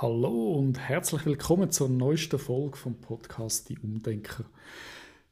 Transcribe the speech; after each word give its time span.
Hallo 0.00 0.52
und 0.52 0.78
herzlich 0.78 1.26
willkommen 1.26 1.72
zur 1.72 1.88
neuesten 1.88 2.38
Folge 2.38 2.76
vom 2.76 3.00
Podcast 3.00 3.68
Die 3.68 3.80
Umdenker. 3.80 4.44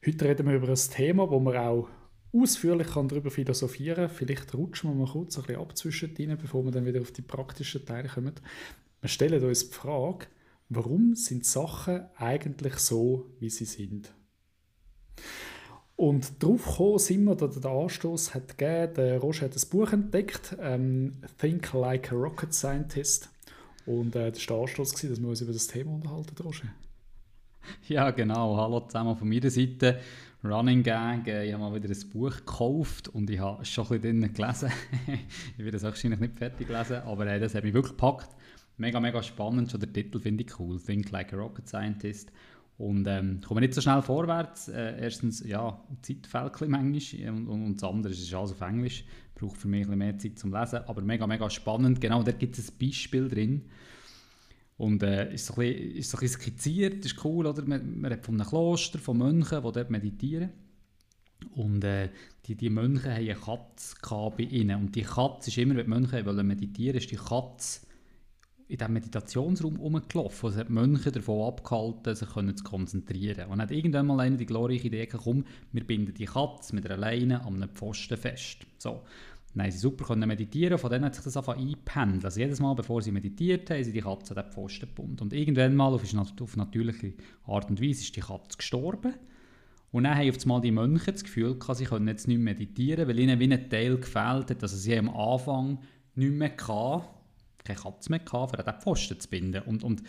Heute 0.04 0.24
reden 0.24 0.48
wir 0.48 0.56
über 0.56 0.68
ein 0.68 0.74
Thema, 0.74 1.30
wo 1.30 1.38
man 1.38 1.56
auch 1.56 1.88
ausführlich 2.32 2.88
darüber 2.88 3.30
philosophieren 3.30 4.08
kann. 4.08 4.16
Vielleicht 4.16 4.52
rutschen 4.56 4.90
wir 4.90 4.96
mal 4.96 5.12
kurz 5.12 5.38
ein 5.38 5.44
bisschen 5.44 5.60
ab 5.60 5.76
zwischendrin, 5.76 6.36
bevor 6.36 6.64
wir 6.64 6.72
dann 6.72 6.84
wieder 6.84 7.00
auf 7.00 7.12
die 7.12 7.22
praktischen 7.22 7.86
Teile 7.86 8.08
kommen. 8.08 8.32
Wir 9.02 9.08
stellen 9.08 9.44
uns 9.44 9.68
die 9.68 9.72
Frage, 9.72 10.26
warum 10.68 11.14
sind 11.14 11.46
Sachen 11.46 12.06
eigentlich 12.16 12.74
so, 12.78 13.30
wie 13.38 13.50
sie 13.50 13.66
sind? 13.66 14.12
Und 15.94 16.42
darauf 16.42 16.66
gekommen 16.66 16.98
sind 16.98 17.22
wir, 17.22 17.36
dass 17.36 17.60
der 17.60 17.70
Anstoß 17.70 18.34
hat 18.34 18.58
gegeben, 18.58 18.94
der 18.94 19.18
Roger 19.20 19.44
hat 19.44 19.54
ein 19.54 19.70
Buch 19.70 19.92
entdeckt, 19.92 20.56
ähm, 20.60 21.12
Think 21.38 21.72
Like 21.72 22.10
a 22.10 22.16
Rocket 22.16 22.52
Scientist. 22.52 23.30
Und 23.86 24.16
äh, 24.16 24.32
das 24.32 24.48
war 24.48 24.56
der 24.56 24.62
Anstoß, 24.64 24.92
dass 24.92 25.20
wir 25.22 25.28
uns 25.28 25.40
über 25.40 25.52
das 25.52 25.68
Thema 25.68 25.92
unterhalten, 25.92 26.42
Roger. 26.42 26.66
Ja, 27.88 28.10
genau. 28.10 28.56
Hallo 28.56 28.80
zusammen 28.80 29.16
von 29.16 29.28
meiner 29.28 29.50
Seite. 29.50 30.00
Running 30.44 30.82
Gag. 30.82 31.26
Äh, 31.28 31.46
ich 31.46 31.52
habe 31.52 31.62
mal 31.62 31.74
wieder 31.74 31.88
ein 31.88 32.10
Buch 32.10 32.36
gekauft 32.36 33.08
und 33.08 33.30
ich 33.30 33.38
habe 33.38 33.62
es 33.62 33.68
schon 33.68 33.86
ein 33.86 34.00
bisschen 34.00 34.32
gelesen. 34.32 34.72
ich 35.58 35.64
werde 35.64 35.76
es 35.76 35.82
wahrscheinlich 35.84 36.20
nicht 36.20 36.36
fertig 36.36 36.68
lesen, 36.68 36.96
aber 37.04 37.26
äh, 37.28 37.38
das 37.38 37.54
hat 37.54 37.62
mich 37.62 37.74
wirklich 37.74 37.92
gepackt. 37.92 38.28
Mega, 38.76 38.98
mega 39.00 39.22
spannend. 39.22 39.70
Schon 39.70 39.80
der 39.80 39.92
Titel 39.92 40.18
finde 40.18 40.44
ich 40.44 40.58
cool. 40.58 40.80
Think 40.80 41.10
Like 41.10 41.32
a 41.32 41.36
Rocket 41.36 41.68
Scientist. 41.68 42.32
Und 42.78 43.06
ähm, 43.06 43.40
kommen 43.40 43.60
nicht 43.60 43.72
so 43.72 43.80
schnell 43.80 44.02
vorwärts. 44.02 44.68
Äh, 44.68 45.00
erstens, 45.00 45.42
ja, 45.46 45.80
Zeit 46.02 46.26
fehlt 46.26 46.68
manchmal. 46.68 47.28
Und, 47.30 47.48
und, 47.48 47.64
und 47.64 47.74
das 47.76 47.88
andere 47.88 48.12
ist, 48.12 48.34
alles 48.34 48.52
auf 48.52 48.60
Englisch. 48.60 49.04
Braucht 49.34 49.56
für 49.56 49.68
mich 49.68 49.88
ein 49.88 49.96
mehr 49.96 50.18
Zeit 50.18 50.38
zum 50.38 50.52
Lesen. 50.52 50.80
Aber 50.86 51.00
mega, 51.00 51.26
mega 51.26 51.48
spannend. 51.48 52.00
Genau, 52.00 52.22
da 52.22 52.32
gibt 52.32 52.58
es 52.58 52.70
ein 52.70 52.78
Beispiel 52.78 53.28
drin. 53.28 53.62
Und 54.76 55.02
äh, 55.02 55.32
ist, 55.32 55.46
so 55.46 55.54
ein 55.54 55.60
bisschen, 55.60 55.96
ist 55.96 56.10
so 56.10 56.18
ein 56.18 56.20
bisschen 56.20 56.40
skizziert, 56.42 57.04
ist 57.04 57.24
cool, 57.24 57.46
oder? 57.46 57.64
Man, 57.64 57.98
man 57.98 58.12
hat 58.12 58.26
von 58.26 58.34
einem 58.34 58.46
Kloster, 58.46 58.98
von 58.98 59.16
Mönchen, 59.16 59.62
die 59.62 59.72
dort 59.72 59.90
meditieren. 59.90 60.50
Und 61.54 61.82
äh, 61.84 62.10
die, 62.44 62.56
die 62.56 62.68
Mönche 62.68 63.10
haben 63.10 63.24
eine 63.24 63.34
Katze 63.34 63.96
bei 64.36 64.42
ihnen. 64.42 64.82
Und 64.82 64.94
die 64.94 65.02
Katze 65.02 65.48
ist 65.48 65.56
immer, 65.56 65.76
wenn 65.76 65.84
die 65.84 65.90
Mönche 65.90 66.26
wollen 66.26 66.46
meditieren, 66.46 66.98
ist 66.98 67.10
die 67.10 67.16
Katze 67.16 67.85
in 68.68 68.78
diesem 68.78 68.92
Meditationsraum 68.92 69.76
rumgelaufen. 69.76 70.48
Also 70.48 70.60
hat 70.60 70.70
Mönche 70.70 71.12
davon 71.12 71.46
abgehalten, 71.46 72.14
sich 72.14 72.28
zu 72.28 72.64
konzentrieren. 72.64 73.48
Und 73.48 73.60
hat 73.60 73.70
irgendwann 73.70 74.06
mal 74.06 74.20
eine 74.20 74.36
die 74.36 74.46
glorreiche 74.46 74.88
Idee 74.88 75.06
gekommen, 75.06 75.46
wir 75.72 75.86
binden 75.86 76.14
die 76.14 76.24
Katze 76.24 76.74
mit 76.74 76.86
einer 76.86 76.96
Leine 76.96 77.44
an 77.44 77.62
einem 77.62 77.70
Pfosten 77.70 78.16
fest. 78.16 78.66
So. 78.78 79.02
Dann 79.54 79.70
sie 79.70 79.78
super 79.78 80.04
können 80.04 80.28
meditieren, 80.28 80.76
von 80.76 80.90
dann 80.90 81.04
hat 81.04 81.14
sich 81.14 81.24
das 81.24 81.36
einfach 81.36 81.56
eingepennt. 81.56 82.22
Also 82.24 82.40
jedes 82.40 82.60
Mal, 82.60 82.74
bevor 82.74 83.00
sie 83.00 83.10
meditiert 83.10 83.70
haben, 83.70 83.82
sie 83.82 83.92
die 83.92 84.02
Katze 84.02 84.36
an 84.36 84.44
den 84.44 84.52
Pfosten 84.52 84.86
gebunden. 84.86 85.22
Und 85.22 85.32
irgendwann 85.32 85.74
mal, 85.74 85.94
auf, 85.94 86.02
auf 86.40 86.56
natürliche 86.56 87.14
Art 87.46 87.70
und 87.70 87.80
Weise, 87.80 88.02
ist 88.02 88.14
die 88.14 88.20
Katze 88.20 88.58
gestorben. 88.58 89.14
Und 89.92 90.04
dann 90.04 90.14
haben 90.14 90.28
auf 90.28 90.42
einmal 90.42 90.60
die 90.60 90.72
Mönche 90.72 91.12
das 91.12 91.24
Gefühl, 91.24 91.56
sie 91.72 91.84
können 91.84 92.08
jetzt 92.08 92.28
nicht 92.28 92.38
meditieren, 92.38 93.08
weil 93.08 93.18
ihnen 93.18 93.40
wie 93.40 93.50
ein 93.50 93.70
Teil 93.70 93.96
gefehlt 93.96 94.50
hat. 94.50 94.62
Also 94.62 94.76
sie 94.76 94.98
am 94.98 95.08
Anfang 95.08 95.78
nicht 96.16 96.34
mehr 96.34 96.50
gehabt, 96.50 97.15
keine 97.66 97.78
Katze 97.78 98.10
mehr 98.10 98.20
gehabt, 98.20 98.58
um 98.58 98.64
den 98.64 98.80
Pfosten 98.80 99.20
zu 99.20 99.28
binden. 99.28 99.62
Und, 99.62 99.84
und 99.84 100.02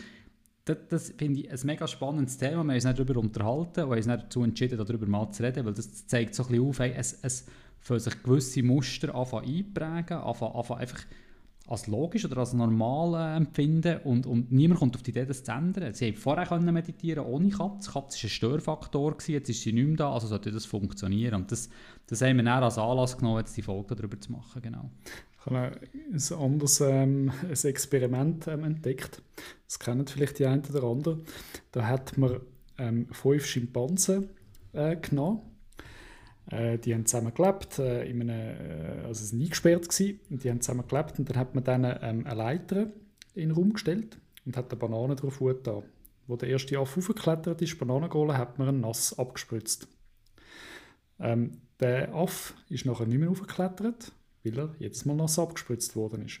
das, 0.64 0.76
das 0.88 1.14
finde 1.16 1.40
ich 1.40 1.50
ein 1.50 1.58
mega 1.64 1.86
spannendes 1.86 2.38
Thema. 2.38 2.52
Wir 2.52 2.58
haben 2.58 2.70
uns 2.70 2.84
nicht 2.84 2.98
darüber 2.98 3.20
unterhalten 3.20 3.84
und 3.84 3.90
haben 3.90 3.96
uns 3.96 4.06
dazu 4.06 4.42
entschieden, 4.42 4.78
darüber 4.78 5.06
mal 5.06 5.30
zu 5.30 5.42
reden, 5.42 5.64
weil 5.64 5.74
das 5.74 6.06
zeigt 6.06 6.34
so 6.34 6.44
ein 6.44 6.48
bisschen 6.48 6.68
auf, 6.68 6.78
hey, 6.78 6.92
es, 6.96 7.18
es 7.22 7.46
für 7.80 7.98
sich 7.98 8.22
gewisse 8.22 8.62
Muster 8.62 9.14
einprägen, 9.14 10.18
anfangen 10.18 10.54
einfach 10.54 11.04
als 11.68 11.86
logisch 11.86 12.24
oder 12.24 12.38
als 12.38 12.54
normal 12.54 13.14
äh, 13.14 13.36
empfinden 13.36 13.98
und, 14.04 14.26
und 14.26 14.50
niemand 14.50 14.80
kommt 14.80 14.96
auf 14.96 15.02
die 15.02 15.10
Idee, 15.10 15.26
das 15.26 15.44
zu 15.44 15.52
ändern. 15.52 15.92
Sie 15.92 16.06
haben 16.06 16.16
vorher 16.16 16.46
können 16.46 16.72
meditieren 16.72 17.26
ohne 17.26 17.50
Katze. 17.50 17.90
Katze 17.90 18.16
war 18.18 18.24
ein 18.24 18.30
Störfaktor, 18.30 19.12
gewesen, 19.12 19.32
jetzt 19.32 19.50
ist 19.50 19.60
sie 19.60 19.74
nicht 19.74 19.86
mehr 19.86 19.96
da, 19.96 20.12
also 20.12 20.26
sollte 20.28 20.50
das 20.50 20.64
funktionieren. 20.64 21.34
Und 21.34 21.52
das, 21.52 21.68
das 22.06 22.22
haben 22.22 22.38
wir 22.38 22.44
dann 22.44 22.62
als 22.62 22.78
Anlass 22.78 23.18
genommen, 23.18 23.40
jetzt 23.40 23.54
die 23.56 23.62
Folge 23.62 23.94
darüber 23.94 24.18
zu 24.18 24.32
machen. 24.32 24.62
Genau. 24.62 24.90
Ich 25.48 25.54
habe 25.54 25.80
ein 26.12 26.44
anderes 26.44 26.80
ähm, 26.80 27.32
ein 27.42 27.68
Experiment 27.70 28.46
ähm, 28.48 28.64
entdeckt. 28.64 29.22
Das 29.66 29.78
kennen 29.78 30.06
vielleicht 30.06 30.38
die 30.38 30.46
einen 30.46 30.64
oder 30.66 30.84
anderen. 30.84 31.24
Da 31.72 31.86
hat 31.86 32.18
man 32.18 32.40
ähm, 32.76 33.06
fünf 33.12 33.46
Schimpansen 33.46 34.28
äh, 34.72 34.96
genommen 34.96 35.40
äh, 36.50 36.78
die 36.78 36.94
haben 36.94 37.04
zusammen 37.04 37.34
gelebt, 37.34 37.78
äh, 37.78 38.08
in 38.08 38.22
einem, 38.22 38.30
äh, 38.30 39.06
also 39.06 39.24
sie 39.24 39.32
waren 39.32 39.42
eingesperrt 39.42 39.88
gewesen, 39.88 40.20
und 40.30 40.44
die 40.44 40.50
haben 40.50 40.60
zusammen 40.60 40.86
gelebt 40.88 41.18
und 41.18 41.28
dann 41.28 41.36
hat 41.36 41.54
man 41.54 41.64
denen 41.64 41.98
ähm, 42.00 42.26
eine 42.26 42.34
Leiter 42.34 42.90
in 43.34 43.48
den 43.48 43.50
Raum 43.50 43.74
gestellt 43.74 44.18
und 44.46 44.56
hat 44.56 44.70
eine 44.70 44.78
Banane 44.78 45.14
drauf 45.14 45.40
getan. 45.40 45.82
Wo 46.26 46.36
der 46.36 46.48
erste 46.48 46.78
Affe 46.78 47.00
aufgeklettert 47.00 47.60
ist, 47.62 47.78
Bananen 47.78 48.08
geholt, 48.10 48.32
hat 48.32 48.58
man 48.58 48.68
ihn 48.68 48.80
nass 48.80 49.18
abgespritzt. 49.18 49.88
Ähm, 51.20 51.60
der 51.80 52.14
Affe 52.14 52.54
ist 52.68 52.86
nachher 52.86 53.06
nicht 53.06 53.18
mehr 53.18 53.30
aufgeklettert, 53.30 54.12
weil 54.44 54.58
er 54.58 54.74
jedes 54.78 55.04
Mal 55.04 55.14
nass 55.14 55.38
abgespritzt 55.38 55.96
worden 55.96 56.24
ist. 56.26 56.40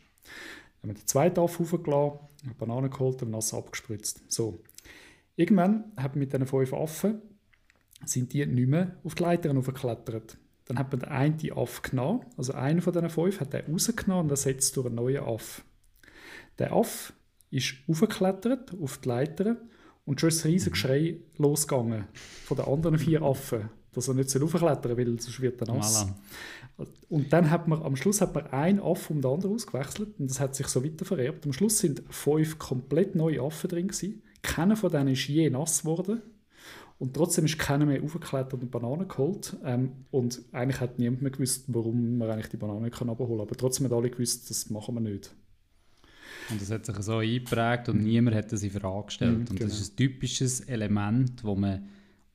Dann 0.80 0.90
haben 0.90 0.96
wir 0.96 1.02
den 1.02 1.06
zweiten 1.06 1.40
Affe 1.40 1.62
aufgeladen, 1.62 2.20
Bananen 2.58 2.90
geholt 2.90 3.22
und 3.22 3.30
nass 3.30 3.54
abgespritzt. 3.54 4.22
So. 4.28 4.60
Irgendwann 5.36 5.92
hat 5.96 6.16
mit 6.16 6.32
diesen 6.32 6.46
fünf 6.46 6.72
Affen 6.72 7.22
sind 8.04 8.32
die 8.32 8.44
nicht 8.46 8.68
mehr 8.68 8.96
auf 9.04 9.14
die 9.14 9.22
Leitern 9.22 9.58
aufgeklettert. 9.58 10.38
Dann 10.66 10.78
hat 10.78 10.92
man 10.92 11.00
den 11.00 11.08
einen 11.08 11.52
Aff 11.52 11.82
genommen, 11.82 12.26
also 12.36 12.52
einer 12.52 12.82
von 12.82 12.92
diesen 12.92 13.10
fünf 13.10 13.40
hat 13.40 13.52
den 13.52 13.72
rausgenommen 13.72 14.24
und 14.24 14.30
ersetzt 14.30 14.76
durch 14.76 14.86
einen 14.86 14.96
neuen 14.96 15.24
Aff. 15.24 15.64
Der 16.58 16.72
Aff 16.72 17.12
ist 17.50 17.74
aufgeklettert 17.88 18.74
auf 18.80 18.98
die 18.98 19.08
Leiter 19.08 19.56
und 20.04 20.20
schon 20.20 20.28
ist 20.28 20.44
ein 20.44 20.52
riesiges. 20.52 20.72
Geschrei 20.72 21.18
losgegangen 21.36 22.06
von 22.44 22.56
den 22.56 22.66
anderen 22.66 22.98
vier 22.98 23.22
Affen, 23.22 23.70
dass 23.98 24.08
er 24.08 24.14
nicht 24.14 24.34
aufklettern 24.42 24.82
soll, 24.82 24.96
weil 24.96 25.20
sonst 25.20 25.40
wird 25.40 25.60
er 25.60 25.74
nass. 25.74 26.06
Und 27.08 27.32
dann 27.32 27.50
hat 27.50 27.66
man, 27.66 27.82
am 27.82 27.96
Schluss 27.96 28.20
hat 28.20 28.34
man 28.34 28.46
einen 28.48 28.80
Aff 28.80 29.10
um 29.10 29.20
den 29.20 29.30
anderen 29.30 29.54
ausgewechselt 29.54 30.10
und 30.18 30.30
das 30.30 30.38
hat 30.38 30.54
sich 30.54 30.68
so 30.68 30.84
weiter 30.84 31.04
vererbt. 31.04 31.44
Am 31.44 31.52
Schluss 31.52 31.78
sind 31.78 32.02
fünf 32.08 32.58
komplett 32.58 33.16
neue 33.16 33.42
Affen 33.42 33.68
drin 33.68 33.88
gewesen. 33.88 34.22
Keiner 34.42 34.76
von 34.76 34.90
denen 34.90 35.08
ist 35.08 35.26
je 35.26 35.50
nass 35.50 35.82
geworden 35.82 36.22
und 36.98 37.14
trotzdem 37.14 37.46
ist 37.46 37.58
keiner 37.58 37.86
mehr 37.86 38.02
aufgeklettert 38.02 38.62
und 38.62 38.70
Bananen 38.70 39.08
geholt. 39.08 39.56
Ähm, 39.64 39.90
und 40.10 40.40
eigentlich 40.52 40.80
hat 40.80 40.98
niemand 40.98 41.22
mehr 41.22 41.32
gewusst, 41.32 41.64
warum 41.68 42.18
man 42.18 42.30
eigentlich 42.30 42.48
die 42.48 42.56
Bananen 42.56 42.90
kann 42.90 43.10
abholen 43.10 43.38
kann. 43.38 43.40
Aber 43.40 43.56
trotzdem 43.56 43.86
haben 43.86 43.96
alle 43.96 44.10
gewusst, 44.10 44.48
das 44.48 44.70
machen 44.70 44.94
wir 44.94 45.00
nicht. 45.00 45.34
Und 46.50 46.60
das 46.60 46.70
hat 46.70 46.86
sich 46.86 46.96
so 46.96 47.18
eingeprägt 47.18 47.88
und 47.88 48.02
niemand 48.02 48.36
hat 48.36 48.52
das 48.52 48.62
in 48.62 48.70
Frage 48.70 49.06
gestellt. 49.06 49.32
Mhm, 49.32 49.40
und 49.40 49.50
das 49.50 49.58
genau. 49.58 49.72
ist 49.72 49.92
ein 49.92 49.96
typisches 49.96 50.60
Element, 50.60 51.44
das 51.44 51.56
man 51.56 51.88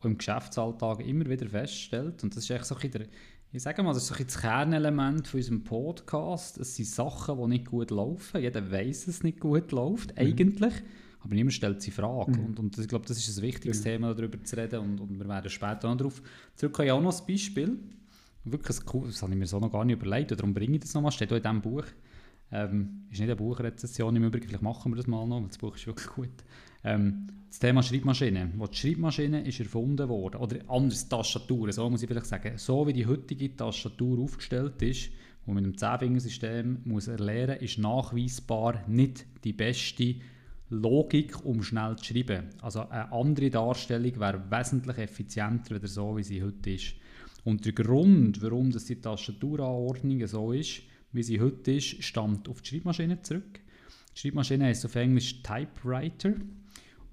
im 0.06 0.18
Geschäftsalltag 0.18 1.06
immer 1.06 1.25
wieder 1.25 1.47
feststellt. 1.47 2.24
Und 2.24 2.36
das 2.36 2.44
ist 2.44 2.50
echt 2.50 2.66
so 2.66 2.75
ein 2.75 2.91
der, 2.91 3.08
ich 3.52 3.62
sage 3.62 3.84
mal, 3.84 3.94
das 3.94 4.03
ist 4.03 4.09
so 4.09 4.16
ein 4.16 4.25
das 4.25 4.41
Kernelement 4.41 5.28
von 5.28 5.40
unserem 5.40 5.64
Podcast. 5.64 6.58
Es 6.58 6.75
sind 6.75 6.88
Sachen, 6.88 7.38
die 7.38 7.47
nicht 7.47 7.66
gut 7.66 7.91
laufen. 7.91 8.42
Jeder 8.42 8.72
weiß, 8.72 9.06
dass 9.06 9.16
es 9.16 9.24
nicht 9.24 9.40
gut 9.40 9.72
läuft, 9.72 10.12
mhm. 10.12 10.18
eigentlich. 10.18 10.74
Aber 11.19 11.36
niemand 11.36 11.53
stellt 11.53 11.81
sie 11.81 11.92
Frage. 11.92 12.31
Mhm. 12.31 12.46
Und, 12.46 12.59
und 12.59 12.78
ich 12.78 12.88
glaube, 12.88 13.06
das 13.06 13.18
ist 13.18 13.38
ein 13.38 13.44
wichtiges 13.44 13.80
mhm. 13.80 13.84
Thema, 13.84 14.13
darüber 14.13 14.44
zu 14.44 14.58
reden. 14.58 14.80
Und, 14.80 15.00
und 15.00 15.19
wir 15.19 15.28
werden 15.28 15.50
später 15.50 15.88
noch 15.88 15.97
darauf 15.97 16.22
zurückkommen. 16.56 16.88
Ja, 16.88 16.94
auch 16.96 17.02
noch 17.02 17.18
ein 17.18 17.25
Beispiel. 17.28 17.80
Wirklich 18.46 18.78
cool, 18.94 19.08
das 19.08 19.22
habe 19.22 19.31
ich 19.31 19.40
mir 19.40 19.46
so 19.46 19.59
noch 19.59 19.72
gar 19.72 19.86
nicht 19.86 20.02
überlegt. 20.02 20.31
Darum 20.31 20.53
bringe 20.53 20.75
ich 20.75 20.81
das 20.81 20.94
nochmal. 20.94 21.12
Steht 21.12 21.31
auch 21.31 21.38
in 21.38 21.44
diesem 21.44 21.62
Buch. 21.62 21.86
Ähm, 22.52 23.06
ist 23.09 23.19
nicht 23.19 23.30
eine 23.30 23.36
Buchrezession 23.36 24.16
im 24.16 24.25
Übrigen. 24.25 24.47
Vielleicht 24.47 24.63
machen 24.63 24.92
wir 24.92 24.97
das 24.97 25.08
mal 25.08 25.25
noch, 25.25 25.42
weil 25.42 25.47
das 25.47 25.58
Buch 25.58 25.75
ist 25.75 25.88
wirklich 25.88 26.08
gut. 26.08 26.44
Ähm, 26.83 27.27
das 27.49 27.59
Thema 27.59 27.83
Schreibmaschine. 27.83 28.51
Wo 28.57 28.66
die 28.67 28.75
Schreibmaschine 28.75 29.41
ist 29.45 29.59
erfunden 29.59 30.09
worden, 30.09 30.38
oder 30.38 30.57
anders 30.67 31.07
Tastatur, 31.07 31.71
so 31.71 31.89
muss 31.89 32.01
ich 32.01 32.07
vielleicht 32.07 32.25
sagen, 32.25 32.57
so 32.57 32.88
wie 32.88 32.94
die 32.94 33.05
heutige 33.05 33.55
Tastatur 33.55 34.19
aufgestellt 34.19 34.81
ist, 34.81 35.11
man 35.45 35.55
mit 35.55 35.66
dem 35.66 35.77
Zehnfingersystem 35.77 36.79
muss 36.85 37.07
erlernen, 37.07 37.59
ist 37.59 37.77
nachweisbar 37.77 38.83
nicht 38.88 39.25
die 39.44 39.53
beste 39.53 40.15
Logik, 40.69 41.45
um 41.45 41.62
schnell 41.62 41.95
zu 41.97 42.06
schreiben. 42.06 42.45
Also 42.62 42.88
eine 42.88 43.12
andere 43.12 43.50
Darstellung 43.50 44.19
wäre 44.19 44.41
wesentlich 44.50 44.97
effizienter 44.97 45.75
als 45.75 45.94
so, 45.94 46.15
wie 46.18 46.24
sie 46.24 46.41
heute 46.41 46.71
ist. 46.71 46.95
Und 47.44 47.65
der 47.65 47.74
Grund, 47.74 48.41
warum 48.41 48.71
das 48.71 48.86
die 48.86 49.01
Tastaturanordnung 49.01 50.25
so 50.27 50.53
ist, 50.53 50.81
wie 51.12 51.24
sie 51.24 51.41
heute 51.41 51.74
ist, 51.74 52.01
stammt 52.03 52.47
auf 52.47 52.62
die 52.62 52.69
Schreibmaschine 52.69 53.21
zurück. 53.21 53.59
Die 54.15 54.19
Schreibmaschine 54.19 54.65
heißt 54.65 54.86
auf 54.86 54.95
Englisch 54.95 55.44
Typewriter. 55.44 56.33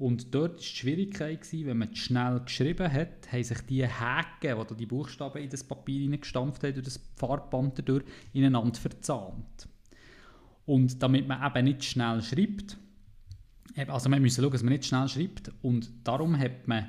Und 0.00 0.34
dort 0.34 0.52
war 0.52 0.56
die 0.56 0.64
Schwierigkeit, 0.64 1.42
gewesen, 1.42 1.66
wenn 1.66 1.76
man 1.76 1.94
schnell 1.94 2.40
geschrieben 2.40 2.90
hat, 2.90 3.30
haben 3.30 3.44
sich 3.44 3.60
die 3.66 3.86
Häkchen, 3.86 4.66
die 4.70 4.74
die 4.74 4.86
Buchstaben 4.86 5.42
in 5.42 5.50
das 5.50 5.62
Papier 5.62 6.00
hineingestampft 6.00 6.64
haben, 6.64 6.72
durch 6.72 6.86
das 6.86 7.00
Farbband 7.16 7.78
dadurch, 7.78 8.04
ineinander 8.32 8.80
verzahnt. 8.80 9.68
Und 10.64 11.02
damit 11.02 11.28
man 11.28 11.46
eben 11.46 11.64
nicht 11.66 11.84
schnell 11.84 12.22
schreibt, 12.22 12.78
also 13.88 14.08
man 14.08 14.22
muss 14.22 14.36
schauen, 14.36 14.50
dass 14.50 14.62
man 14.62 14.72
nicht 14.72 14.86
schnell 14.86 15.06
schreibt 15.06 15.52
und 15.60 15.90
darum 16.02 16.38
hat 16.38 16.66
man 16.66 16.88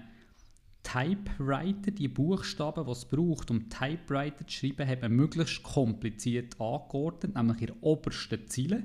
Typewriter, 0.84 1.92
die 1.92 2.08
Buchstaben, 2.08 2.86
die 2.86 2.92
es 2.92 3.04
braucht, 3.04 3.52
um 3.52 3.70
Typewriter 3.70 4.48
zu 4.48 4.54
schreiben, 4.54 4.88
hat 4.88 5.02
man 5.02 5.12
möglichst 5.12 5.64
kompliziert 5.64 6.60
angeordnet, 6.62 7.36
nämlich 7.36 7.60
in 7.60 7.68
der 7.68 7.84
obersten 7.84 8.48
Ziele. 8.48 8.84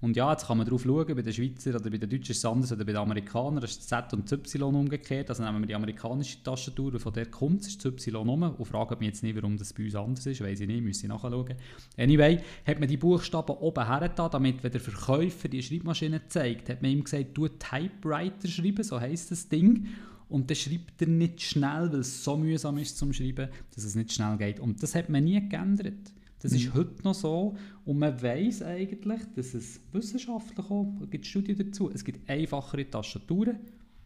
Und 0.00 0.14
ja, 0.14 0.30
jetzt 0.30 0.46
kann 0.46 0.58
man 0.58 0.66
darauf 0.66 0.82
schauen, 0.82 1.06
bei 1.06 1.22
den 1.22 1.32
Schweizer 1.32 1.70
oder 1.70 1.88
bei 1.88 1.96
den 1.96 2.10
Deutschen 2.10 2.32
ist 2.32 2.38
es 2.38 2.44
anders 2.44 2.70
oder 2.70 2.84
bei 2.84 2.92
den 2.92 3.00
Amerikanern 3.00 3.62
ist 3.62 3.78
das 3.78 3.86
Z 3.86 4.12
und 4.12 4.30
Y 4.30 4.74
umgekehrt. 4.74 5.30
Also 5.30 5.42
nehmen 5.42 5.60
wir 5.60 5.66
die 5.66 5.74
amerikanische 5.74 6.42
Tastatur 6.42 6.92
und 6.92 7.00
von 7.00 7.14
der 7.14 7.26
kommt 7.26 7.62
es, 7.62 7.68
ist 7.68 7.84
das 7.84 7.92
Y 7.92 8.14
rum 8.28 8.42
und 8.42 8.64
fragen 8.66 8.98
mich 8.98 9.08
jetzt 9.08 9.22
nicht, 9.22 9.36
warum 9.36 9.56
das 9.56 9.72
bei 9.72 9.84
uns 9.84 9.94
anders 9.94 10.26
ist, 10.26 10.42
weiß 10.42 10.60
ich 10.60 10.66
nicht, 10.66 10.82
müsste 10.82 11.06
ich 11.06 11.08
nachschauen. 11.08 11.54
Anyway, 11.96 12.40
hat 12.66 12.78
man 12.78 12.88
die 12.88 12.98
Buchstaben 12.98 13.56
oben 13.56 13.86
hergetan, 13.86 14.30
damit, 14.30 14.62
wenn 14.62 14.72
der 14.72 14.80
Verkäufer 14.82 15.48
die 15.48 15.62
Schreibmaschine 15.62 16.28
zeigt, 16.28 16.68
hat 16.68 16.82
man 16.82 16.90
ihm 16.90 17.02
gesagt, 17.02 17.28
du 17.32 17.48
Typewriter 17.48 18.48
schreiben, 18.48 18.82
so 18.82 19.00
heisst 19.00 19.30
das 19.30 19.48
Ding. 19.48 19.86
Und 20.28 20.50
dann 20.50 20.56
schreibt 20.56 21.00
er 21.00 21.08
nicht 21.08 21.40
schnell, 21.40 21.90
weil 21.92 22.00
es 22.00 22.22
so 22.24 22.36
mühsam 22.36 22.78
ist 22.78 22.98
zum 22.98 23.12
Schreiben, 23.12 23.48
dass 23.74 23.84
es 23.84 23.94
nicht 23.94 24.12
schnell 24.12 24.36
geht. 24.36 24.60
Und 24.60 24.82
das 24.82 24.94
hat 24.94 25.08
man 25.08 25.24
nie 25.24 25.48
geändert. 25.48 26.12
Das 26.40 26.52
ist 26.52 26.66
mhm. 26.66 26.74
heute 26.74 27.02
noch 27.02 27.14
so 27.14 27.56
und 27.84 27.98
man 27.98 28.20
weiß 28.20 28.62
eigentlich, 28.62 29.20
dass 29.34 29.54
es 29.54 29.80
wissenschaftlich 29.92 30.70
auch, 30.70 30.86
es 31.02 31.10
gibt 31.10 31.26
Studien 31.26 31.56
dazu, 31.56 31.90
es 31.90 32.04
gibt 32.04 32.28
einfachere 32.28 32.88
Tastaturen, 32.88 33.58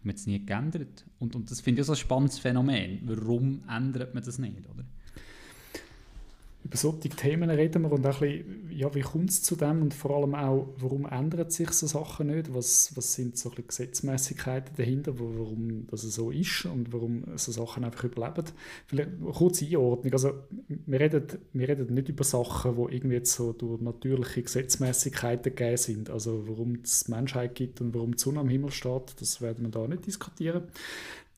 man 0.02 0.12
hat 0.12 0.16
es 0.16 0.26
nie 0.26 0.44
geändert. 0.44 1.04
Und, 1.18 1.36
und 1.36 1.50
das 1.50 1.60
finde 1.60 1.80
ich 1.80 1.86
so 1.86 1.92
ein 1.92 1.96
spannendes 1.96 2.38
Phänomen. 2.38 3.00
Warum 3.04 3.60
ändert 3.68 4.14
man 4.14 4.24
das 4.24 4.38
nicht, 4.38 4.68
oder? 4.70 4.84
Über 6.70 6.76
solche 6.76 7.08
Themen 7.08 7.50
reden 7.50 7.82
wir 7.82 7.90
und 7.90 8.06
auch 8.06 8.22
ein 8.22 8.28
bisschen, 8.28 8.70
ja, 8.70 8.94
wie 8.94 9.00
kommt 9.00 9.30
es 9.30 9.42
zu 9.42 9.56
dem 9.56 9.82
und 9.82 9.92
vor 9.92 10.16
allem 10.16 10.36
auch, 10.36 10.68
warum 10.76 11.04
ändern 11.04 11.50
sich 11.50 11.68
so 11.70 11.88
Sachen 11.88 12.28
nicht? 12.28 12.54
Was, 12.54 12.92
was 12.94 13.12
sind 13.14 13.36
so 13.36 13.50
ein 13.50 13.64
Gesetzmäßigkeiten 13.66 14.76
dahinter, 14.76 15.18
warum 15.18 15.88
das 15.90 16.02
so 16.02 16.30
ist 16.30 16.66
und 16.66 16.92
warum 16.92 17.24
so 17.34 17.50
Sachen 17.50 17.82
einfach 17.82 18.04
überleben? 18.04 18.44
Vielleicht 18.86 19.10
eine 19.20 19.32
kurze 19.32 19.66
Einordnung. 19.66 20.12
Also, 20.12 20.34
wir 20.68 21.00
reden, 21.00 21.24
wir 21.52 21.68
reden 21.68 21.92
nicht 21.92 22.08
über 22.08 22.22
Sachen, 22.22 22.76
die 22.76 22.94
irgendwie 22.94 23.16
jetzt 23.16 23.32
so 23.32 23.52
durch 23.52 23.80
natürliche 23.80 24.42
Gesetzmäßigkeiten 24.42 25.56
gegeben 25.56 25.76
sind. 25.76 26.08
Also, 26.08 26.46
warum 26.46 26.78
es 26.84 27.08
Menschheit 27.08 27.56
gibt 27.56 27.80
und 27.80 27.92
warum 27.94 28.14
die 28.14 28.22
Sonne 28.22 28.38
am 28.38 28.48
Himmel 28.48 28.70
steht, 28.70 29.20
das 29.20 29.40
werden 29.40 29.64
wir 29.64 29.70
da 29.72 29.88
nicht 29.88 30.06
diskutieren. 30.06 30.62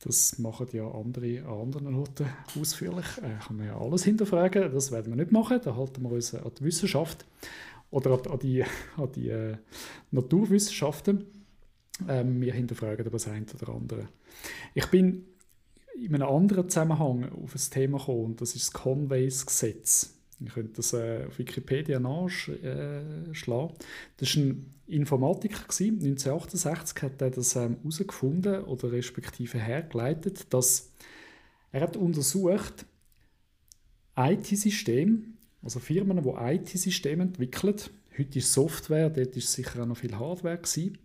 Das 0.03 0.37
machen 0.37 0.67
ja 0.73 0.85
andere 0.85 1.43
an 1.45 1.61
anderen 1.61 1.95
Orten 1.95 2.27
ausführlich. 2.59 3.05
Äh, 3.19 3.39
kann 3.45 3.57
man 3.57 3.67
ja 3.67 3.79
alles 3.79 4.03
hinterfragen. 4.03 4.73
Das 4.73 4.91
werden 4.91 5.13
wir 5.13 5.15
nicht 5.15 5.31
machen. 5.31 5.61
Da 5.63 5.75
halten 5.75 6.03
wir 6.03 6.11
uns 6.11 6.35
an 6.35 6.51
die 6.59 6.63
Wissenschaft 6.65 7.25
oder 7.89 8.19
an 8.29 8.39
die, 8.39 8.63
an 8.97 9.11
die 9.15 9.29
äh, 9.29 9.55
Naturwissenschaften. 10.11 11.25
Ähm, 12.09 12.41
wir 12.41 12.53
hinterfragen 12.53 13.01
aber 13.05 13.11
das 13.11 13.27
eine 13.27 13.45
oder 13.61 13.73
andere. 13.73 14.07
Ich 14.73 14.87
bin 14.87 15.25
in 15.95 16.15
einem 16.15 16.27
anderen 16.27 16.67
Zusammenhang 16.69 17.29
auf 17.31 17.55
ein 17.55 17.71
Thema 17.71 17.97
gekommen, 17.99 18.25
und 18.25 18.41
das 18.41 18.55
ist 18.55 18.73
das 18.73 18.81
Conways-Gesetz. 18.81 20.13
Ihr 20.43 20.51
könnt 20.51 20.77
das 20.77 20.93
äh, 20.93 21.25
auf 21.27 21.39
Wikipedia 21.39 21.99
nachschlagen. 21.99 23.75
Das 24.17 24.35
war 24.35 24.43
ein 24.43 24.73
Informatiker. 24.87 25.63
Gewesen. 25.63 25.95
1968 25.95 27.01
hat 27.01 27.21
er 27.21 27.31
das 27.31 27.55
herausgefunden 27.55 28.55
ähm, 28.55 28.65
oder 28.65 28.91
respektive 28.91 29.57
hergeleitet, 29.57 30.45
dass 30.49 30.91
er 31.71 31.81
hat 31.81 31.97
untersucht, 31.97 32.85
IT-Systeme, 34.15 35.19
also 35.63 35.79
Firmen, 35.79 36.21
die 36.21 36.29
IT-Systeme 36.29 37.23
entwickeln, 37.23 37.75
heute 38.17 38.39
ist 38.39 38.53
Software, 38.53 39.09
dort 39.09 39.35
ist 39.35 39.51
sicher 39.51 39.81
auch 39.81 39.87
noch 39.87 39.97
viel 39.97 40.17
Hardware 40.17 40.57
gewesen, 40.57 40.99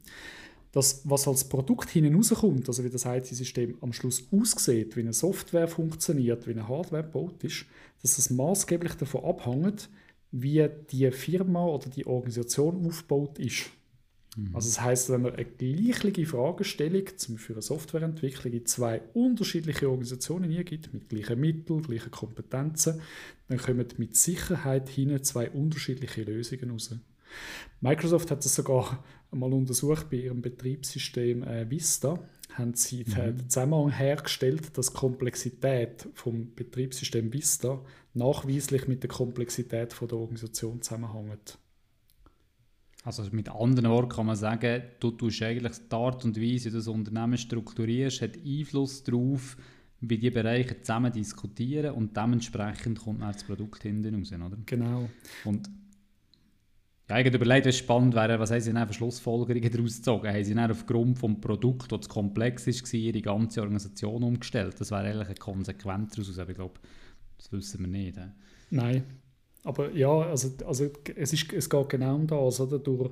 dass 0.72 1.02
was 1.04 1.26
als 1.26 1.48
Produkt 1.48 1.90
hinten 1.90 2.14
rauskommt, 2.14 2.68
also 2.68 2.84
wie 2.84 2.90
das 2.90 3.04
IT-System 3.04 3.78
am 3.80 3.92
Schluss 3.92 4.24
aussieht, 4.30 4.96
wie 4.96 5.00
eine 5.00 5.12
Software 5.12 5.68
funktioniert, 5.68 6.46
wie 6.46 6.52
eine 6.52 6.68
Hardware 6.68 7.04
gebaut 7.04 7.42
ist, 7.44 7.64
dass 8.02 8.16
das 8.16 8.30
maßgeblich 8.30 8.94
davon 8.94 9.24
abhängt, 9.24 9.88
wie 10.30 10.68
die 10.90 11.10
Firma 11.10 11.64
oder 11.64 11.88
die 11.88 12.06
Organisation 12.06 12.86
aufgebaut 12.86 13.38
ist. 13.38 13.70
Mhm. 14.36 14.54
Also 14.54 14.68
das 14.68 14.80
heißt, 14.80 15.10
wenn 15.10 15.22
man 15.22 15.34
eine 15.34 15.44
gleiche 15.44 16.26
Fragestellung 16.26 17.06
zum 17.16 17.34
Beispiel 17.34 17.38
für 17.38 17.52
eine 17.54 17.62
Softwareentwicklung 17.62 18.52
in 18.52 18.66
zwei 18.66 19.00
unterschiedliche 19.14 19.88
Organisationen 19.88 20.50
hingibt, 20.50 20.92
mit 20.92 21.08
gleichen 21.08 21.40
Mitteln, 21.40 21.82
gleichen 21.82 22.10
Kompetenzen, 22.10 23.00
dann 23.48 23.58
kommen 23.58 23.86
mit 23.96 24.16
Sicherheit 24.16 24.88
hin 24.88 25.22
zwei 25.24 25.50
unterschiedliche 25.50 26.22
Lösungen 26.22 26.70
raus. 26.70 26.94
Microsoft 27.80 28.30
hat 28.30 28.44
das 28.44 28.54
sogar 28.54 29.04
einmal 29.30 29.52
untersucht 29.52 30.10
bei 30.10 30.18
ihrem 30.18 30.42
Betriebssystem 30.42 31.42
äh, 31.42 31.70
Vista. 31.70 32.18
Haben 32.54 32.74
sie 32.74 33.04
mhm. 33.06 33.14
den 33.14 33.50
Zusammenhang 33.50 33.90
hergestellt, 33.90 34.76
dass 34.76 34.92
die 34.92 34.98
Komplexität 34.98 36.08
vom 36.14 36.54
Betriebssystem 36.54 37.32
Vista 37.32 37.80
nachweislich 38.14 38.88
mit 38.88 39.02
der 39.02 39.10
Komplexität 39.10 39.92
von 39.92 40.08
der 40.08 40.18
Organisation 40.18 40.82
zusammenhängt. 40.82 41.58
Also 43.04 43.22
mit 43.30 43.48
anderen 43.48 43.90
Worten 43.90 44.10
kann 44.10 44.26
man 44.26 44.36
sagen, 44.36 44.82
du 45.00 45.10
tust 45.12 45.42
eigentlich 45.42 45.76
die 45.90 45.94
Art 45.94 46.24
und 46.24 46.36
Weise, 46.36 46.66
wie 46.66 46.70
du 46.70 46.76
das 46.76 46.88
Unternehmen 46.88 47.38
strukturierst, 47.38 48.22
hat 48.22 48.36
Einfluss 48.44 49.04
darauf, 49.04 49.56
wie 50.00 50.18
die 50.18 50.30
Bereiche 50.30 50.80
zusammen 50.82 51.12
diskutieren 51.12 51.94
und 51.94 52.16
dementsprechend 52.16 53.00
kommt 53.00 53.22
dann 53.22 53.32
das 53.32 53.44
Produkt 53.44 53.82
hinten 53.82 54.14
raus, 54.14 54.32
oder? 54.32 54.58
Genau. 54.66 55.08
Und 55.44 55.70
ja, 57.10 57.18
ich 57.18 57.26
überlegt, 57.26 57.66
was 57.66 57.76
spannend 57.76 58.14
wäre, 58.14 58.38
was 58.38 58.50
haben 58.50 58.60
sie 58.60 58.72
dann 58.72 58.86
für 58.86 58.92
Schlussfolgerungen 58.92 59.70
daraus 59.70 59.96
gezogen? 59.96 60.28
Haben 60.28 60.44
sie 60.44 60.54
dann 60.54 60.70
aufgrund 60.70 61.22
des 61.22 61.40
Produkts, 61.40 61.88
das 61.88 62.08
komplex 62.08 62.66
war, 62.66 62.94
ihre 62.94 63.22
ganze 63.22 63.62
Organisation 63.62 64.22
umgestellt? 64.22 64.74
Das 64.78 64.90
wäre 64.90 65.04
eigentlich 65.04 65.28
eine 65.28 65.34
Konsequenz 65.36 66.14
daraus, 66.14 66.38
aber 66.38 66.50
ich 66.50 66.56
glaube, 66.56 66.80
das 67.38 67.50
wissen 67.52 67.80
wir 67.80 67.88
nicht. 67.88 68.16
He? 68.16 68.24
Nein, 68.70 69.04
aber 69.64 69.90
ja, 69.92 70.10
also, 70.10 70.50
also 70.66 70.90
es, 71.16 71.32
ist, 71.32 71.52
es 71.52 71.70
geht 71.70 71.88
genau 71.88 72.14
um 72.14 72.26
das, 72.26 72.60
oder? 72.60 72.78
Durch, 72.78 73.10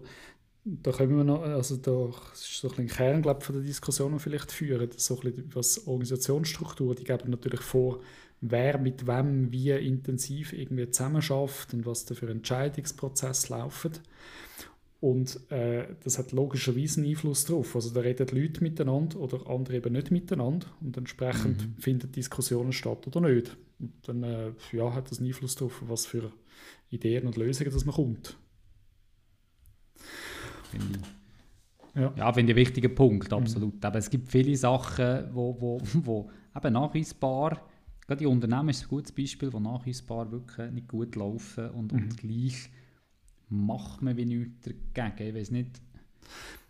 da 0.64 0.90
können 0.90 1.16
wir 1.16 1.24
noch, 1.24 1.42
also 1.42 1.76
da 1.76 2.08
ist 2.32 2.60
so 2.60 2.70
ein 2.76 2.88
Kern, 2.88 3.22
glaube 3.22 3.40
von 3.40 3.54
der 3.54 3.64
Diskussion, 3.64 4.18
vielleicht 4.18 4.52
führen, 4.52 4.90
so 4.96 5.14
ein 5.14 5.20
bisschen, 5.20 5.54
was 5.54 5.86
Organisationsstruktur, 5.86 6.94
die 6.94 7.04
geben 7.04 7.30
natürlich 7.30 7.60
vor, 7.60 8.00
wer 8.40 8.78
mit 8.78 9.06
wem 9.06 9.50
wie 9.50 9.70
intensiv 9.70 10.52
irgendwie 10.52 10.90
zusammenarbeitet 10.90 11.74
und 11.74 11.86
was 11.86 12.04
da 12.04 12.14
für 12.14 12.28
Entscheidungsprozesse 12.28 13.52
laufen. 13.52 13.92
Und 15.00 15.50
äh, 15.50 15.86
das 16.02 16.18
hat 16.18 16.32
logischerweise 16.32 17.00
einen 17.00 17.10
Einfluss 17.10 17.44
darauf. 17.44 17.76
Also 17.76 17.90
da 17.90 18.00
reden 18.00 18.26
Leute 18.28 18.62
miteinander 18.62 19.18
oder 19.18 19.48
andere 19.48 19.76
eben 19.76 19.92
nicht 19.92 20.10
miteinander 20.10 20.66
und 20.80 20.96
entsprechend 20.96 21.62
mhm. 21.62 21.80
finden 21.80 22.12
Diskussionen 22.12 22.72
statt 22.72 23.06
oder 23.06 23.20
nicht. 23.20 23.56
Und 23.78 23.92
dann 24.04 24.22
äh, 24.22 24.52
ja, 24.72 24.94
hat 24.94 25.10
das 25.10 25.18
einen 25.18 25.28
Einfluss 25.28 25.54
darauf, 25.54 25.82
was 25.86 26.06
für 26.06 26.32
Ideen 26.90 27.26
und 27.26 27.36
Lösungen 27.36 27.70
das 27.70 27.84
man 27.84 27.94
kommt. 27.94 28.38
Finde 30.70 30.98
ich, 30.98 32.00
ja. 32.00 32.12
ja 32.16 32.32
finde 32.32 32.52
ich 32.52 32.56
einen 32.56 32.66
wichtigen 32.66 32.94
Punkt, 32.94 33.32
absolut. 33.32 33.74
Mhm. 33.74 33.80
Aber 33.82 33.98
es 33.98 34.08
gibt 34.08 34.30
viele 34.30 34.56
Sachen, 34.56 35.28
wo, 35.32 35.60
wo, 35.60 35.80
wo 36.04 36.30
eben 36.56 36.72
nachweisbar 36.72 37.60
Gerade 38.06 38.20
die 38.20 38.26
Unternehmen 38.26 38.68
ist 38.68 38.82
ein 38.82 38.88
gutes 38.88 39.12
Beispiel, 39.12 39.52
wo 39.52 39.58
nachweisbar 39.58 40.30
wirklich 40.30 40.70
nicht 40.70 40.88
gut 40.88 41.16
laufen 41.16 41.70
und, 41.70 41.92
mhm. 41.92 42.02
und 42.02 42.16
gleich 42.16 42.70
macht 43.48 44.02
man 44.02 44.16
wie 44.16 44.26
nichts 44.26 44.68
dagegen. 44.94 45.28
Ich 45.28 45.34
weiß 45.34 45.50
nicht, 45.50 45.80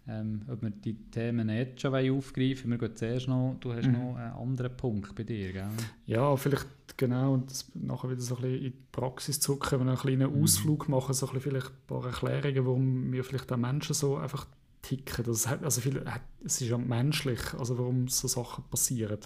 ähm, 0.09 0.43
ob 0.49 0.63
wir 0.63 0.71
die 0.71 0.95
Themen 1.11 1.49
jetzt 1.49 1.81
schon 1.81 1.95
aufgreifen 1.95 2.71
wollen. 2.71 2.81
Wir 2.81 2.89
gehen 2.89 2.97
zuerst 2.97 3.29
noch, 3.29 3.57
du 3.61 3.73
hast 3.73 3.87
mhm. 3.87 3.93
noch 3.93 4.17
einen 4.17 4.33
anderen 4.33 4.77
Punkt 4.77 5.15
bei 5.15 5.25
dir, 5.25 5.53
gell? 5.53 5.69
Ja, 6.07 6.37
vielleicht 6.37 6.67
genau, 6.97 7.35
und 7.35 7.51
das, 7.51 7.71
nachher 7.75 8.11
wieder 8.11 8.21
so 8.21 8.37
ein 8.37 8.43
bisschen 8.43 8.65
in 8.65 8.73
die 8.73 8.79
Praxis 8.93 9.41
zurückkommen, 9.41 9.89
einen 9.89 9.99
kleinen 9.99 10.33
mhm. 10.33 10.43
Ausflug 10.43 10.89
machen, 10.89 11.13
so 11.13 11.27
ein 11.27 11.35
bisschen 11.35 11.51
vielleicht 11.51 11.71
ein 11.71 11.87
paar 11.87 12.07
Erklärungen, 12.07 12.67
warum 12.67 13.13
wir 13.13 13.25
vielleicht 13.25 13.51
auch 13.53 13.57
Menschen 13.57 13.95
so 13.95 14.17
einfach 14.17 14.47
ticken. 14.83 15.25
Das 15.25 15.49
hat, 15.49 15.65
also 15.65 15.81
viel, 15.81 16.03
es 16.45 16.61
ist 16.61 16.69
ja 16.69 16.79
menschlich, 16.79 17.41
also 17.55 17.77
warum 17.77 18.09
so 18.09 18.29
Sachen 18.29 18.65
passieren. 18.71 19.19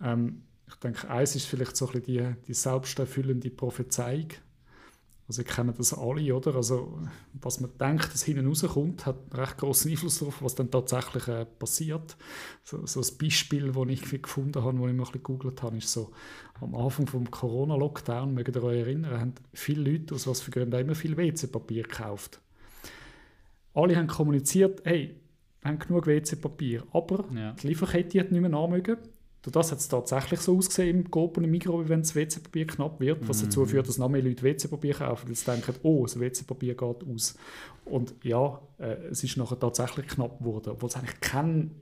Ähm, 0.00 0.42
ich 0.74 0.80
denke, 0.80 1.08
eins 1.10 1.36
ist 1.36 1.46
vielleicht 1.46 1.76
so 1.76 1.86
ein 1.86 2.00
bisschen 2.00 2.36
die, 2.36 2.46
die 2.46 2.54
selbsterfüllende 2.54 3.50
Prophezeiung. 3.50 4.28
Also, 5.28 5.42
ihr 5.42 5.46
kennt 5.46 5.78
das 5.78 5.94
alle, 5.94 6.34
oder? 6.34 6.56
Also, 6.56 6.98
was 7.40 7.60
man 7.60 7.70
denkt, 7.78 8.12
dass 8.12 8.24
hinten 8.24 8.46
rauskommt, 8.46 9.06
hat 9.06 9.16
einen 9.30 9.40
recht 9.40 9.56
großen 9.56 9.90
Einfluss 9.90 10.18
darauf, 10.18 10.42
was 10.42 10.54
dann 10.54 10.70
tatsächlich 10.70 11.28
äh, 11.28 11.46
passiert. 11.46 12.16
So, 12.64 12.84
so 12.86 13.00
ein 13.00 13.18
Beispiel, 13.18 13.72
das 13.72 13.88
ich 13.88 14.22
gefunden 14.22 14.62
habe, 14.62 14.78
wo 14.78 14.88
ich 14.88 14.92
mal 14.92 14.92
ein 14.92 14.96
bisschen 14.98 15.12
gegoogelt 15.22 15.62
habe, 15.62 15.78
ist 15.78 15.92
so, 15.92 16.10
am 16.60 16.74
Anfang 16.74 17.06
des 17.06 17.30
Corona-Lockdown, 17.30 18.34
mögt 18.34 18.54
ihr 18.54 18.64
euch 18.64 18.80
erinnern, 18.80 19.20
haben 19.20 19.34
viele 19.52 19.90
Leute, 19.90 20.14
aus 20.14 20.26
was 20.26 20.40
für 20.40 20.50
Gründen 20.50 20.78
immer 20.78 20.94
viel 20.94 21.16
WC-Papier 21.16 21.84
gekauft. 21.84 22.40
Alle 23.74 23.96
haben 23.96 24.08
kommuniziert, 24.08 24.82
hey, 24.84 25.16
wir 25.60 25.70
haben 25.70 25.78
genug 25.78 26.06
WC-Papier, 26.06 26.84
aber 26.92 27.24
ja. 27.34 27.52
die 27.52 27.68
Lieferkette 27.68 28.20
hat 28.20 28.32
nicht 28.32 28.40
mehr 28.40 28.50
nachmögen 28.50 28.98
durch 29.42 29.52
das 29.52 29.72
hat 29.72 29.80
es 29.80 29.88
tatsächlich 29.88 30.40
so 30.40 30.56
ausgesehen 30.56 31.00
im 31.00 31.10
Coop 31.10 31.36
und 31.36 31.44
im 31.44 31.50
Mikro, 31.50 31.88
wenn 31.88 32.02
das 32.02 32.14
WC-Papier 32.14 32.66
knapp 32.66 33.00
wird, 33.00 33.28
was 33.28 33.42
dazu 33.42 33.66
führt, 33.66 33.88
dass 33.88 33.98
noch 33.98 34.08
mehr 34.08 34.22
Leute 34.22 34.44
WC-Papier 34.44 34.94
kaufen, 34.94 35.28
weil 35.28 35.34
sie 35.34 35.44
denken, 35.44 35.74
oh, 35.82 36.04
das 36.04 36.18
WC-Papier 36.18 36.74
geht 36.74 36.82
aus. 36.82 37.34
Und 37.84 38.14
ja, 38.22 38.60
äh, 38.78 39.08
es 39.10 39.24
ist 39.24 39.36
nachher 39.36 39.58
tatsächlich 39.58 40.06
knapp 40.06 40.38
geworden, 40.38 40.70
obwohl 40.70 40.88
es 40.88 40.96
eigentlich 40.96 41.20
kein 41.20 41.72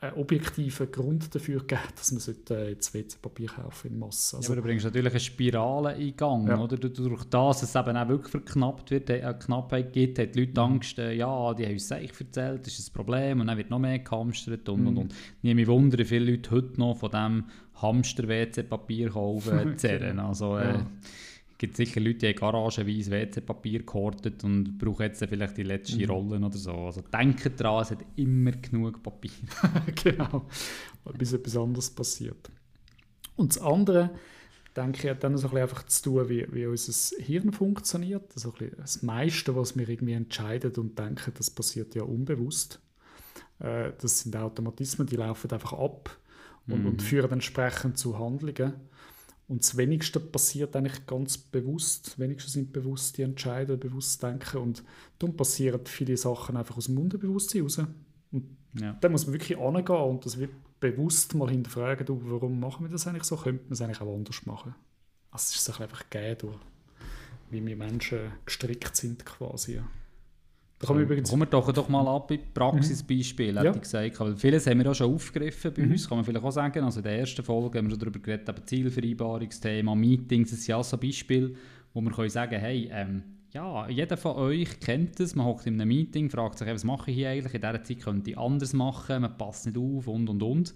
einen 0.00 0.14
objektiven 0.14 0.90
Grund 0.90 1.34
dafür 1.34 1.62
geben, 1.64 1.80
dass 1.94 2.10
man 2.10 2.20
sollte 2.20 2.54
jetzt 2.70 2.94
WC-Papier 2.94 3.48
kaufen 3.48 3.88
in 3.88 3.98
Masse. 3.98 4.38
Also, 4.38 4.46
ja, 4.46 4.52
aber 4.52 4.62
du 4.62 4.68
bringst 4.68 4.84
natürlich 4.86 5.12
eine 5.12 5.20
Spirale 5.20 5.94
in 5.96 6.16
Gang, 6.16 6.48
ja. 6.48 6.58
oder? 6.58 6.76
Durch 6.78 7.24
das, 7.24 7.60
dass 7.60 7.62
es 7.64 7.74
eben 7.74 7.96
auch 7.96 8.08
wirklich 8.08 8.30
verknappt 8.30 8.90
wird, 8.90 9.10
eine 9.10 9.38
Knappheit 9.38 9.92
gibt, 9.92 10.18
haben 10.18 10.32
die 10.32 10.40
Leute 10.40 10.52
mhm. 10.52 10.72
Angst, 10.72 10.98
äh, 10.98 11.12
ja, 11.12 11.54
die 11.54 11.66
haben 11.66 11.72
uns 11.72 11.92
eigentlich 11.92 12.20
erzählt, 12.20 12.66
das 12.66 12.78
ist 12.78 12.90
ein 12.90 12.94
Problem 12.94 13.40
und 13.40 13.48
dann 13.48 13.58
wird 13.58 13.68
noch 13.68 13.78
mehr 13.78 13.98
gehamstert 13.98 14.68
und, 14.70 14.80
mhm. 14.80 14.86
und, 14.88 14.98
und. 14.98 15.14
Ich 15.42 15.54
mich 15.54 15.66
wundern, 15.66 16.00
wie 16.00 16.04
viele 16.04 16.30
Leute 16.30 16.50
heute 16.50 16.80
noch 16.80 16.96
von 16.96 17.10
diesem 17.10 17.44
Hamster-WC-Papier 17.74 19.10
kaufen, 19.10 19.76
zerren. 19.76 20.18
Also, 20.18 20.56
äh, 20.56 20.72
ja 20.72 20.86
gibt 21.60 21.76
sicher 21.76 22.00
Leute, 22.00 22.26
die 22.26 22.34
garagenweise 22.34 23.10
WC-Papier 23.10 23.82
gehortet 23.82 24.42
und 24.44 24.78
brauchen 24.78 25.02
jetzt 25.02 25.22
vielleicht 25.22 25.58
die 25.58 25.62
letzten 25.62 26.02
mhm. 26.02 26.10
Rollen 26.10 26.44
oder 26.44 26.56
so. 26.56 26.72
Also 26.72 27.02
denkt 27.02 27.60
dran, 27.60 27.82
es 27.82 27.90
hat 27.90 28.02
immer 28.16 28.52
genug 28.52 29.02
Papier. 29.02 29.30
genau, 30.02 30.46
bis 31.18 31.34
etwas 31.34 31.58
anderes 31.58 31.90
passiert. 31.90 32.50
Und 33.36 33.54
das 33.54 33.62
andere, 33.62 34.08
denke 34.74 35.00
ich, 35.04 35.10
hat 35.10 35.22
dann 35.22 35.36
so 35.36 35.50
ein 35.50 35.58
einfach 35.58 35.84
zu 35.84 36.02
tun, 36.02 36.30
wie, 36.30 36.46
wie 36.50 36.64
unser 36.64 37.22
Hirn 37.22 37.52
funktioniert. 37.52 38.32
Also 38.34 38.54
das 38.78 39.02
meiste, 39.02 39.54
was 39.54 39.76
wir 39.76 39.86
irgendwie 39.86 40.14
entscheiden 40.14 40.72
und 40.76 40.98
denken, 40.98 41.34
das 41.36 41.50
passiert 41.50 41.94
ja 41.94 42.04
unbewusst. 42.04 42.80
Äh, 43.58 43.92
das 44.00 44.20
sind 44.20 44.34
Automatismen, 44.34 45.06
die 45.06 45.16
laufen 45.16 45.50
einfach 45.50 45.74
ab 45.74 46.18
und, 46.66 46.80
mhm. 46.80 46.86
und 46.86 47.02
führen 47.02 47.32
entsprechend 47.32 47.98
zu 47.98 48.18
Handlungen. 48.18 48.72
Und 49.50 49.64
das 49.64 49.76
Wenigste 49.76 50.20
passiert 50.20 50.76
eigentlich 50.76 51.06
ganz 51.06 51.36
bewusst. 51.36 52.06
Das 52.06 52.18
Wenigste 52.20 52.48
sind 52.48 52.72
bewusst 52.72 53.18
die 53.18 53.22
Entscheidungen, 53.22 53.80
bewusst 53.80 54.22
denken. 54.22 54.58
Und 54.58 54.84
dann 55.18 55.36
passieren 55.36 55.80
viele 55.86 56.16
Sachen 56.16 56.56
einfach 56.56 56.76
aus 56.76 56.86
dem 56.86 56.98
Unterbewusstsein 56.98 57.62
raus. 57.62 57.80
Und 58.30 58.56
ja. 58.74 58.96
dann 59.00 59.10
muss 59.10 59.26
man 59.26 59.32
wirklich 59.34 59.58
angehen 59.58 59.96
und 59.96 60.24
das 60.24 60.38
wird 60.38 60.52
bewusst 60.78 61.34
mal 61.34 61.50
hinterfragen, 61.50 62.06
du, 62.06 62.22
warum 62.26 62.60
machen 62.60 62.86
wir 62.86 62.92
das 62.92 63.08
eigentlich 63.08 63.24
so? 63.24 63.34
Könnte 63.34 63.64
man 63.64 63.72
es 63.72 63.82
eigentlich 63.82 64.00
auch 64.00 64.14
anders 64.14 64.46
machen? 64.46 64.72
Also 65.32 65.52
es 65.52 65.68
ist 65.68 65.80
einfach 65.80 66.08
gegeben, 66.08 66.54
wie 67.50 67.66
wir 67.66 67.76
Menschen 67.76 68.30
gestrickt 68.46 68.94
sind 68.94 69.26
quasi. 69.26 69.80
Da 70.80 70.86
kommen 70.86 71.00
wir 71.00 71.04
übrigens... 71.04 71.28
Kommen 71.28 71.42
wir 71.42 71.46
doch, 71.46 71.70
doch 71.72 71.90
mal 71.90 72.08
ab 72.08 72.28
bei 72.28 72.38
Praxisbeispielen, 72.38 73.54
mhm. 73.56 73.58
hätte 73.58 73.76
ich 73.76 73.82
gesagt. 73.82 74.18
Weil 74.18 74.36
vieles 74.36 74.66
haben 74.66 74.78
wir 74.78 74.90
auch 74.90 74.94
schon 74.94 75.14
aufgegriffen 75.14 75.74
bei 75.76 75.82
mhm. 75.82 75.92
uns, 75.92 76.08
kann 76.08 76.16
man 76.16 76.24
vielleicht 76.24 76.44
auch 76.44 76.50
sagen. 76.50 76.82
Also 76.82 77.00
in 77.00 77.04
der 77.04 77.18
ersten 77.18 77.44
Folge 77.44 77.78
haben 77.78 77.90
wir 77.90 77.98
darüber 77.98 78.18
geredet, 78.18 78.48
eben 78.48 78.66
Zielvereinbarungsthema, 78.66 79.94
Meetings, 79.94 80.50
das 80.50 80.60
sind 80.60 80.68
ja 80.68 80.82
so 80.82 80.96
Beispiele, 80.96 81.52
wo 81.92 82.00
wir 82.00 82.10
können 82.10 82.30
sagen 82.30 82.58
hey, 82.58 82.88
ähm, 82.90 83.22
ja, 83.52 83.88
jeder 83.90 84.16
von 84.16 84.36
euch 84.36 84.80
kennt 84.80 85.20
es, 85.20 85.34
man 85.34 85.44
hockt 85.44 85.66
in 85.66 85.74
einem 85.74 85.88
Meeting, 85.88 86.30
fragt 86.30 86.58
sich, 86.58 86.68
was 86.68 86.84
mache 86.84 87.10
ich 87.10 87.16
hier 87.18 87.30
eigentlich, 87.30 87.52
in 87.52 87.60
dieser 87.60 87.82
Zeit 87.82 88.00
könnte 88.00 88.30
ich 88.30 88.38
anders 88.38 88.72
machen, 88.72 89.22
man 89.22 89.36
passt 89.36 89.66
nicht 89.66 89.76
auf 89.76 90.06
und 90.06 90.30
und 90.30 90.42
und. 90.42 90.74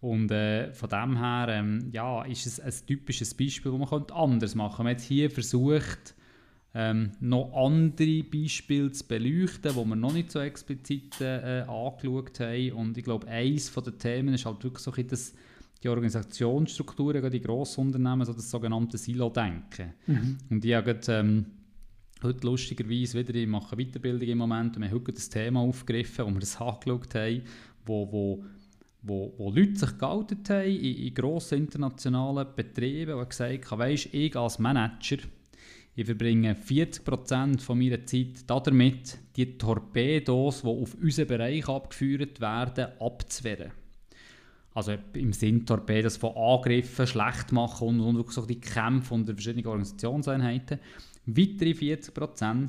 Und 0.00 0.30
äh, 0.30 0.72
von 0.72 0.88
dem 0.88 1.18
her 1.18 1.46
ähm, 1.50 1.90
ja, 1.92 2.24
ist 2.24 2.46
es 2.46 2.58
ein 2.58 2.72
typisches 2.86 3.34
Beispiel, 3.34 3.70
wo 3.70 3.78
man 3.78 4.10
anders 4.12 4.54
machen 4.54 4.76
könnte. 4.76 4.82
Man 4.84 4.94
hat 4.94 5.00
hier 5.02 5.30
versucht, 5.30 6.14
ähm, 6.74 7.12
noch 7.20 7.52
andere 7.54 8.22
Beispiele 8.22 8.90
zu 8.92 9.06
beleuchten, 9.06 9.72
die 9.72 9.84
wir 9.84 9.96
noch 9.96 10.12
nicht 10.12 10.30
so 10.30 10.40
explizit 10.40 11.20
äh, 11.20 11.64
angeschaut 11.68 12.40
haben. 12.40 12.72
Und 12.72 12.96
ich 12.96 13.04
glaube, 13.04 13.28
eines 13.28 13.72
der 13.72 13.98
Themen 13.98 14.34
ist 14.34 14.46
halt 14.46 14.64
wirklich 14.64 14.82
so, 14.82 14.90
dass 14.90 15.34
die 15.82 15.88
Organisationsstrukturen, 15.88 17.30
die 17.30 17.40
Grossunternehmen, 17.40 18.24
so 18.24 18.32
das 18.32 18.50
sogenannte 18.50 18.96
Silo-Denken. 18.96 19.92
Mhm. 20.06 20.38
Und 20.48 20.64
ich 20.64 20.74
habe 20.74 20.98
ähm, 21.08 21.46
heute 22.22 22.46
lustigerweise 22.46 23.18
wieder, 23.18 23.34
ich 23.34 23.48
mache 23.48 23.76
Weiterbildung 23.76 24.28
im 24.28 24.38
Moment, 24.38 24.76
und 24.76 24.82
wir 24.82 24.88
haben 24.88 24.94
heute 24.96 25.12
das 25.12 25.28
Thema 25.28 25.60
aufgegriffen, 25.60 26.24
wo 26.24 26.30
wir 26.30 26.40
das 26.40 26.56
angeschaut 26.60 27.14
haben, 27.14 27.42
wo, 27.84 28.10
wo 28.10 28.44
wo, 29.02 29.34
wo 29.36 29.50
Leute 29.50 29.74
sich 29.74 29.98
geoutet 29.98 30.48
haben 30.48 30.70
in, 30.70 30.94
in 30.94 31.14
grossen 31.14 31.58
internationalen 31.58 32.46
Betrieben 32.54 33.14
und 33.14 33.28
gesagt 33.28 33.70
haben, 33.70 33.78
weisst, 33.80 34.08
ich 34.12 34.36
als 34.36 34.60
Manager 34.60 35.16
ich 35.94 36.06
verbringe 36.06 36.54
40% 36.54 37.60
von 37.60 37.78
meiner 37.78 38.04
Zeit 38.06 38.44
damit, 38.46 39.18
die 39.36 39.58
Torpedos, 39.58 40.62
die 40.62 40.68
auf 40.68 40.94
unseren 40.94 41.26
Bereich 41.26 41.68
abgeführt 41.68 42.40
werden, 42.40 42.88
abzuwehren. 42.98 43.72
Also 44.74 44.94
im 45.12 45.34
Sinn 45.34 45.66
Torpedos 45.66 46.16
von 46.16 46.34
Angriffen, 46.34 47.06
schlecht 47.06 47.52
machen 47.52 48.00
und, 48.00 48.16
und 48.16 48.32
so 48.32 48.46
die 48.46 48.60
Kämpfe 48.60 49.12
unter 49.12 49.34
verschiedenen 49.34 49.66
Organisationseinheiten. 49.66 50.78
Weitere 51.26 51.72
40% 51.72 52.68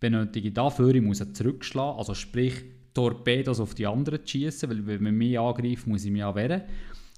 benötige 0.00 0.48
ich 0.48 0.54
dafür, 0.54 0.92
ich 0.94 1.02
muss 1.02 1.24
zurückschlagen, 1.32 1.98
also 1.98 2.14
sprich 2.14 2.64
Torpedos 2.92 3.60
auf 3.60 3.74
die 3.74 3.86
anderen 3.86 4.26
schießen, 4.26 4.68
weil 4.68 4.86
wenn 4.86 5.02
man 5.04 5.14
mich 5.14 5.38
angreift, 5.38 5.86
muss 5.86 6.04
ich 6.04 6.10
mich 6.10 6.24
auch 6.24 6.34
wehren. 6.34 6.62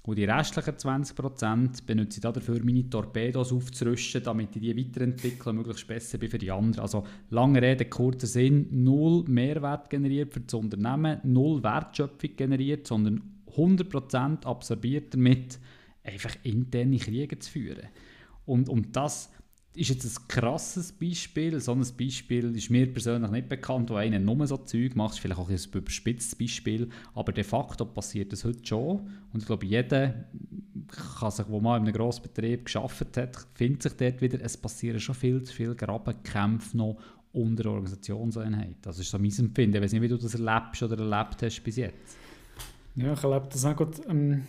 Und 0.05 0.17
die 0.17 0.25
restlichen 0.25 0.75
20% 0.75 1.85
benutze 1.85 2.19
ich 2.19 2.23
dafür, 2.23 2.65
meine 2.65 2.89
Torpedos 2.89 3.53
aufzurüsten, 3.53 4.23
damit 4.23 4.57
ich 4.57 4.63
die 4.63 4.77
weiterentwickle 4.77 5.51
und 5.51 5.57
möglichst 5.57 5.87
besser 5.87 6.19
bin 6.19 6.31
für 6.31 6.39
die 6.39 6.51
anderen. 6.51 6.83
Also 6.83 7.05
lange 7.31 7.61
Rede, 7.61 7.85
kurzer 7.85 8.27
Sinn, 8.27 8.69
null 8.71 9.25
Mehrwert 9.29 9.91
generiert 9.91 10.33
für 10.33 10.41
das 10.41 10.55
Unternehmen, 10.55 11.21
null 11.25 11.63
Wertschöpfung 11.63 12.37
generiert, 12.37 12.87
sondern 12.87 13.23
100% 13.55 14.45
absorbiert 14.47 15.13
damit, 15.15 15.59
einfach 16.05 16.35
interne 16.43 16.99
Kriege 16.99 17.39
zu 17.39 17.51
führen. 17.51 17.89
Und 18.47 18.69
um 18.69 18.91
das 18.93 19.31
ist 19.79 19.89
jetzt 19.91 20.05
ein 20.05 20.29
krasses 20.29 20.93
Beispiel. 20.93 21.59
So 21.61 21.73
ein 21.73 21.87
Beispiel 21.99 22.57
ist 22.57 22.71
mir 22.71 22.87
persönlich 22.93 23.31
nicht 23.31 23.49
bekannt, 23.49 23.91
wo 23.91 23.95
einer 23.95 24.19
nur 24.19 24.47
so 24.47 24.57
Zeug 24.57 24.97
macht. 24.97 25.19
Vielleicht 25.19 25.39
auch 25.39 25.49
ein 25.49 25.59
überspitztes 25.73 26.35
Beispiel. 26.35 26.89
Aber 27.15 27.33
de 27.33 27.45
facto 27.45 27.85
passiert 27.85 28.33
das 28.33 28.45
heute 28.45 28.67
schon. 28.67 29.09
Und 29.33 29.41
ich 29.41 29.47
glaube, 29.47 29.67
jeder, 29.67 30.27
kann 31.19 31.31
sich, 31.31 31.47
der 31.47 31.61
mal 31.61 31.77
in 31.77 31.85
einem 31.85 31.93
grossen 31.93 32.23
Betrieb 32.23 32.65
geschafft 32.65 33.17
hat, 33.17 33.47
findet 33.55 33.83
sich 33.83 33.93
dort 33.93 34.21
wieder, 34.21 34.39
es 34.43 34.57
passieren 34.57 35.01
schon 35.01 35.15
viel 35.15 35.43
zu 35.43 35.55
viele 35.55 35.75
Grabenkämpfe 35.75 36.77
noch 36.77 36.99
unter 37.33 37.71
Organisationseinheit. 37.71 38.77
Das 38.83 38.99
ist 38.99 39.11
so 39.11 39.19
mein 39.19 39.33
Empfinden. 39.39 39.77
Ich 39.77 39.83
weiß 39.83 39.93
nicht, 39.93 40.03
wie 40.03 40.09
du 40.09 40.17
das 40.17 40.35
erlebst 40.35 40.83
oder 40.83 40.99
erlebt 40.99 41.43
hast 41.43 41.63
bis 41.63 41.77
jetzt. 41.77 42.17
Ja, 42.97 43.13
ich 43.13 43.23
erlebe 43.23 43.49
das 43.53 43.65
auch 43.65 43.77
gut. 43.77 44.01
Ähm, 44.09 44.43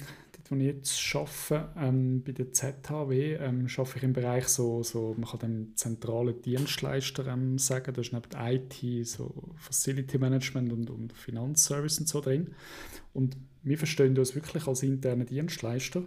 wo 0.50 0.56
ich 0.56 0.64
jetzt 0.64 1.16
arbeite, 1.16 1.70
ähm, 1.78 2.24
bei 2.24 2.32
der 2.32 2.52
ZHW, 2.52 3.36
ähm, 3.36 3.68
arbeite 3.76 3.98
ich 3.98 4.04
im 4.04 4.14
Bereich 4.14 4.48
so, 4.48 4.84
so 4.84 5.16
man 5.18 5.30
kann 5.30 5.40
dem 5.40 5.76
zentralen 5.76 6.42
Dienstleister 6.42 7.28
ähm, 7.28 7.58
sagen, 7.58 7.94
da 7.94 8.02
ist 8.02 8.14
neben 8.14 8.30
IT 8.36 9.08
so 9.08 9.34
Facility 9.58 10.18
Management 10.18 10.74
und, 10.74 10.90
und 10.90 11.14
Finanzservice 11.14 12.00
und 12.00 12.08
so 12.08 12.22
drin. 12.22 12.56
Und 13.14 13.38
wir 13.64 13.78
verstehen 13.78 14.18
uns 14.18 14.36
wirklich 14.36 14.68
als 14.68 14.84
interne 14.84 15.26
Dienstleister. 15.26 16.04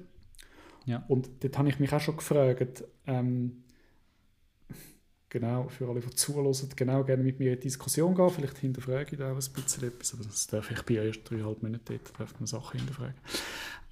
Ja. 0.86 1.04
Und 1.08 1.30
dort 1.40 1.58
habe 1.58 1.68
ich 1.68 1.78
mich 1.78 1.92
auch 1.92 2.00
schon 2.00 2.16
gefragt, 2.16 2.84
ähm, 3.06 3.62
genau, 5.32 5.66
für 5.68 5.88
alle, 5.88 6.00
die 6.00 6.10
zuhören, 6.10 6.54
genau 6.76 7.02
gerne 7.04 7.22
mit 7.22 7.38
mir 7.40 7.54
in 7.54 7.56
die 7.56 7.62
Diskussion 7.62 8.14
gehen. 8.14 8.28
Vielleicht 8.28 8.58
hinterfrage 8.58 9.12
ich 9.12 9.18
da 9.18 9.32
auch 9.32 9.36
ein 9.36 9.52
bisschen 9.54 9.88
etwas, 9.88 10.12
aber 10.12 10.24
das 10.24 10.46
darf 10.46 10.70
ich 10.70 10.82
bei 10.82 10.94
erst 10.94 11.28
dreieinhalb 11.28 11.62
Monaten, 11.62 11.84
dort 11.86 12.20
darf 12.20 12.38
man 12.38 12.46
Sachen 12.46 12.78
hinterfragen. 12.78 13.14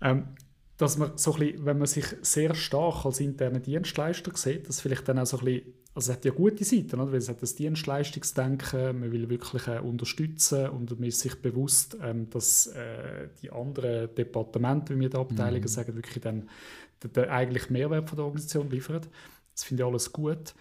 Ähm, 0.03 0.29
dass 0.77 0.99
man 0.99 1.17
so 1.17 1.33
ein 1.35 1.41
bisschen, 1.41 1.65
wenn 1.65 1.79
man 1.79 1.87
sich 1.87 2.05
sehr 2.21 2.55
stark 2.55 3.07
als 3.07 3.21
interner 3.21 3.61
Dienstleister 3.61 4.37
sieht, 4.37 4.69
dass 4.69 4.83
vielleicht 4.83 5.09
dann 5.09 5.19
auch 5.19 5.27
so 5.27 5.39
ein 5.39 5.45
bisschen, 5.47 5.75
also 5.95 6.13
es 6.13 6.17
hat 6.17 6.25
ja 6.27 6.31
gute 6.31 6.65
Seiten, 6.65 7.01
oder? 7.01 7.11
weil 7.11 7.19
es 7.19 7.29
hat 7.31 7.43
das 7.43 7.55
Dienstleistungsdenken, 7.55 9.01
man 9.01 9.11
will 9.11 9.29
wirklich 9.31 9.67
äh, 9.67 9.79
unterstützen 9.79 10.69
und 10.69 10.91
man 10.91 11.09
ist 11.09 11.21
sich 11.21 11.41
bewusst, 11.41 11.97
ähm, 12.03 12.29
dass 12.29 12.67
äh, 12.69 13.29
die 13.43 13.51
anderen 13.51 14.15
Departemente, 14.15 14.95
wie 14.95 15.01
wir 15.01 15.11
die 15.11 15.17
Abteilungen 15.17 15.63
mhm. 15.63 15.69
sagen, 15.69 15.97
wirklich 15.97 16.21
dann 16.21 16.51
den, 17.03 17.13
den 17.15 17.29
eigentlichen 17.31 17.73
Mehrwert 17.73 18.11
von 18.11 18.17
der 18.17 18.27
Organisation 18.27 18.69
liefern. 18.71 19.07
Das 19.55 19.65
finde 19.65 19.83
ich 19.83 19.87
alles 19.87 20.13
gut. 20.13 20.55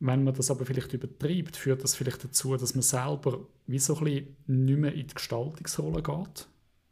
Wenn 0.00 0.24
man 0.24 0.34
das 0.34 0.50
aber 0.50 0.64
vielleicht 0.64 0.92
übertreibt, 0.94 1.56
führt 1.56 1.84
das 1.84 1.94
vielleicht 1.94 2.24
dazu, 2.24 2.56
dass 2.56 2.74
man 2.74 2.82
selber 2.82 3.46
wie 3.66 3.78
so 3.78 3.96
ein 3.98 4.04
bisschen 4.04 4.36
nicht 4.46 4.78
mehr 4.78 4.94
in 4.94 5.06
die 5.06 5.14
Gestaltungsrolle 5.14 6.02
geht 6.02 6.48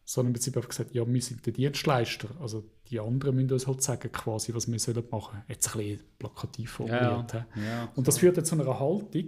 sondern 0.08 0.30
im 0.30 0.32
Prinzip 0.32 0.56
einfach 0.56 0.70
gesagt, 0.70 0.94
ja, 0.94 1.06
wir 1.06 1.20
sind 1.20 1.44
der 1.44 1.52
Dienstleister. 1.52 2.28
Also 2.40 2.64
die 2.90 2.98
anderen 2.98 3.36
müssen 3.36 3.52
uns 3.52 3.66
halt 3.66 3.82
sagen, 3.82 4.10
quasi, 4.10 4.54
was 4.54 4.66
wir 4.66 4.78
sollen 4.78 5.04
machen 5.10 5.32
sollen. 5.32 5.44
Jetzt 5.48 5.68
ein 5.68 5.78
bisschen 5.82 6.00
plakativ 6.18 6.70
formuliert. 6.70 7.32
Ja, 7.34 7.46
ja, 7.56 7.92
und 7.94 8.08
das 8.08 8.16
führt 8.16 8.46
zu 8.46 8.54
einer 8.54 8.80
Haltung, 8.80 9.26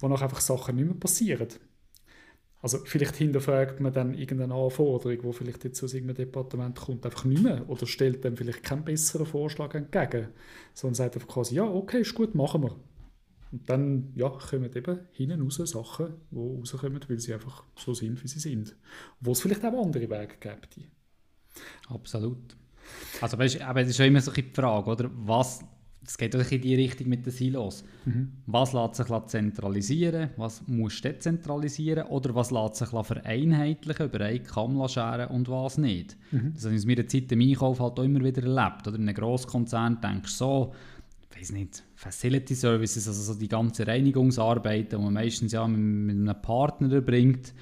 wo 0.00 0.08
noch 0.08 0.20
einfach 0.20 0.42
Sachen 0.42 0.76
nicht 0.76 0.84
mehr 0.84 0.96
passieren. 0.96 1.48
Also 2.60 2.78
vielleicht 2.84 3.16
hinterfragt 3.16 3.80
man 3.80 3.94
dann 3.94 4.12
irgendeine 4.12 4.52
Anforderung, 4.52 5.18
die 5.22 5.32
vielleicht 5.32 5.64
jetzt 5.64 5.82
aus 5.82 5.94
irgendeinem 5.94 6.26
Departement 6.26 6.78
kommt, 6.78 7.06
einfach 7.06 7.24
nicht 7.24 7.42
mehr 7.42 7.66
oder 7.70 7.86
stellt 7.86 8.22
dann 8.26 8.36
vielleicht 8.36 8.62
keinen 8.62 8.84
besseren 8.84 9.24
Vorschlag 9.24 9.74
entgegen, 9.74 10.28
sondern 10.74 10.94
sagt 10.94 11.14
einfach 11.14 11.28
quasi, 11.28 11.54
ja, 11.54 11.64
okay, 11.64 12.02
ist 12.02 12.14
gut, 12.14 12.34
machen 12.34 12.64
wir. 12.64 12.76
Und 13.52 13.68
dann 13.68 14.12
ja, 14.16 14.30
kommen 14.30 14.74
eben 14.74 15.00
hinten 15.12 15.42
raus 15.42 15.56
Sachen, 15.56 16.14
die 16.30 16.36
rauskommen, 16.36 17.00
weil 17.06 17.18
sie 17.18 17.34
einfach 17.34 17.64
so 17.76 17.92
sind, 17.92 18.22
wie 18.22 18.28
sie 18.28 18.40
sind. 18.40 18.74
Wo 19.20 19.32
es 19.32 19.40
vielleicht 19.40 19.64
auch 19.64 19.84
andere 19.84 20.08
Wege 20.08 20.34
gibt. 20.40 20.80
Absolut. 21.88 22.56
Also 23.20 23.38
weißt, 23.38 23.60
aber 23.60 23.82
es 23.82 23.90
ist 23.90 23.98
ja 23.98 24.06
immer 24.06 24.20
so 24.20 24.32
die 24.32 24.42
Frage, 24.42 24.90
oder? 24.90 25.10
was 25.12 25.60
es 26.04 26.18
geht 26.18 26.34
auch 26.34 26.50
in 26.50 26.60
die 26.60 26.74
Richtung 26.74 27.08
mit 27.08 27.24
den 27.24 27.32
Silos. 27.32 27.84
Mhm. 28.04 28.32
Was 28.46 28.72
lässt 28.72 28.96
sich 28.96 29.06
zentralisieren, 29.26 30.30
was 30.36 30.66
muss 30.66 31.00
dezentralisieren 31.00 32.08
oder 32.08 32.34
was 32.34 32.50
lässt 32.50 32.76
sich 32.76 32.88
vereinheitlichen, 32.88 34.06
über 34.06 34.20
einen 34.24 34.42
Kamm 34.42 34.88
scheren 34.88 35.28
und 35.28 35.48
was 35.48 35.78
nicht. 35.78 36.16
Mhm. 36.32 36.54
Das 36.54 36.64
habe 36.64 36.74
ich 36.74 36.82
in 36.82 36.88
meiner 36.88 37.06
Zeit 37.06 37.30
im 37.30 37.40
Einkauf 37.40 37.78
halt 37.80 37.98
auch 37.98 38.04
immer 38.04 38.24
wieder 38.24 38.42
erlebt. 38.42 38.88
Oder 38.88 38.96
in 38.96 39.08
einem 39.08 39.14
Grosskonzern 39.14 40.00
denkst 40.00 40.32
du 40.32 40.36
so, 40.36 40.74
weiß 41.42 41.52
nicht, 41.52 41.82
Facility 41.94 42.54
Services, 42.54 43.06
also 43.06 43.32
so 43.32 43.38
die 43.38 43.48
ganze 43.48 43.86
Reinigungsarbeiten, 43.86 44.98
die 44.98 45.04
man 45.04 45.12
meistens 45.12 45.52
ja 45.52 45.66
mit, 45.66 45.78
mit 45.78 46.16
einem 46.16 46.40
Partner 46.42 47.00
bringt, 47.00 47.52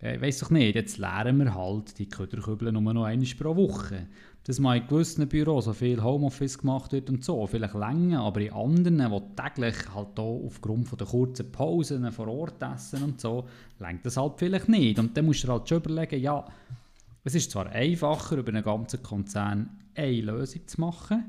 äh, 0.00 0.20
weiß 0.20 0.40
doch 0.40 0.50
nicht, 0.50 0.74
jetzt 0.74 0.98
lernen 0.98 1.38
wir 1.38 1.54
halt 1.54 1.98
die 1.98 2.08
Köderkübel 2.08 2.72
nur 2.72 2.94
noch 2.94 3.04
einmal 3.04 3.28
pro 3.38 3.56
Woche 3.56 4.06
dass 4.46 4.60
man 4.60 4.80
in 4.80 4.86
gewissen 4.86 5.26
Büros 5.26 5.64
so 5.64 5.72
viel 5.72 6.00
Homeoffice 6.00 6.58
gemacht 6.58 6.92
wird 6.92 7.10
und 7.10 7.24
so, 7.24 7.44
vielleicht 7.48 7.74
länger, 7.74 8.20
aber 8.20 8.40
in 8.40 8.52
anderen, 8.52 8.98
die 8.98 9.42
täglich 9.42 9.74
halt 9.92 10.20
auch 10.20 10.44
aufgrund 10.46 11.00
der 11.00 11.06
kurzen 11.06 11.50
Pausen 11.50 12.12
vor 12.12 12.28
Ort 12.28 12.62
essen 12.62 13.02
und 13.02 13.20
so, 13.20 13.48
lenkt 13.80 14.06
das 14.06 14.16
halt 14.16 14.34
vielleicht 14.36 14.68
nicht. 14.68 15.00
Und 15.00 15.16
dann 15.16 15.26
musst 15.26 15.42
du 15.42 15.48
halt 15.48 15.68
schon 15.68 15.78
überlegen, 15.78 16.22
ja, 16.22 16.44
es 17.24 17.34
ist 17.34 17.50
zwar 17.50 17.66
einfacher, 17.66 18.36
über 18.36 18.50
einen 18.50 18.62
ganzen 18.62 19.02
Konzern 19.02 19.68
eine 19.96 20.20
Lösung 20.20 20.60
zu 20.68 20.80
machen, 20.80 21.24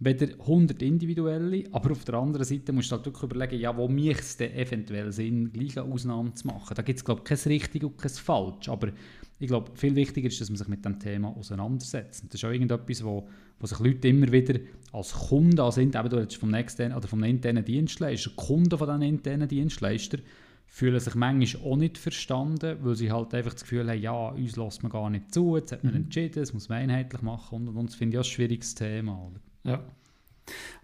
weder 0.00 0.28
100 0.40 0.80
individuelle, 0.82 1.64
aber 1.72 1.92
auf 1.92 2.04
der 2.04 2.14
anderen 2.14 2.44
Seite 2.44 2.72
musst 2.72 2.90
du 2.90 2.96
halt 2.96 3.06
wirklich 3.06 3.24
überlegen, 3.24 3.60
ja, 3.60 3.76
wo 3.76 3.88
mich 3.88 4.18
es 4.18 4.36
denn 4.36 4.54
eventuell 4.54 5.10
Sinn, 5.12 5.52
gleiche 5.52 5.82
Ausnahmen 5.82 6.34
zu 6.36 6.46
machen. 6.46 6.74
Da 6.74 6.82
gibt 6.82 6.98
es, 6.98 7.04
glaube 7.04 7.22
ich, 7.22 7.24
kein 7.24 7.52
richtig 7.52 7.84
und 7.84 7.98
kein 7.98 8.10
falsch, 8.10 8.68
aber 8.68 8.92
ich 9.40 9.48
glaube, 9.48 9.72
viel 9.74 9.94
wichtiger 9.96 10.28
ist, 10.28 10.40
dass 10.40 10.50
man 10.50 10.56
sich 10.56 10.68
mit 10.68 10.84
dem 10.84 10.98
Thema 10.98 11.28
auseinandersetzt. 11.36 12.22
Und 12.22 12.32
das 12.32 12.40
ist 12.40 12.44
auch 12.44 12.52
irgendetwas, 12.52 13.04
wo, 13.04 13.28
wo 13.58 13.66
sich 13.66 13.78
Leute 13.78 14.08
immer 14.08 14.30
wieder 14.30 14.60
als 14.92 15.12
Kunden 15.12 15.70
sind, 15.70 15.94
eben 15.94 16.10
du 16.10 16.28
vom 16.30 16.54
externen 16.54 16.96
oder 16.96 17.08
vom 17.08 17.22
internen 17.22 17.64
Dienstleister, 17.64 18.30
Kunden 18.36 18.76
von 18.78 18.86
diesen 18.86 19.02
internen 19.02 19.48
Dienstleister, 19.48 20.18
fühlen 20.66 21.00
sich 21.00 21.14
manchmal 21.14 21.62
auch 21.64 21.76
nicht 21.76 21.98
verstanden, 21.98 22.78
weil 22.82 22.94
sie 22.94 23.10
halt 23.10 23.34
einfach 23.34 23.54
das 23.54 23.62
Gefühl 23.62 23.88
haben, 23.88 24.00
ja, 24.00 24.28
uns 24.28 24.56
lässt 24.56 24.82
man 24.82 24.92
gar 24.92 25.08
nicht 25.08 25.32
zu, 25.32 25.56
jetzt 25.56 25.72
hat 25.72 25.82
man 25.82 25.94
mhm. 25.94 26.02
entschieden, 26.02 26.40
das 26.40 26.52
muss 26.52 26.68
man 26.68 26.78
einheitlich 26.78 27.22
machen 27.22 27.66
und, 27.66 27.76
und 27.76 27.86
das 27.88 27.94
finde 27.94 28.14
ich 28.14 28.18
auch 28.18 28.24
ein 28.24 28.30
schwieriges 28.30 28.74
Thema. 28.74 29.28
Oder? 29.28 29.40
Ja. 29.68 29.84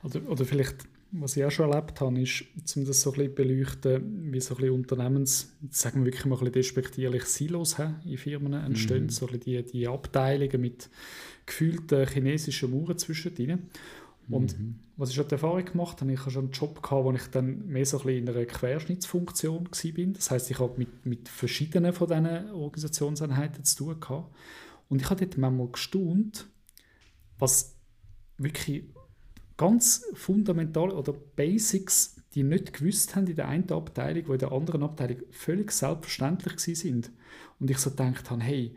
Oder, 0.03 0.29
oder 0.29 0.45
vielleicht 0.45 0.87
was 1.17 1.37
ich 1.37 1.45
auch 1.45 1.51
schon 1.51 1.71
erlebt 1.71 2.01
habe, 2.01 2.21
ist, 2.21 2.45
um 2.77 2.85
das 2.85 3.01
so 3.01 3.13
ein 3.13 3.19
bisschen 3.19 3.35
beleuchten, 3.35 4.33
wie 4.33 4.41
so 4.41 4.55
ein 4.55 4.61
bisschen 4.61 4.75
Unternehmens, 4.75 5.53
sagen 5.71 6.01
wir 6.01 6.07
wirklich 6.07 6.25
mal 6.25 6.35
ein 6.35 6.39
bisschen 6.41 6.53
despektierlich, 6.55 7.25
Silos 7.25 7.79
haben 7.79 8.01
in 8.05 8.19
Firmen 8.19 8.53
entstehen, 8.53 9.05
mhm. 9.05 9.11
so 9.11 9.27
ein 9.27 9.39
bisschen 9.39 9.65
die, 9.65 9.73
die 9.73 9.89
Abteilungen 9.89 10.61
mit 10.61 10.91
gefühlten 11.47 12.07
chinesischen 12.09 12.71
Mauern 12.71 12.99
zwischen 12.99 13.37
ihnen. 13.37 13.71
Und 14.29 14.59
mhm. 14.59 14.77
was 14.97 15.11
ich 15.11 15.17
schon 15.17 15.29
die 15.29 15.35
Erfahrung 15.35 15.65
gemacht 15.65 16.01
habe, 16.01 16.13
ich 16.13 16.21
habe 16.21 16.31
schon 16.31 16.45
einen 16.45 16.53
Job 16.53 16.83
gehabt, 16.83 17.05
wo 17.05 17.13
ich 17.13 17.27
dann 17.31 17.67
mehr 17.67 17.87
so 17.87 17.99
ein 17.99 18.05
bisschen 18.07 18.27
in 18.27 18.35
einer 18.35 18.47
Querschnittsfunktion 18.47 19.69
war. 19.71 20.13
Das 20.15 20.31
heißt, 20.31 20.51
ich 20.51 20.59
habe 20.59 20.75
mit, 20.79 21.07
mit 21.07 21.29
verschiedenen 21.29 21.93
von 21.93 22.09
diesen 22.09 22.51
Organisationseinheiten 22.51 23.65
zu 23.65 23.77
tun 23.77 24.01
gehabt. 24.01 24.35
Und 24.89 25.03
ich 25.03 25.11
habe 25.11 25.25
dort 25.25 25.39
manchmal 25.39 25.69
gestaunt, 25.69 26.47
was 27.39 27.74
wirklich 28.39 28.85
ganz 29.57 30.05
fundamentale 30.15 30.95
oder 30.95 31.13
Basics, 31.13 32.17
die 32.35 32.43
nicht 32.43 32.73
gewusst 32.73 33.15
haben 33.15 33.27
in 33.27 33.37
der 33.37 33.49
einen 33.49 33.71
Abteilung, 33.71 34.25
die 34.25 34.33
in 34.33 34.39
der 34.39 34.53
anderen 34.53 34.83
Abteilung 34.83 35.19
völlig 35.31 35.71
selbstverständlich 35.71 36.61
sind. 36.79 37.11
Und 37.61 37.71
ich 37.71 37.79
so 37.79 37.91
gedacht 37.91 38.31
habe, 38.31 38.43
hey, 38.43 38.75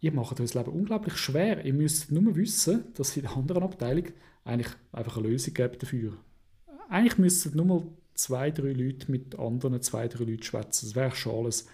ihr 0.00 0.12
macht 0.12 0.40
euch 0.40 0.50
das 0.50 0.54
Leben 0.54 0.72
unglaublich 0.72 1.16
schwer. 1.16 1.64
Ihr 1.64 1.74
müsst 1.74 2.10
nur 2.10 2.34
wissen, 2.36 2.84
dass 2.94 3.16
in 3.16 3.22
der 3.22 3.36
anderen 3.36 3.62
Abteilung 3.62 4.06
eigentlich 4.44 4.72
einfach 4.92 5.18
eine 5.18 5.28
Lösung 5.28 5.54
gibt 5.54 5.82
dafür. 5.82 6.16
Eigentlich 6.88 7.18
müssten 7.18 7.56
nur 7.56 7.66
mal 7.66 7.86
zwei, 8.14 8.50
drei 8.50 8.72
Leute 8.72 9.10
mit 9.10 9.38
anderen 9.38 9.82
zwei, 9.82 10.08
drei 10.08 10.24
Leuten 10.24 10.42
schwätzen. 10.42 10.86
Das 10.86 10.96
wäre 10.96 11.14
schon 11.14 11.44
alles. 11.44 11.66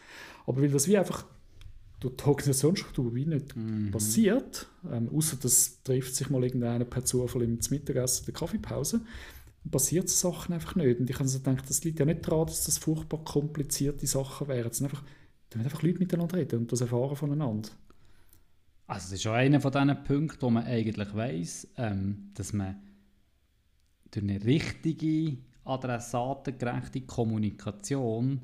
Aber 0.47 0.61
weil 0.61 0.71
das 0.71 0.89
wie 0.89 0.99
einfach 0.99 1.25
durch 2.05 2.17
die 2.17 2.25
Organisationsstruktur 2.25 3.15
wie 3.15 3.27
nicht 3.27 3.57
mhm. 3.57 3.91
passiert, 3.91 4.69
ähm, 4.91 5.09
außer 5.09 5.37
das 5.41 5.83
trifft 5.83 6.15
sich 6.15 6.29
mal 6.31 6.45
irgendeiner 6.45 6.85
per 6.85 7.05
Zufall 7.05 7.43
im 7.43 7.59
Mittagessen 7.71 8.27
der 8.27 8.35
Kaffeepause, 8.35 9.01
passiert 9.71 10.09
so 10.11 10.31
Sachen 10.31 10.55
einfach 10.55 10.75
nicht. 10.75 11.01
Und 11.01 11.09
ich 11.09 11.19
habe 11.19 11.29
so 11.29 11.39
gedacht, 11.39 11.69
das 11.69 11.83
liegt 11.85 11.99
ja 11.99 12.05
nicht 12.05 12.27
daran, 12.27 12.47
dass 12.47 12.65
das 12.65 12.79
furchtbar 12.79 13.25
komplizierte 13.25 14.07
Sachen 14.07 14.49
wären. 14.49 14.71
Es 14.71 14.79
sind 14.79 14.87
einfach, 14.87 15.03
einfach 15.57 15.83
Leute 15.83 15.99
miteinander 15.99 16.37
reden 16.37 16.61
und 16.61 16.73
das 16.73 16.83
erfahren 16.83 17.17
voneinander. 17.17 17.71
Also 18.87 19.05
das 19.07 19.13
ist 19.13 19.23
schon 19.23 19.33
einer 19.33 19.61
von 19.61 19.73
diesen 19.73 20.05
Punkten, 20.05 20.43
wo 20.43 20.51
man 20.51 20.65
eigentlich 20.65 21.15
weiss, 21.15 21.69
ähm, 21.79 22.31
dass 22.35 22.53
man 22.53 22.77
durch 24.11 24.25
eine 24.25 24.45
richtige, 24.45 25.39
adressatengerechte 25.65 27.01
Kommunikation 27.01 28.43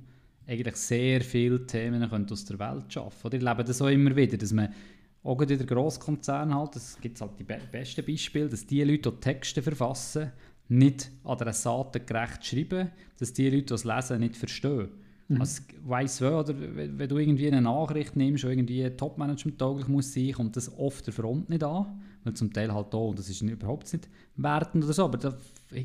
eigentlich 0.51 0.77
sehr 0.77 1.21
viele 1.21 1.65
Themen 1.65 2.03
aus 2.03 2.45
der 2.45 2.59
Welt 2.59 2.93
schaffen 2.93 3.27
Oder 3.27 3.37
ich 3.37 3.43
lebe 3.43 3.65
das 3.65 3.81
auch 3.81 3.89
immer 3.89 4.15
wieder, 4.17 4.37
dass 4.37 4.53
man 4.53 4.75
auch 5.23 5.41
in 5.41 5.49
der 5.49 5.67
Grosskonzern 5.67 6.55
halt, 6.55 6.77
das 6.77 6.99
gibt 7.01 7.21
halt 7.21 7.39
die 7.39 7.45
be 7.45 7.59
besten 7.71 8.05
Beispiele, 8.05 8.49
dass 8.49 8.67
die 8.67 8.83
Leute, 8.83 9.13
die 9.13 9.21
Texte 9.21 9.63
verfassen, 9.63 10.33
nicht 10.69 11.11
adressatengerecht 11.25 12.45
schreiben, 12.45 12.91
dass 13.19 13.33
die 13.33 13.51
Leute, 13.51 13.67
die 13.67 13.75
es 13.75 13.85
lesen, 13.85 14.21
nicht 14.21 14.37
verstehen. 14.37 14.89
Mhm. 15.31 15.41
Also, 15.41 15.63
weiss 15.85 16.21
oder 16.21 16.55
wenn 16.59 17.09
du 17.09 17.19
irgendwie 17.19 17.47
eine 17.47 17.63
Nachricht 17.63 18.17
nimmst, 18.17 18.43
die 18.43 18.49
irgendwie 18.49 18.91
Top-Management-tauglich 18.91 19.87
muss 19.87 20.13
sein, 20.13 20.33
kommt 20.33 20.57
das 20.57 20.77
oft 20.77 21.07
der 21.07 21.15
Front 21.15 21.49
nicht 21.49 21.63
an, 21.63 22.01
weil 22.25 22.35
zum 22.35 22.53
Teil 22.53 22.75
halt 22.75 22.93
da, 22.93 22.99
und 22.99 23.19
das 23.19 23.29
ist 23.31 23.41
überhaupt 23.41 23.93
nicht 23.93 24.09
wertend 24.37 24.85
oder 24.85 24.93
so, 24.93 25.05
aber 25.05 25.19
da 25.19 25.39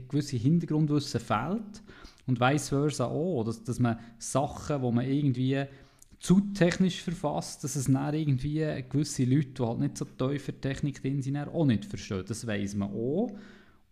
gewisse 0.10 0.38
Hintergrundwissen 0.38 1.20
fehlt. 1.20 1.84
Und 2.26 2.40
vice 2.40 2.70
versa 2.70 3.06
auch, 3.06 3.44
dass, 3.44 3.64
dass 3.64 3.80
man 3.80 4.00
Sachen, 4.18 4.82
die 4.82 4.92
man 4.92 5.06
irgendwie 5.06 5.64
zu 6.20 6.42
technisch 6.56 7.04
verfasst, 7.04 7.64
dass 7.64 7.76
es 7.76 7.86
dann 7.86 8.14
irgendwie 8.16 8.66
gewisse 8.90 9.26
Leute, 9.26 9.50
die 9.50 9.64
halt 9.64 9.80
nicht 9.80 9.98
so 9.98 10.06
tief 10.06 10.46
für 10.46 10.60
Technik 10.60 11.04
drin 11.04 11.22
sind, 11.22 11.38
auch 11.38 11.66
nicht 11.66 11.86
verstehen. 11.86 12.24
Das 12.28 12.48
weiß 12.48 12.74
man 12.76 12.90
auch. 12.90 13.30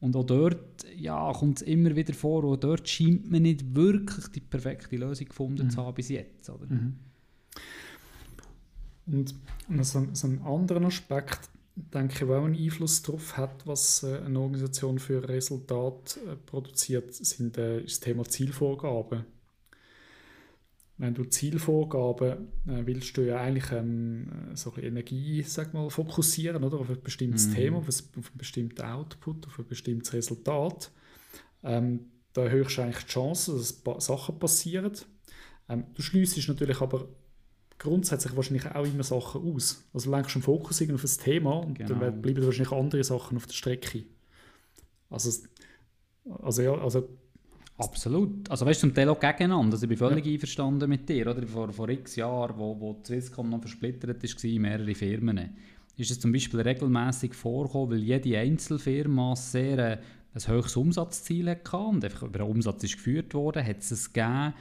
Und 0.03 0.17
auch 0.17 0.25
dort 0.25 0.85
ja, 0.97 1.31
kommt 1.31 1.61
es 1.61 1.61
immer 1.61 1.95
wieder 1.95 2.13
vor, 2.13 2.43
auch 2.43 2.57
dort 2.57 2.89
scheint 2.89 3.31
man 3.31 3.43
nicht 3.43 3.73
wirklich 3.73 4.27
die 4.27 4.41
perfekte 4.41 4.97
Lösung 4.97 5.29
gefunden 5.29 5.67
mhm. 5.67 5.69
zu 5.69 5.77
haben 5.77 5.95
bis 5.95 6.09
jetzt. 6.09 6.49
Oder? 6.49 6.65
Mhm. 6.65 6.95
Und, 9.05 9.33
und 9.69 9.85
so, 9.85 10.05
so 10.11 10.27
ein 10.27 10.41
anderer 10.41 10.83
Aspekt, 10.83 11.39
denke 11.75 12.15
ich, 12.15 12.23
auch 12.29 12.43
einen 12.43 12.53
Einfluss 12.53 13.01
darauf 13.01 13.37
hat, 13.37 13.65
was 13.65 14.03
äh, 14.03 14.17
eine 14.17 14.41
Organisation 14.41 14.99
für 14.99 15.25
Resultat 15.25 16.19
äh, 16.27 16.35
produziert, 16.35 17.13
sind, 17.13 17.57
äh, 17.57 17.79
ist 17.79 17.93
das 17.93 17.99
Thema 18.01 18.25
Zielvorgaben. 18.25 19.23
Wenn 21.03 21.15
du 21.15 21.25
Zielvorgaben 21.25 22.47
äh, 22.65 22.85
willst, 22.85 23.17
du 23.17 23.27
ja 23.27 23.35
eigentlich 23.41 23.69
ähm, 23.73 24.25
so 24.53 24.73
ein 24.73 24.83
Energie 24.83 25.43
sag 25.43 25.73
mal, 25.73 25.89
fokussieren 25.89 26.63
oder, 26.63 26.79
auf 26.79 26.89
ein 26.89 27.01
bestimmtes 27.01 27.47
mhm. 27.47 27.55
Thema, 27.55 27.77
auf, 27.79 27.89
ein, 27.89 28.19
auf 28.19 28.29
einen 28.29 28.37
bestimmten 28.37 28.81
Output, 28.81 29.47
auf 29.47 29.59
ein 29.59 29.65
bestimmtes 29.67 30.13
Resultat. 30.13 30.91
Ähm, 31.61 32.05
da 32.31 32.43
erhöhst 32.43 32.77
du 32.77 32.83
eigentlich 32.83 33.03
die 33.03 33.11
Chance, 33.11 33.51
dass 33.51 34.05
Sachen 34.05 34.39
passieren. 34.39 34.93
Ähm, 35.67 35.87
du 35.93 36.01
schließt 36.01 36.47
natürlich 36.47 36.79
aber 36.79 37.09
grundsätzlich 37.79 38.33
wahrscheinlich 38.37 38.65
auch 38.67 38.85
immer 38.85 39.03
Sachen 39.03 39.53
aus. 39.53 39.83
Also 39.93 40.09
du 40.09 40.15
lenkst 40.15 40.35
den 40.35 40.41
Fokus 40.41 40.81
auf 40.89 41.01
das 41.01 41.17
Thema 41.17 41.55
und 41.65 41.79
genau. 41.79 41.99
dann 41.99 42.21
bleiben 42.21 42.45
wahrscheinlich 42.45 42.71
andere 42.71 43.03
Sachen 43.03 43.35
auf 43.35 43.45
der 43.45 43.55
Strecke. 43.55 44.05
Also, 45.09 45.31
also 46.41 46.61
ja, 46.61 46.73
also 46.75 47.09
Absolut. 47.77 48.49
Also 48.51 48.65
weißt 48.65 48.83
du, 48.83 48.87
zum 48.87 48.95
Teil 48.95 49.09
auch 49.09 49.19
gegeneinander. 49.19 49.73
Also 49.73 49.85
ich 49.85 49.89
bin 49.89 49.97
völlig 49.97 50.25
ja. 50.25 50.33
einverstanden 50.33 50.89
mit 50.89 51.09
dir. 51.09 51.27
Oder? 51.27 51.45
Vor, 51.47 51.71
vor 51.71 51.89
x 51.89 52.15
Jahren, 52.15 52.57
wo, 52.57 52.79
wo 52.79 53.01
Swisscom 53.03 53.49
noch 53.49 53.61
versplittert 53.61 54.23
war 54.23 54.43
in 54.43 54.61
mehrere 54.61 54.93
Firmen, 54.93 55.55
ist 55.97 56.11
es 56.11 56.19
zum 56.19 56.31
Beispiel 56.31 56.61
regelmäßig 56.61 57.33
vorgekommen, 57.33 57.91
weil 57.91 58.03
jede 58.03 58.37
Einzelfirma 58.37 59.35
sehr 59.35 59.77
äh, 59.77 59.97
ein 60.35 60.47
höchstes 60.47 60.77
Umsatzziel 60.77 61.49
hatte 61.49 61.77
und 61.77 62.03
einfach 62.03 62.23
über 62.23 62.39
den 62.39 62.47
Umsatz 62.47 62.83
ist 62.83 62.95
geführt 62.95 63.33
wurde, 63.33 63.63
hat 63.63 63.79
es 63.79 64.11
gegeben, 64.11 64.53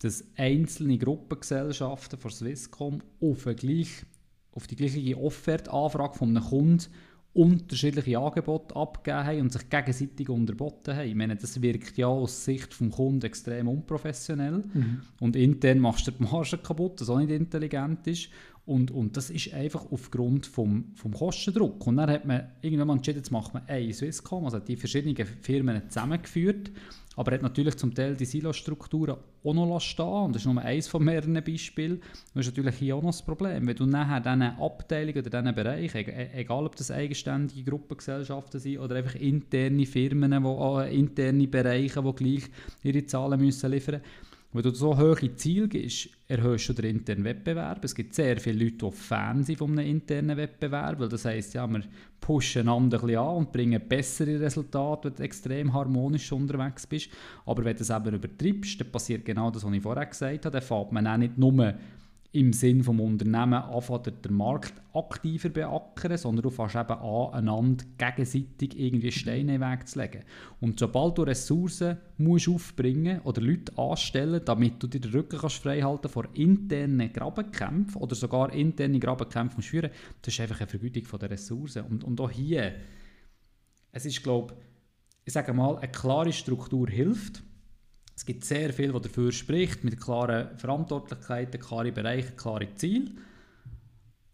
dass 0.00 0.24
einzelne 0.36 0.98
Gruppengesellschaften 0.98 2.18
von 2.18 2.30
Swisscom 2.30 3.02
auf, 3.20 3.44
gleich, 3.56 4.04
auf 4.52 4.66
die 4.66 4.76
gleiche 4.76 5.16
Offertanfrage 5.16 6.18
von 6.18 6.36
einem 6.36 6.44
Kunden 6.44 6.86
unterschiedliche 7.32 8.18
Angebote 8.18 8.74
abgegeben 8.74 9.24
haben 9.24 9.40
und 9.42 9.52
sich 9.52 9.68
gegenseitig 9.70 10.28
unterboten 10.28 10.96
haben. 10.96 11.08
Ich 11.08 11.14
meine, 11.14 11.36
das 11.36 11.62
wirkt 11.62 11.96
ja 11.96 12.08
aus 12.08 12.44
Sicht 12.44 12.80
des 12.80 12.90
Kunden 12.90 13.24
extrem 13.24 13.68
unprofessionell 13.68 14.64
mhm. 14.72 15.02
und 15.20 15.36
intern 15.36 15.78
machst 15.78 16.08
du 16.08 16.10
die 16.10 16.24
Marge 16.24 16.58
kaputt, 16.58 17.00
was 17.00 17.08
auch 17.08 17.18
nicht 17.18 17.30
intelligent 17.30 18.06
ist. 18.06 18.30
Und, 18.66 18.90
und 18.90 19.16
das 19.16 19.30
ist 19.30 19.52
einfach 19.54 19.90
aufgrund 19.90 20.46
vom, 20.46 20.92
vom 20.94 21.12
Kostendruck. 21.12 21.86
Und 21.86 21.96
dann 21.96 22.10
hat 22.10 22.24
man 22.24 22.50
irgendwann 22.62 22.90
entschieden, 22.90 23.18
jetzt 23.18 23.32
macht 23.32 23.54
man 23.54 23.64
eine 23.66 23.92
Swisscom, 23.92 24.44
also 24.44 24.58
die 24.58 24.76
verschiedenen 24.76 25.16
Firmen 25.26 25.82
zusammengeführt, 25.88 26.70
aber 27.20 27.32
hat 27.32 27.42
natürlich 27.42 27.76
zum 27.76 27.94
Teil 27.94 28.16
die 28.16 28.24
Silo-Strukturen 28.24 29.14
auch 29.44 29.52
noch 29.52 29.78
stehen 29.78 30.06
und 30.06 30.34
das 30.34 30.40
ist 30.40 30.50
nur 30.50 30.62
eines 30.62 30.88
von 30.88 31.04
mehreren 31.04 31.34
Beispielen. 31.44 32.00
Das 32.32 32.46
ist 32.46 32.56
natürlich 32.56 32.76
hier 32.76 32.96
auch 32.96 33.02
noch 33.02 33.10
das 33.10 33.22
Problem. 33.22 33.66
Wenn 33.66 33.76
du 33.76 33.84
nachher 33.84 34.20
diese 34.20 34.58
Abteilung 34.58 35.16
oder 35.16 35.28
diesen 35.28 35.54
Bereich, 35.54 35.94
e-, 35.94 36.30
egal 36.32 36.64
ob 36.64 36.76
das 36.76 36.90
eigenständige 36.90 37.70
Gruppengesellschaften 37.70 38.58
sind 38.58 38.78
oder 38.78 38.96
einfach 38.96 39.16
interne 39.16 39.84
Firmen, 39.84 40.42
wo, 40.42 40.80
äh, 40.80 40.98
interne 40.98 41.46
Bereiche, 41.46 42.02
die 42.02 42.12
gleich 42.14 42.50
ihre 42.84 43.04
Zahlen 43.04 43.38
müssen 43.38 43.70
liefern 43.70 44.00
müssen, 44.00 44.39
wenn 44.52 44.62
du 44.62 44.70
so 44.70 44.98
hohe 44.98 45.36
Ziele 45.36 45.68
gibst, 45.68 46.08
erhöhst 46.26 46.68
du 46.68 46.72
den 46.72 46.96
internen 46.96 47.22
Wettbewerb. 47.22 47.84
Es 47.84 47.94
gibt 47.94 48.14
sehr 48.14 48.36
viele 48.38 48.64
Leute, 48.64 48.86
die 48.86 48.90
Fan 48.90 49.44
sind 49.44 49.58
von 49.58 49.78
einem 49.78 49.88
internen 49.88 50.36
Wettbewerb, 50.36 50.98
weil 50.98 51.08
das 51.08 51.24
heisst, 51.24 51.54
ja, 51.54 51.68
wir 51.68 51.82
pushen 52.20 52.62
einander 52.62 53.02
ein 53.04 53.16
an 53.16 53.36
und 53.36 53.52
bringen 53.52 53.80
bessere 53.88 54.40
Resultate, 54.40 55.10
wenn 55.10 55.16
du 55.16 55.22
extrem 55.22 55.72
harmonisch 55.72 56.32
unterwegs 56.32 56.84
bist. 56.84 57.10
Aber 57.46 57.64
wenn 57.64 57.76
du 57.76 57.82
es 57.82 57.90
eben 57.90 58.14
übertreibst, 58.14 58.80
dann 58.80 58.90
passiert 58.90 59.24
genau 59.24 59.52
das, 59.52 59.64
was 59.64 59.72
ich 59.72 59.82
vorher 59.82 60.06
gesagt 60.06 60.44
habe. 60.44 60.52
Dann 60.58 60.62
fährt 60.62 60.92
man 60.92 61.06
auch 61.06 61.16
nicht 61.16 61.38
nur 61.38 61.74
im 62.32 62.52
Sinn 62.52 62.78
des 62.78 62.88
Unternehmens 62.88 63.64
anfangen, 63.64 64.22
den 64.22 64.34
Markt 64.34 64.74
aktiver 64.94 65.48
beackern, 65.48 66.16
sondern 66.16 66.44
du 66.44 66.50
fängst 66.50 66.76
eben 66.76 66.92
an, 66.92 67.32
einander 67.32 67.84
gegenseitig 67.98 68.78
irgendwie 68.78 69.10
Steine 69.10 69.54
in 69.54 69.60
den 69.60 69.60
Weg 69.60 69.88
zu 69.88 69.98
legen. 69.98 70.22
Und 70.60 70.78
sobald 70.78 71.18
du 71.18 71.22
Ressourcen 71.22 71.98
musst 72.18 72.48
aufbringen 72.48 73.20
oder 73.22 73.40
Leute 73.42 73.76
anstellen, 73.76 74.42
damit 74.44 74.80
du 74.80 74.86
dir 74.86 75.00
den 75.00 75.10
Rücken 75.10 75.40
kannst 75.40 75.56
freihalten 75.56 76.08
vor 76.08 76.28
internen 76.34 77.12
Grabenkämpfen 77.12 78.00
oder 78.00 78.14
sogar 78.14 78.52
interne 78.52 79.00
Grabenkämpfe 79.00 79.60
führen 79.60 79.90
das 80.22 80.34
ist 80.34 80.40
einfach 80.40 80.60
eine 80.60 80.68
Vergütung 80.68 81.18
der 81.18 81.30
Ressourcen. 81.30 81.84
Und, 81.86 82.04
und 82.04 82.20
auch 82.20 82.30
hier, 82.30 82.74
es 83.90 84.06
ist, 84.06 84.22
glaube 84.22 84.54
ich, 85.24 85.32
sage 85.32 85.52
mal, 85.52 85.78
eine 85.78 85.90
klare 85.90 86.32
Struktur 86.32 86.88
hilft, 86.88 87.42
es 88.20 88.26
gibt 88.26 88.44
sehr 88.44 88.70
viel, 88.74 88.92
was 88.92 89.00
dafür 89.00 89.32
spricht, 89.32 89.82
mit 89.82 89.98
klaren 89.98 90.54
Verantwortlichkeiten, 90.58 91.58
klaren 91.58 91.94
Bereichen, 91.94 92.36
klaren 92.36 92.68
Zielen. 92.76 93.18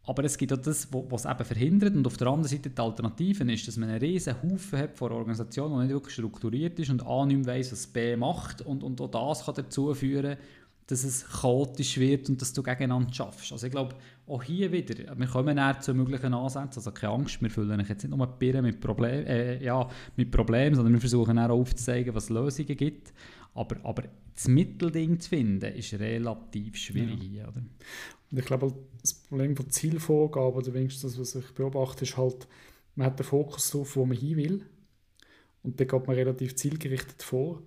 Aber 0.02 0.24
es 0.24 0.36
gibt 0.36 0.52
auch 0.52 0.56
das, 0.56 0.88
was 0.90 1.24
es 1.24 1.30
eben 1.30 1.44
verhindert. 1.44 1.94
Und 1.94 2.04
auf 2.04 2.16
der 2.16 2.26
anderen 2.26 2.50
Seite 2.50 2.70
die 2.70 2.82
Alternative 2.82 3.44
ist, 3.52 3.68
dass 3.68 3.76
man 3.76 3.88
einen 3.88 4.00
riesen 4.00 4.42
Haufen 4.42 4.80
hat 4.80 4.98
von 4.98 5.12
Organisationen, 5.12 5.74
die 5.74 5.84
nicht 5.84 5.94
wirklich 5.94 6.14
strukturiert 6.14 6.76
ist 6.80 6.90
und 6.90 7.06
A 7.06 7.24
nicht 7.26 7.46
weiss, 7.46 7.70
was 7.70 7.86
B 7.86 8.16
macht. 8.16 8.60
Und, 8.62 8.82
und 8.82 9.00
auch 9.00 9.08
das 9.08 9.44
kann 9.44 9.54
dazu 9.54 9.94
führen, 9.94 10.36
dass 10.88 11.04
es 11.04 11.24
chaotisch 11.24 11.98
wird 11.98 12.28
und 12.28 12.42
dass 12.42 12.52
du 12.52 12.64
gegeneinander 12.64 13.14
schaffst. 13.14 13.52
Also 13.52 13.66
ich 13.66 13.72
glaube, 13.72 13.94
auch 14.26 14.42
hier 14.42 14.72
wieder, 14.72 15.16
wir 15.16 15.26
kommen 15.28 15.54
näher 15.54 15.78
zu 15.78 15.94
möglichen 15.94 16.34
Ansätzen, 16.34 16.80
also 16.80 16.90
keine 16.90 17.12
Angst, 17.12 17.40
wir 17.40 17.50
füllen 17.50 17.78
jetzt 17.88 18.02
nicht 18.02 18.16
nur 18.16 18.36
mit, 18.62 18.80
Problem, 18.80 19.26
äh, 19.26 19.62
ja, 19.64 19.88
mit 20.16 20.32
Problemen, 20.32 20.74
sondern 20.74 20.92
wir 20.92 21.00
versuchen 21.00 21.38
auch 21.38 21.50
aufzuzeigen, 21.50 22.12
was 22.14 22.24
es 22.24 22.30
Lösungen 22.30 22.76
gibt. 22.76 23.12
Aber, 23.56 23.76
aber 23.84 24.04
das 24.34 24.48
Mittelding 24.48 25.18
zu 25.18 25.30
finden, 25.30 25.72
ist 25.74 25.94
relativ 25.94 26.76
schwierig. 26.76 27.32
Ja. 27.32 27.48
Oder? 27.48 27.62
Und 28.30 28.38
ich 28.38 28.44
glaube, 28.44 28.72
das 29.00 29.14
Problem 29.14 29.56
von 29.56 29.70
Zielvorgaben, 29.70 30.58
oder 30.58 30.74
wenigstens 30.74 31.12
das, 31.14 31.20
was 31.20 31.34
ich 31.34 31.54
beobachte, 31.54 32.04
ist 32.04 32.16
halt, 32.16 32.46
man 32.94 33.06
hat 33.06 33.18
den 33.18 33.24
Fokus 33.24 33.70
darauf, 33.70 33.96
wo 33.96 34.04
man 34.04 34.16
hin 34.16 34.36
will. 34.36 34.66
Und 35.62 35.80
dann 35.80 35.88
geht 35.88 36.06
man 36.06 36.16
relativ 36.16 36.54
zielgerichtet 36.56 37.22
vor. 37.22 37.62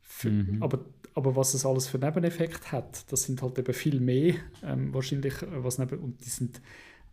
Für, 0.00 0.30
mhm. 0.30 0.62
aber, 0.62 0.84
aber 1.14 1.36
was 1.36 1.54
es 1.54 1.66
alles 1.66 1.88
für 1.88 1.98
Nebeneffekte 1.98 2.72
hat, 2.72 3.10
das 3.10 3.24
sind 3.24 3.42
halt 3.42 3.58
eben 3.58 3.72
viel 3.72 4.00
mehr 4.00 4.34
ähm, 4.62 4.92
wahrscheinlich, 4.92 5.40
äh, 5.42 5.64
was 5.64 5.78
neben, 5.78 5.98
und 5.98 6.24
die 6.24 6.28
sind, 6.28 6.60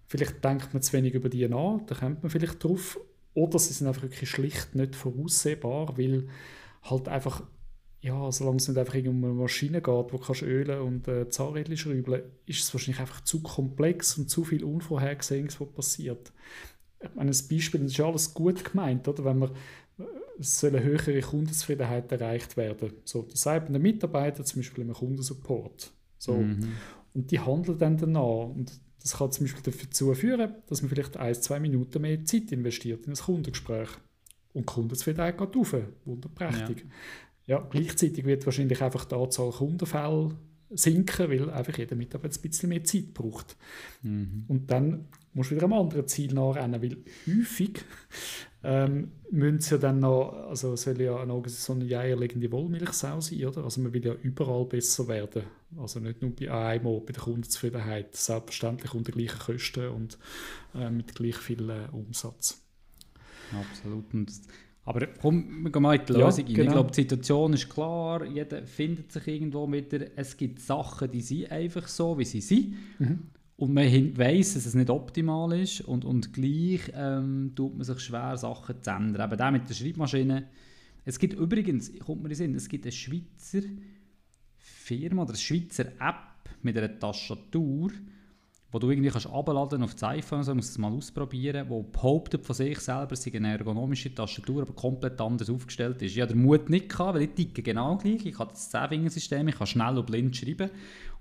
vielleicht 0.07 0.43
denkt 0.43 0.73
man 0.73 0.81
zu 0.81 0.93
wenig 0.93 1.13
über 1.13 1.29
die 1.29 1.47
nach, 1.47 1.79
da 1.87 1.95
kommt 1.95 2.21
man 2.21 2.29
vielleicht 2.29 2.63
drauf, 2.63 2.99
oder 3.33 3.57
sie 3.59 3.73
sind 3.73 3.87
einfach 3.87 4.03
wirklich 4.03 4.29
schlicht 4.29 4.75
nicht 4.75 4.95
voraussehbar, 4.95 5.97
weil 5.97 6.27
halt 6.83 7.07
einfach 7.07 7.43
ja, 8.01 8.31
solange 8.31 8.57
es 8.57 8.67
nicht 8.67 8.77
einfach 8.77 8.95
um 8.95 9.23
eine 9.23 9.33
Maschine 9.33 9.81
geht, 9.81 9.85
wo 9.87 10.03
du 10.17 10.45
ölen 10.45 10.81
und 10.81 11.07
äh, 11.07 11.29
Zahnrädchen 11.29 11.77
schrauben 11.77 12.21
ist 12.45 12.63
es 12.63 12.73
wahrscheinlich 12.73 12.99
einfach 12.99 13.23
zu 13.23 13.41
komplex 13.41 14.17
und 14.17 14.29
zu 14.29 14.43
viel 14.43 14.63
Unvorhergesehenes, 14.63 15.61
was 15.61 15.71
passiert. 15.71 16.31
Ich 16.99 17.13
meine, 17.15 17.31
ein 17.31 17.47
Beispiel, 17.49 17.81
das 17.81 17.91
ist 17.91 17.99
alles 17.99 18.33
gut 18.33 18.65
gemeint, 18.65 19.07
oder? 19.07 19.23
wenn 19.25 19.39
man 19.39 19.51
es 20.39 20.59
soll 20.59 20.75
eine 20.75 20.83
höhere 20.83 21.21
Kundenzufriedenheit 21.21 22.11
erreicht 22.11 22.57
werden. 22.57 22.93
So, 23.03 23.21
das 23.21 23.41
sagt 23.41 23.69
ein 23.69 23.81
Mitarbeiter 23.81 24.43
zum 24.43 24.61
Beispiel 24.61 24.83
im 24.83 24.93
Kundensupport. 24.93 25.91
So. 26.17 26.37
Mhm. 26.37 26.73
Und 27.13 27.31
die 27.31 27.39
handeln 27.39 27.77
dann 27.77 27.97
danach. 27.97 28.49
Und 28.49 28.71
das 29.01 29.17
kann 29.17 29.31
zum 29.31 29.45
Beispiel 29.45 29.73
dazu 29.73 30.13
führen, 30.13 30.55
dass 30.67 30.81
man 30.81 30.89
vielleicht 30.89 31.17
ein, 31.17 31.35
zwei 31.35 31.59
Minuten 31.59 32.01
mehr 32.01 32.23
Zeit 32.25 32.51
investiert 32.51 33.05
in 33.05 33.13
ein 33.13 33.17
Kundengespräch. 33.17 33.89
Und 34.53 34.69
die 34.69 34.73
Kundenzufriedenheit 34.73 35.37
geht 35.37 35.55
auf. 35.55 35.75
Wunderprächtig. 36.05 36.79
Ja. 36.79 36.85
Ja, 37.47 37.59
gleichzeitig 37.59 38.25
wird 38.25 38.45
wahrscheinlich 38.45 38.81
einfach 38.81 39.05
die 39.05 39.15
Anzahl 39.15 39.51
Kundenfälle 39.51 40.35
sinken, 40.73 41.29
weil 41.29 41.49
einfach 41.49 41.77
jeder 41.77 41.95
Mitarbeiter 41.95 42.39
ein 42.39 42.41
bisschen 42.41 42.69
mehr 42.69 42.83
Zeit 42.83 43.13
braucht. 43.13 43.57
Mhm. 44.03 44.45
Und 44.47 44.71
dann 44.71 45.07
musst 45.33 45.51
du 45.51 45.55
wieder 45.55 45.65
einem 45.65 45.73
anderen 45.73 46.07
Ziel 46.07 46.33
nachrennen, 46.33 46.81
weil 46.81 46.97
häufig 47.27 47.83
ähm, 48.63 49.11
müssen 49.31 49.59
sie 49.59 49.71
ja 49.71 49.77
dann 49.77 49.99
noch, 49.99 50.33
also 50.49 50.75
soll 50.75 51.01
ja 51.01 51.17
eine, 51.17 51.41
so 51.47 51.73
eine 51.73 51.85
eierlegende 51.85 52.51
Wollmilchsau 52.51 53.19
sein, 53.21 53.45
oder? 53.45 53.63
Also 53.63 53.81
man 53.81 53.93
will 53.93 54.05
ja 54.05 54.13
überall 54.13 54.65
besser 54.65 55.07
werden. 55.07 55.43
Also 55.77 55.99
nicht 55.99 56.21
nur 56.21 56.31
bei 56.35 56.51
einem, 56.51 57.05
bei 57.05 57.11
der 57.11 57.23
Kundenzufriedenheit, 57.23 58.15
selbstverständlich 58.15 58.93
unter 58.93 59.11
gleichen 59.11 59.39
Kosten 59.39 59.89
und 59.89 60.17
äh, 60.75 60.89
mit 60.89 61.15
gleich 61.15 61.37
viel 61.37 61.69
äh, 61.69 61.87
Umsatz. 61.91 62.61
Absolut. 63.51 64.13
Und 64.13 64.31
aber 64.83 65.07
komm, 65.07 65.63
wir 65.63 65.71
gehen 65.71 65.81
mal 65.81 65.95
in 65.95 66.05
die 66.05 66.13
Lösung 66.13 66.47
ja, 66.47 66.55
genau. 66.55 66.67
Ich 66.67 66.71
glaube, 66.71 66.91
die 66.91 67.01
Situation 67.01 67.53
ist 67.53 67.69
klar, 67.69 68.25
jeder 68.25 68.65
findet 68.65 69.11
sich 69.11 69.27
irgendwo 69.27 69.71
wieder. 69.71 70.07
Es 70.15 70.35
gibt 70.35 70.59
Sachen, 70.59 71.11
die 71.11 71.21
sind 71.21 71.51
einfach 71.51 71.87
so, 71.87 72.17
wie 72.17 72.25
sie 72.25 72.41
sind. 72.41 72.75
Mhm. 72.97 73.19
Und 73.57 73.73
man 73.75 74.17
weiss, 74.17 74.55
dass 74.55 74.65
es 74.65 74.73
nicht 74.73 74.89
optimal 74.89 75.59
ist 75.59 75.81
und, 75.81 76.03
und 76.03 76.33
gleich 76.33 76.91
ähm, 76.95 77.51
tut 77.55 77.75
man 77.75 77.83
sich 77.83 77.99
schwer, 77.99 78.35
Sachen 78.35 78.81
zu 78.81 78.89
ändern. 78.89 79.31
Eben 79.31 79.39
auch 79.39 79.51
mit 79.51 79.69
der 79.69 79.75
Schreibmaschine. 79.75 80.47
Es 81.05 81.19
gibt 81.19 81.33
übrigens, 81.33 81.91
kommt 81.99 82.23
mir 82.23 82.29
in 82.29 82.35
Sinn, 82.35 82.55
es 82.55 82.67
gibt 82.67 82.85
eine 82.85 82.91
Schweizer 82.91 83.61
Firma 84.57 85.21
oder 85.21 85.31
eine 85.31 85.37
Schweizer 85.37 85.85
App 85.99 86.49
mit 86.63 86.75
einer 86.75 86.97
Tastatur, 86.97 87.91
wo 88.71 88.79
du 88.79 88.89
irgendwie 88.89 89.09
kannst 89.09 89.27
abladen 89.27 89.83
auf 89.83 89.93
das 89.93 90.03
iPhone, 90.03 90.43
so 90.43 90.55
musst 90.55 90.71
es 90.71 90.77
mal 90.77 90.91
ausprobieren, 90.91 91.65
wo 91.67 91.83
behauptet 91.83 92.45
von 92.45 92.55
sich 92.55 92.79
selber, 92.79 93.11
es 93.11 93.23
sei 93.23 93.31
eine 93.35 93.51
ergonomische 93.51 94.13
Tastatur, 94.13 94.61
aber 94.61 94.73
komplett 94.73 95.19
anders 95.19 95.49
aufgestellt 95.49 96.01
ist. 96.01 96.15
Ich 96.15 96.21
hatte 96.21 96.33
den 96.33 96.43
Mut 96.43 96.69
nicht, 96.69 96.89
gehabt, 96.89 97.15
weil 97.15 97.23
ich 97.23 97.33
ticke 97.35 97.61
genau 97.61 97.97
gleich. 97.97 98.25
Ich 98.25 98.39
habe 98.39 98.51
das 98.51 98.69
Zehnfingersystem, 98.69 99.47
ich 99.49 99.57
kann 99.57 99.67
schnell 99.67 99.97
und 99.97 100.05
blind 100.05 100.35
schreiben. 100.35 100.69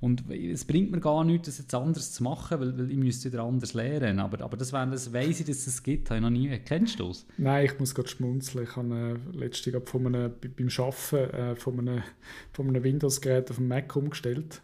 Und 0.00 0.30
es 0.30 0.64
bringt 0.64 0.90
mir 0.90 1.00
gar 1.00 1.24
nichts, 1.24 1.46
das 1.46 1.58
jetzt 1.58 1.74
anders 1.74 2.12
zu 2.12 2.22
machen, 2.22 2.58
weil, 2.58 2.78
weil 2.78 2.90
ich 2.90 2.96
müsste 2.96 3.30
wieder 3.30 3.42
anders 3.42 3.74
lernen. 3.74 4.18
Aber, 4.18 4.42
aber 4.42 4.56
das, 4.56 4.70
das 4.70 5.12
weiss 5.12 5.40
ich, 5.40 5.46
dass 5.46 5.58
es 5.58 5.64
das 5.66 5.82
gibt, 5.82 6.08
habe 6.08 6.18
ich 6.18 6.22
noch 6.22 6.30
nie. 6.30 6.48
Kennst 6.64 7.00
du 7.00 7.10
es? 7.10 7.26
Nein, 7.36 7.66
ich 7.66 7.78
muss 7.78 7.94
gerade 7.94 8.08
schmunzeln. 8.08 8.64
Ich 8.64 8.76
habe 8.76 9.18
äh, 9.34 9.36
letztens 9.36 9.90
von 9.90 10.06
einem, 10.06 10.32
beim 10.40 10.68
Arbeiten 10.78 11.34
äh, 11.34 11.56
von 11.56 11.78
einem, 11.80 12.02
von 12.52 12.68
einem 12.68 12.82
Windows-Gerät 12.82 13.50
auf 13.50 13.56
dem 13.56 13.68
Mac 13.68 13.94
umgestellt. 13.94 14.62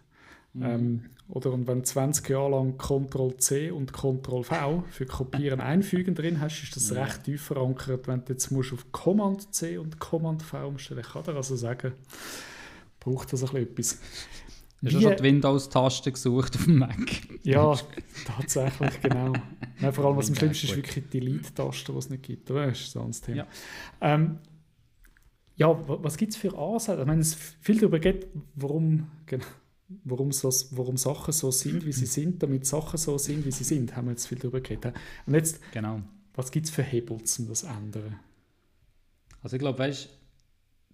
Mhm. 0.57 0.63
Ähm, 0.63 1.01
oder 1.29 1.53
und 1.53 1.67
wenn 1.67 1.85
20 1.85 2.29
Jahre 2.29 2.51
lang 2.53 2.79
Ctrl-C 2.79 3.71
und 3.71 3.93
Ctrl-V 3.93 4.85
für 4.89 5.07
Kopieren 5.07 5.61
einfügen 5.61 6.15
drin 6.15 6.41
hast, 6.41 6.63
ist 6.63 6.77
das 6.77 6.91
ja. 6.91 7.03
recht 7.03 7.25
tief 7.25 7.43
verankert. 7.43 8.07
Wenn 8.07 8.25
du 8.25 8.33
jetzt 8.33 8.51
musst 8.51 8.73
auf 8.73 8.93
Command-C 8.93 9.79
und 9.79 9.99
Command-V 9.99 10.69
umstellen 10.69 11.03
kann 11.03 11.25
dir 11.25 11.35
also 11.35 11.57
sagen, 11.57 11.93
braucht 13.01 13.33
das 13.33 13.43
ein 13.43 13.67
bisschen 13.67 13.99
etwas. 13.99 13.99
Hast 14.85 14.95
du 14.95 15.01
schon 15.01 15.17
die 15.17 15.23
Windows-Taste 15.23 16.13
gesucht 16.13 16.55
auf 16.55 16.65
dem 16.65 16.79
Mac? 16.79 16.99
Ja, 17.43 17.77
tatsächlich, 18.25 19.01
genau. 19.01 19.33
Nein, 19.81 19.93
vor 19.93 20.05
allem, 20.05 20.17
was 20.17 20.29
am 20.29 20.37
schlimmsten 20.37 20.67
ist, 20.67 20.77
wirklich 20.77 21.05
die 21.11 21.21
Delete-Taste, 21.21 21.93
die 21.93 21.99
es 21.99 22.11
nicht 22.11 22.23
gibt. 22.23 22.51
Das 22.51 22.79
ist 22.79 22.93
so 22.93 23.01
ein 23.01 23.11
Thema. 23.11 23.37
Ja, 23.39 23.47
ähm, 24.01 24.39
ja 25.57 25.77
was 25.89 26.17
gibt 26.17 26.33
es 26.33 26.39
für 26.39 26.57
Ansätze? 26.57 27.01
Ich 27.01 27.07
meine, 27.07 27.23
es 27.23 27.35
viel 27.35 27.79
darüber 27.79 27.99
geht, 27.99 28.29
warum, 28.55 29.09
genau, 29.25 29.47
warum, 30.05 30.33
so, 30.33 30.51
warum 30.73 30.97
Sachen 30.97 31.33
so 31.33 31.51
sind, 31.51 31.87
wie 31.87 31.93
sie 31.93 32.07
sind, 32.07 32.43
damit 32.43 32.67
Sachen 32.67 32.99
so 32.99 33.19
sind, 33.19 33.45
wie 33.45 33.53
sie 33.53 33.65
sind, 33.65 33.97
haben 33.97 34.07
wir 34.07 34.13
jetzt 34.13 34.27
viel 34.27 34.39
darüber 34.39 34.61
geredet. 34.61 34.95
Und 35.27 35.35
jetzt, 35.35 35.61
genau. 35.73 36.03
was 36.35 36.51
gibt 36.51 36.67
es 36.67 36.73
für 36.73 36.83
Hebel, 36.83 37.17
um 37.17 37.49
das 37.49 37.61
zu 37.61 37.67
ändern? 37.67 38.21
Also 39.43 39.57
ich 39.57 39.61
glaube, 39.61 39.79
weißt 39.79 40.09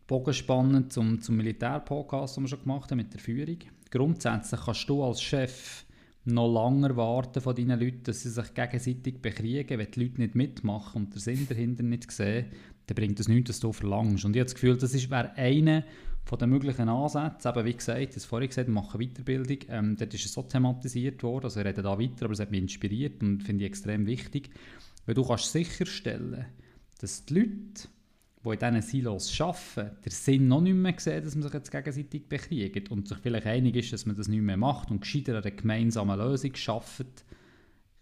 Bogen 0.06 0.34
spannend 0.34 0.92
zum, 0.92 1.20
zum 1.22 1.36
Militär-Podcast, 1.36 2.36
den 2.36 2.44
wir 2.44 2.48
schon 2.48 2.60
gemacht 2.60 2.90
haben 2.90 2.98
mit 2.98 3.12
der 3.14 3.20
Führung. 3.20 3.58
Grundsätzlich 3.90 4.60
kannst 4.60 4.88
du 4.88 5.02
als 5.02 5.22
Chef 5.22 5.84
noch 6.24 6.52
lange 6.52 6.94
warten 6.96 7.40
von 7.40 7.54
deinen 7.54 7.80
Leuten, 7.80 8.04
dass 8.04 8.22
sie 8.22 8.30
sich 8.30 8.54
gegenseitig 8.54 9.22
bekriegen. 9.22 9.78
Wenn 9.78 9.90
die 9.90 10.04
Leute 10.04 10.20
nicht 10.20 10.34
mitmachen 10.34 11.04
und 11.04 11.14
den 11.14 11.20
Sinn 11.20 11.46
dahinter 11.48 11.82
nicht 11.82 12.10
sehen, 12.10 12.46
dann 12.86 12.94
bringt 12.94 13.18
das 13.18 13.28
nichts, 13.28 13.48
dass 13.48 13.60
du 13.60 13.72
verlangst. 13.72 14.24
Und 14.24 14.36
ich 14.36 14.40
habe 14.40 14.46
das 14.46 14.54
Gefühl, 14.54 14.76
das 14.76 14.92
wäre 15.10 15.34
einer 15.36 15.84
von 16.24 16.38
den 16.38 16.50
möglichen 16.50 16.88
Ansätzen, 16.88 17.50
eben 17.50 17.64
wie 17.66 17.74
gesagt, 17.74 18.16
das 18.16 18.24
vorhin 18.24 18.48
gesagt, 18.48 18.68
machen 18.68 19.00
Weiterbildung, 19.00 19.58
ähm, 19.68 19.96
dort 19.96 20.14
ist 20.14 20.24
es 20.24 20.32
so 20.32 20.42
thematisiert 20.42 21.22
worden, 21.22 21.44
also 21.44 21.60
wir 21.60 21.66
reden 21.66 21.82
da 21.82 21.98
weiter, 21.98 22.24
aber 22.24 22.32
es 22.32 22.40
hat 22.40 22.50
mich 22.50 22.62
inspiriert 22.62 23.22
und 23.22 23.42
finde 23.42 23.64
ich 23.64 23.70
extrem 23.70 24.06
wichtig, 24.06 24.50
weil 25.06 25.14
du 25.14 25.26
kannst 25.26 25.52
sicherstellen, 25.52 26.46
dass 27.00 27.24
die 27.24 27.34
Leute, 27.34 27.88
die 28.44 28.48
in 28.48 28.58
diesen 28.58 28.82
Silos 28.82 29.40
arbeiten, 29.40 29.96
der 30.04 30.12
Sinn 30.12 30.48
noch 30.48 30.60
nicht 30.60 30.74
mehr 30.74 30.94
sehen, 30.96 31.24
dass 31.24 31.34
man 31.34 31.42
sich 31.42 31.52
jetzt 31.52 31.70
gegenseitig 31.70 32.28
bekriegt. 32.28 32.90
Und 32.90 33.08
sich 33.08 33.18
vielleicht 33.18 33.46
einig 33.46 33.76
ist, 33.76 33.92
dass 33.92 34.06
man 34.06 34.16
das 34.16 34.28
nicht 34.28 34.42
mehr 34.42 34.56
macht 34.56 34.90
und 34.90 35.00
gescheiter 35.00 35.38
eine 35.38 35.52
gemeinsame 35.52 36.16
Lösung 36.16 36.54
schafft, 36.54 37.24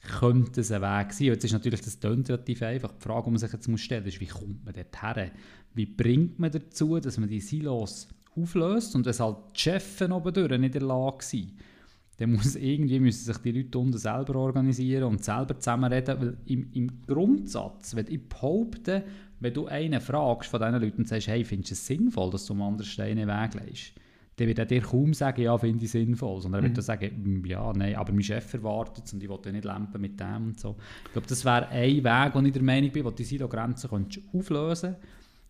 könnte 0.03 0.63
es 0.63 0.73
ein 0.73 0.83
Weg 0.83 1.13
sein. 1.13 1.27
Jetzt 1.27 1.45
ist 1.45 1.53
natürlich 1.53 1.81
das 1.83 1.99
relativ 2.03 2.63
einfach. 2.63 2.93
Die 2.93 3.03
Frage, 3.03 3.25
die 3.25 3.31
man 3.31 3.39
sich 3.39 3.53
jetzt 3.53 3.69
muss 3.69 3.81
stellen 3.81 4.05
muss, 4.05 4.15
ist, 4.15 4.21
wie 4.21 4.27
kommt 4.27 4.65
man 4.65 4.75
dort 4.75 5.03
her? 5.03 5.31
Wie 5.75 5.87
bringt 5.87 6.39
man 6.39 6.51
dazu, 6.51 6.99
dass 6.99 7.19
man 7.19 7.29
die 7.29 7.41
Silos 7.41 8.09
auflöst 8.37 8.95
und 8.95 9.07
wenn 9.07 9.19
halt 9.19 9.37
die 9.55 9.61
Chefs 9.61 10.03
oben 10.03 10.33
nicht 10.33 10.53
in 10.53 10.73
der 10.73 10.83
Lage 10.83 11.25
sind, 11.25 11.53
dann 12.17 12.33
muss 12.33 12.55
irgendwie 12.55 13.01
müssen 13.01 13.25
sich 13.25 13.39
die 13.39 13.53
Leute 13.53 13.79
unten 13.79 13.97
selber 13.97 14.37
organisieren 14.37 15.05
und 15.05 15.25
selber 15.25 15.59
zusammenreden, 15.59 16.21
weil 16.21 16.37
im, 16.45 16.71
im 16.73 17.03
Grundsatz, 17.07 17.97
wenn 17.97 18.07
ich 18.09 18.29
behaupte, 18.29 19.05
wenn 19.41 19.55
du 19.55 19.67
einen 19.67 20.03
fragst 20.03 20.51
von 20.51 20.61
diesen 20.61 20.81
Leuten 20.81 20.99
und 20.99 21.09
sagst, 21.09 21.29
hey, 21.29 21.45
findest 21.45 21.71
du 21.71 21.75
es 21.75 21.87
sinnvoll, 21.87 22.31
dass 22.31 22.45
du 22.45 22.53
am 22.53 22.61
anderen 22.61 22.91
Steine 22.91 23.27
weglegst, 23.27 23.93
dann 24.41 24.49
wird 24.49 24.59
er 24.59 24.65
dir 24.65 24.81
kaum 24.81 25.13
sagen, 25.13 25.43
ja, 25.43 25.59
finde 25.59 25.85
ich 25.85 25.91
sinnvoll, 25.91 26.41
sondern 26.41 26.63
er 26.63 26.69
wird 26.69 26.77
mhm. 26.79 26.81
sagen, 26.81 27.11
hm, 27.11 27.45
ja, 27.45 27.71
nein, 27.75 27.95
aber 27.95 28.11
mein 28.11 28.23
Chef 28.23 28.55
erwartet 28.55 29.05
es 29.05 29.13
und 29.13 29.23
ich 29.23 29.29
will 29.29 29.53
nicht 29.53 29.67
lampen 29.67 30.01
mit 30.01 30.19
dem 30.19 30.47
und 30.47 30.59
so. 30.59 30.77
Ich 31.05 31.13
glaube, 31.13 31.27
das 31.29 31.45
wäre 31.45 31.69
ein 31.69 31.97
Weg, 32.03 32.35
wo 32.35 32.41
ich 32.41 32.53
der 32.53 32.63
Meinung 32.63 32.91
bin, 32.91 33.05
wo 33.05 33.11
die 33.11 33.25
Silo-Grenzen 33.25 33.91
auflösen 34.33 34.97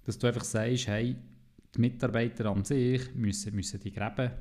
dass 0.05 0.19
du 0.19 0.27
einfach 0.27 0.43
sagst, 0.43 0.89
hey, 0.89 1.15
die 1.73 1.81
Mitarbeiter 1.81 2.47
an 2.47 2.65
sich 2.65 3.15
müssen, 3.15 3.55
müssen 3.55 3.79
die 3.79 3.93
Gräben 3.93 4.33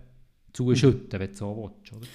zuschütten, 0.51 1.19
wenn 1.19 1.29
du 1.29 1.35
so 1.37 1.71
willst. 1.77 1.93
Oder? 1.93 2.07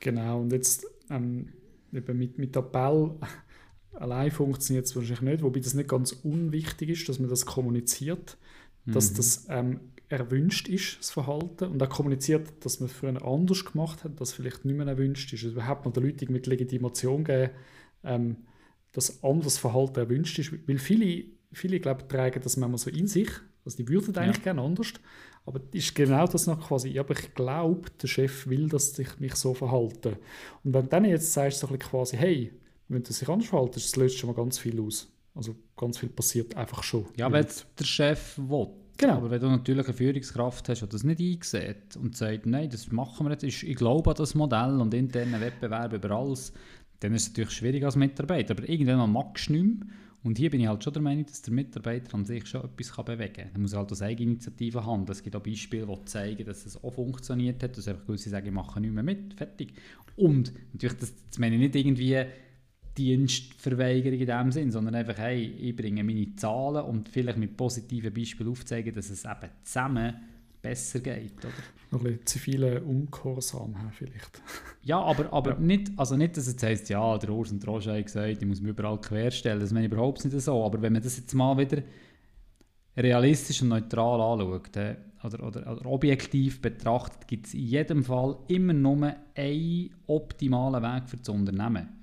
Genau, 0.00 0.40
und 0.40 0.52
jetzt 0.52 0.86
ähm, 1.08 1.50
eben 1.92 2.18
mit, 2.18 2.36
mit 2.36 2.56
Appell 2.56 3.12
allein 3.92 4.32
funktioniert 4.32 4.86
es 4.86 4.96
wahrscheinlich 4.96 5.20
nicht, 5.20 5.42
wobei 5.44 5.60
das 5.60 5.74
nicht 5.74 5.88
ganz 5.88 6.10
unwichtig 6.10 6.88
ist, 6.88 7.08
dass 7.08 7.20
man 7.20 7.28
das 7.28 7.46
kommuniziert, 7.46 8.38
dass 8.86 9.12
mhm. 9.12 9.16
das 9.16 9.46
ähm, 9.50 9.80
erwünscht 10.10 10.68
ist, 10.68 10.98
das 10.98 11.10
Verhalten, 11.10 11.70
und 11.70 11.82
auch 11.82 11.88
kommuniziert, 11.88 12.48
dass 12.64 12.80
man 12.80 12.88
es 12.88 12.94
früher 12.94 13.24
anders 13.24 13.64
gemacht 13.64 14.04
hat, 14.04 14.20
dass 14.20 14.32
vielleicht 14.32 14.64
nicht 14.64 14.76
mehr 14.76 14.86
erwünscht 14.86 15.32
ist. 15.32 15.44
Also 15.44 15.54
überhaupt 15.54 15.84
man 15.84 15.94
den 15.94 16.02
Leuten 16.02 16.32
mit 16.32 16.46
Legitimation 16.46 17.24
geben, 17.24 17.50
ähm, 18.04 18.36
dass 18.92 19.22
anderes 19.22 19.56
Verhalten 19.56 20.00
erwünscht 20.00 20.38
ist, 20.38 20.52
weil 20.66 20.78
viele, 20.78 21.24
viele 21.52 21.78
glaube 21.78 22.08
tragen 22.08 22.42
das 22.42 22.56
manchmal 22.56 22.78
so 22.78 22.90
in 22.90 23.06
sich, 23.06 23.30
also 23.64 23.76
die 23.76 23.88
würden 23.88 24.16
eigentlich 24.16 24.38
ja. 24.38 24.52
gerne 24.52 24.62
anders, 24.62 24.94
aber 25.46 25.60
ist 25.72 25.94
genau 25.94 26.26
das 26.26 26.46
noch 26.46 26.66
quasi, 26.66 26.98
aber 26.98 27.12
ich 27.16 27.34
glaube, 27.34 27.88
der 28.02 28.08
Chef 28.08 28.48
will, 28.48 28.68
dass 28.68 28.98
ich 28.98 29.20
mich 29.20 29.36
so 29.36 29.54
verhalte. 29.54 30.18
Und 30.64 30.74
wenn 30.74 30.82
du 30.82 30.88
dann 30.88 31.04
jetzt 31.04 31.32
sagst, 31.32 31.60
so 31.60 31.68
quasi, 31.68 32.16
hey, 32.16 32.52
wenn 32.88 33.02
du 33.02 33.12
sich 33.12 33.28
anders 33.28 33.48
verhaltest, 33.48 33.86
das 33.86 33.96
löst 33.96 34.18
schon 34.18 34.30
mal 34.30 34.36
ganz 34.36 34.58
viel 34.58 34.80
aus. 34.80 35.08
Also 35.34 35.54
ganz 35.76 35.98
viel 35.98 36.08
passiert 36.08 36.56
einfach 36.56 36.82
schon. 36.82 37.06
Ja, 37.16 37.30
wenn 37.30 37.46
der 37.78 37.84
Chef 37.84 38.36
will. 38.38 38.68
Genau. 39.00 39.14
Aber 39.14 39.30
wenn 39.30 39.40
du 39.40 39.48
natürlich 39.48 39.86
eine 39.86 39.94
Führungskraft 39.94 40.68
hast, 40.68 40.82
die 40.82 40.88
das 40.90 41.04
nicht 41.04 41.20
eingesehen 41.20 41.76
und 41.98 42.18
sagt, 42.18 42.44
nein, 42.44 42.68
das 42.68 42.92
machen 42.92 43.26
wir 43.26 43.32
jetzt, 43.32 43.44
ich 43.44 43.74
glaube 43.76 44.10
an 44.10 44.16
das 44.18 44.34
Modell 44.34 44.78
und 44.78 44.92
internen 44.92 45.40
Wettbewerb 45.40 45.94
über 45.94 46.10
alles, 46.10 46.52
dann 47.00 47.14
ist 47.14 47.22
es 47.22 47.28
natürlich 47.30 47.52
schwierig 47.52 47.82
als 47.82 47.96
Mitarbeiter. 47.96 48.54
Aber 48.54 48.68
irgendwann 48.68 49.10
magst 49.10 49.48
du 49.48 49.54
nicht 49.54 49.64
mehr. 49.64 49.86
Und 50.22 50.36
hier 50.36 50.50
bin 50.50 50.60
ich 50.60 50.66
halt 50.66 50.84
schon 50.84 50.92
der 50.92 51.00
Meinung, 51.00 51.24
dass 51.24 51.40
der 51.40 51.54
Mitarbeiter 51.54 52.14
an 52.14 52.26
sich 52.26 52.46
schon 52.46 52.62
etwas 52.62 52.94
bewegen 53.02 53.32
kann. 53.32 53.50
Er 53.54 53.58
muss 53.58 53.74
halt 53.74 53.90
aus 53.90 54.02
Eigeninitiative 54.02 54.84
handeln. 54.84 55.12
Es 55.12 55.22
gibt 55.22 55.34
auch 55.34 55.42
Beispiele, 55.42 55.86
die 55.86 56.04
zeigen, 56.04 56.44
dass 56.44 56.66
es 56.66 56.84
auch 56.84 56.92
funktioniert 56.92 57.62
hat, 57.62 57.78
dass 57.78 57.88
einfach 57.88 58.04
gewisse 58.04 58.28
sagen, 58.28 58.48
ich 58.48 58.52
mache 58.52 58.82
nicht 58.82 58.92
mehr 58.92 59.02
mit, 59.02 59.32
fertig. 59.32 59.72
Und 60.16 60.52
natürlich, 60.74 60.98
das, 60.98 61.14
das 61.26 61.38
meine 61.38 61.54
ich 61.54 61.60
nicht 61.62 61.74
irgendwie 61.74 62.22
Dienstverweigerung 63.04 64.18
in 64.18 64.26
dem 64.26 64.52
Sinn, 64.52 64.70
sondern 64.70 64.94
einfach, 64.94 65.18
hey, 65.18 65.44
ich 65.58 65.74
bringe 65.74 66.04
meine 66.04 66.34
Zahlen 66.36 66.84
und 66.84 67.08
vielleicht 67.08 67.38
mit 67.38 67.56
positiven 67.56 68.12
Beispielen 68.12 68.50
aufzeigen, 68.50 68.94
dass 68.94 69.10
es 69.10 69.24
eben 69.24 69.50
zusammen 69.62 70.14
besser 70.60 71.00
geht. 71.00 71.38
Oder? 71.38 71.52
Noch 71.90 72.00
ein 72.00 72.04
bisschen 72.04 72.26
zivile 72.26 72.82
Ungehorsam 72.82 73.74
vielleicht. 73.92 74.42
Ja, 74.82 74.98
aber, 74.98 75.30
aber 75.30 75.50
ja. 75.50 75.60
Nicht, 75.60 75.92
also 75.98 76.16
nicht, 76.16 76.38
dass 76.38 76.46
es 76.46 76.62
heisst, 76.62 76.88
ja, 76.88 77.18
der 77.18 77.28
Urs 77.28 77.52
und 77.52 77.66
Roger 77.66 77.92
haben 77.92 78.02
gesagt, 78.02 78.40
ich 78.40 78.48
muss 78.48 78.62
mich 78.62 78.70
überall 78.70 78.98
querstellen. 78.98 79.60
Das 79.60 79.72
meine 79.72 79.84
ich 79.84 79.92
überhaupt 79.92 80.24
nicht 80.24 80.40
so. 80.40 80.64
Aber 80.64 80.80
wenn 80.80 80.94
man 80.94 81.02
das 81.02 81.18
jetzt 81.18 81.34
mal 81.34 81.58
wieder 81.58 81.82
realistisch 82.96 83.60
und 83.60 83.68
neutral 83.68 84.20
anschaut 84.22 84.74
äh, 84.76 84.96
oder, 85.22 85.46
oder, 85.46 85.72
oder 85.72 85.86
objektiv 85.86 86.62
betrachtet, 86.62 87.28
gibt 87.28 87.48
es 87.48 87.54
in 87.54 87.66
jedem 87.66 88.04
Fall 88.04 88.38
immer 88.48 88.72
nur 88.72 89.14
einen 89.34 89.90
optimalen 90.06 90.82
Weg 90.82 91.10
für 91.10 91.18
das 91.18 91.28
Unternehmen. 91.28 91.99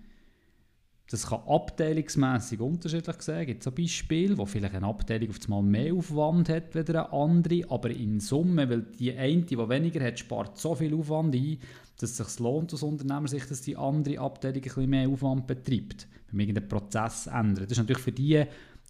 Das 1.09 1.27
kann 1.27 1.39
abteilungsmässig 1.47 2.59
unterschiedlich 2.59 3.21
sein. 3.21 3.41
Es 3.41 3.47
gibt 3.47 3.63
so 3.63 3.71
Beispiele, 3.71 4.37
wo 4.37 4.45
vielleicht 4.45 4.75
eine 4.75 4.87
Abteilung 4.87 5.29
auf 5.29 5.37
einmal 5.45 5.63
mehr 5.63 5.93
Aufwand 5.93 6.49
hat 6.49 6.75
als 6.75 6.89
eine 6.89 7.13
andere, 7.13 7.63
aber 7.69 7.91
in 7.91 8.19
Summe, 8.19 8.69
weil 8.69 8.81
die 8.81 9.15
eine, 9.15 9.43
die 9.43 9.57
weniger 9.57 10.03
hat, 10.03 10.19
spart 10.19 10.57
so 10.57 10.75
viel 10.75 10.93
Aufwand 10.93 11.33
ein, 11.33 11.59
dass 11.99 12.11
es 12.11 12.17
sich 12.17 12.39
lohnt 12.39 12.73
aus 12.73 12.83
Unternehmersicht, 12.83 13.49
dass 13.49 13.61
die 13.61 13.77
andere 13.77 14.19
Abteilung 14.19 14.57
ein 14.57 14.61
bisschen 14.63 14.89
mehr 14.89 15.07
Aufwand 15.07 15.47
betreibt, 15.47 16.07
wenn 16.27 16.37
man 16.37 16.39
irgendeinen 16.41 16.67
Prozess 16.67 17.27
ändert. 17.27 17.65
Das 17.65 17.71
ist 17.71 17.77
natürlich 17.77 18.03
für 18.03 18.11
die 18.11 18.43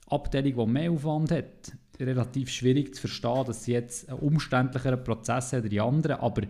Abteilung, 0.09 0.55
die 0.55 0.73
mehr 0.73 0.91
Aufwand 0.91 1.31
hat, 1.31 1.71
relativ 1.99 2.49
schwierig 2.49 2.95
zu 2.95 3.01
verstehen, 3.01 3.45
dass 3.45 3.63
sie 3.63 3.73
jetzt 3.73 4.09
einen 4.09 4.19
umständlicheren 4.19 5.03
Prozess 5.03 5.53
hat 5.53 5.61
als 5.61 5.69
die 5.69 5.81
anderen, 5.81 6.17
aber 6.17 6.43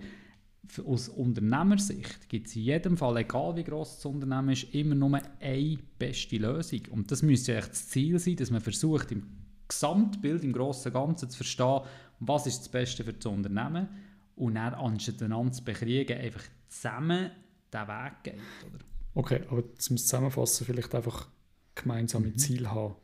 aus 0.86 1.10
Unternehmersicht 1.10 2.30
gibt 2.30 2.48
es 2.48 2.56
in 2.56 2.64
jedem 2.64 2.98
Fall, 2.98 3.18
egal 3.18 3.56
wie 3.56 3.64
groß 3.64 3.96
das 3.96 4.06
Unternehmen 4.06 4.50
ist, 4.50 4.74
immer 4.74 4.96
nur 4.96 5.20
eine 5.40 5.78
beste 5.98 6.38
Lösung. 6.38 6.82
Und 6.92 7.12
das 7.12 7.22
müsste 7.22 7.54
eigentlich 7.54 7.70
das 7.70 7.90
Ziel 7.90 8.20
sein, 8.20 8.36
dass 8.36 8.52
man 8.52 8.62
versucht, 8.62 9.12
im 9.12 9.24
Gesamtbild, 9.68 10.44
im 10.44 10.54
grossen 10.54 10.94
Ganzen 10.94 11.30
zu 11.30 11.38
verstehen, 11.38 11.82
was 12.20 12.48
ist 12.48 12.60
das 12.60 12.70
Beste 12.70 13.04
für 13.04 13.14
das 13.14 13.26
Unternehmen 13.26 13.88
und 14.36 14.56
dann 14.56 14.74
anstatt 14.74 15.22
einander 15.22 15.52
zu 15.52 15.64
bekriegen, 15.64 16.18
einfach 16.18 16.44
zusammen 16.68 17.32
den 17.74 17.88
Weg 17.88 18.14
geht. 18.24 18.34
Oder? 18.66 18.86
Okay, 19.14 19.42
aber 19.50 19.76
zum 19.76 19.98
Zusammenfassen 19.98 20.66
vielleicht 20.66 20.94
einfach 20.94 21.28
gemeinsame 21.76 22.28
mhm. 22.28 22.38
Ziele 22.38 22.72
haben. 22.72 22.96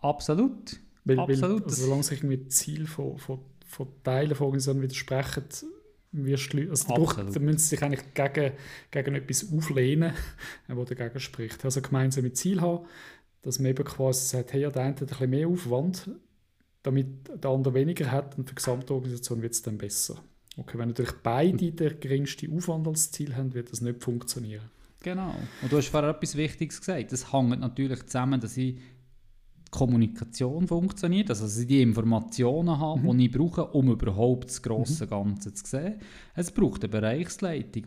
Absolut. 0.00 0.80
Weil, 1.04 1.18
Absolut. 1.18 1.60
Weil, 1.60 1.64
also, 1.64 1.82
solange 1.84 2.02
sich 2.02 2.22
irgendwie 2.22 2.48
Ziel 2.48 2.86
von, 2.86 3.18
von, 3.18 3.40
von 3.66 3.88
Teilen 4.02 4.34
von 4.34 4.46
Organisationen 4.46 4.82
widersprechen, 4.82 5.44
wirst 6.14 6.52
du, 6.52 6.70
also 6.70 6.86
Brauch, 6.86 7.14
da 7.14 7.40
müssen 7.40 7.58
sie 7.58 7.68
sich 7.68 7.82
eigentlich 7.82 8.14
gegen, 8.14 8.52
gegen 8.90 9.14
etwas 9.14 9.52
auflehnen, 9.52 10.12
was 10.68 10.88
dagegen 10.88 11.20
spricht. 11.20 11.64
Also 11.64 11.82
gemeinsam 11.82 12.24
ein 12.24 12.34
Ziel 12.34 12.60
haben, 12.60 12.86
dass 13.42 13.58
man 13.58 13.70
eben 13.70 13.84
quasi 13.84 14.28
sagt, 14.28 14.52
hey, 14.52 14.60
der 14.60 14.76
eine 14.76 14.90
hat 14.90 15.02
ein 15.02 15.06
bisschen 15.06 15.30
mehr 15.30 15.48
Aufwand, 15.48 16.10
damit 16.82 17.06
der 17.42 17.50
andere 17.50 17.74
weniger 17.74 18.10
hat 18.10 18.38
und 18.38 18.48
für 18.48 18.54
die 18.54 18.56
gesamte 18.56 18.94
Organisation 18.94 19.42
wird 19.42 19.52
es 19.52 19.62
dann 19.62 19.78
besser. 19.78 20.22
Okay, 20.56 20.78
wenn 20.78 20.88
natürlich 20.88 21.12
beide 21.22 21.72
den 21.72 22.00
geringsten 22.00 22.56
Aufwand 22.56 22.86
als 22.86 23.10
Ziel 23.10 23.34
haben, 23.34 23.54
wird 23.54 23.72
das 23.72 23.80
nicht 23.80 24.02
funktionieren. 24.02 24.70
Genau. 25.02 25.34
Und 25.60 25.70
du 25.70 25.76
hast 25.76 25.88
vorher 25.88 26.10
etwas 26.10 26.36
Wichtiges 26.36 26.78
gesagt. 26.78 27.12
Das 27.12 27.32
hängt 27.32 27.60
natürlich 27.60 28.06
zusammen, 28.06 28.40
dass 28.40 28.56
ich 28.56 28.76
Kommunikation 29.74 30.68
funktioniert, 30.68 31.30
also 31.30 31.44
dass 31.44 31.58
ich 31.58 31.66
die 31.66 31.82
Informationen 31.82 32.78
habe, 32.78 33.12
mhm. 33.12 33.18
die 33.18 33.26
ich 33.26 33.32
brauche, 33.32 33.66
um 33.66 33.90
überhaupt 33.90 34.48
das 34.48 34.62
grosse 34.62 35.04
mhm. 35.06 35.10
Ganze 35.10 35.52
zu 35.52 35.66
sehen. 35.66 35.96
Es 36.34 36.52
braucht 36.52 36.84
eine 36.84 36.90
Bereichsleitung, 36.90 37.82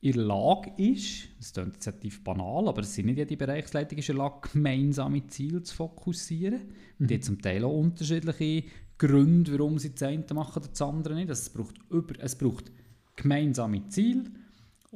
die 0.00 0.08
in 0.08 0.12
der 0.12 0.22
Lage 0.24 0.72
ist, 0.76 1.28
das 1.38 1.54
klingt 1.54 1.74
jetzt 1.74 1.86
relativ 1.86 2.22
banal, 2.22 2.68
aber 2.68 2.82
es 2.82 2.94
sind 2.94 3.06
nicht 3.06 3.16
jede 3.16 3.36
Bereichsleitung 3.36 3.98
ist 3.98 4.08
in 4.10 4.16
der 4.16 4.24
Lage, 4.24 4.48
gemeinsame 4.52 5.26
Ziele 5.26 5.62
zu 5.62 5.74
fokussieren. 5.74 6.60
Mhm. 6.98 7.06
Die 7.06 7.14
haben 7.14 7.22
zum 7.22 7.40
Teil 7.40 7.64
auch 7.64 7.76
unterschiedliche 7.76 8.68
Gründe, 8.98 9.58
warum 9.58 9.78
sie 9.78 9.94
das 9.94 10.02
eine 10.02 10.24
machen 10.34 10.60
oder 10.60 10.68
das 10.68 10.82
andere 10.82 11.14
nicht. 11.14 11.30
Also 11.30 11.40
es, 11.40 11.50
braucht 11.50 11.76
über, 11.90 12.14
es 12.20 12.36
braucht 12.36 12.70
gemeinsame 13.16 13.88
Ziele, 13.88 14.24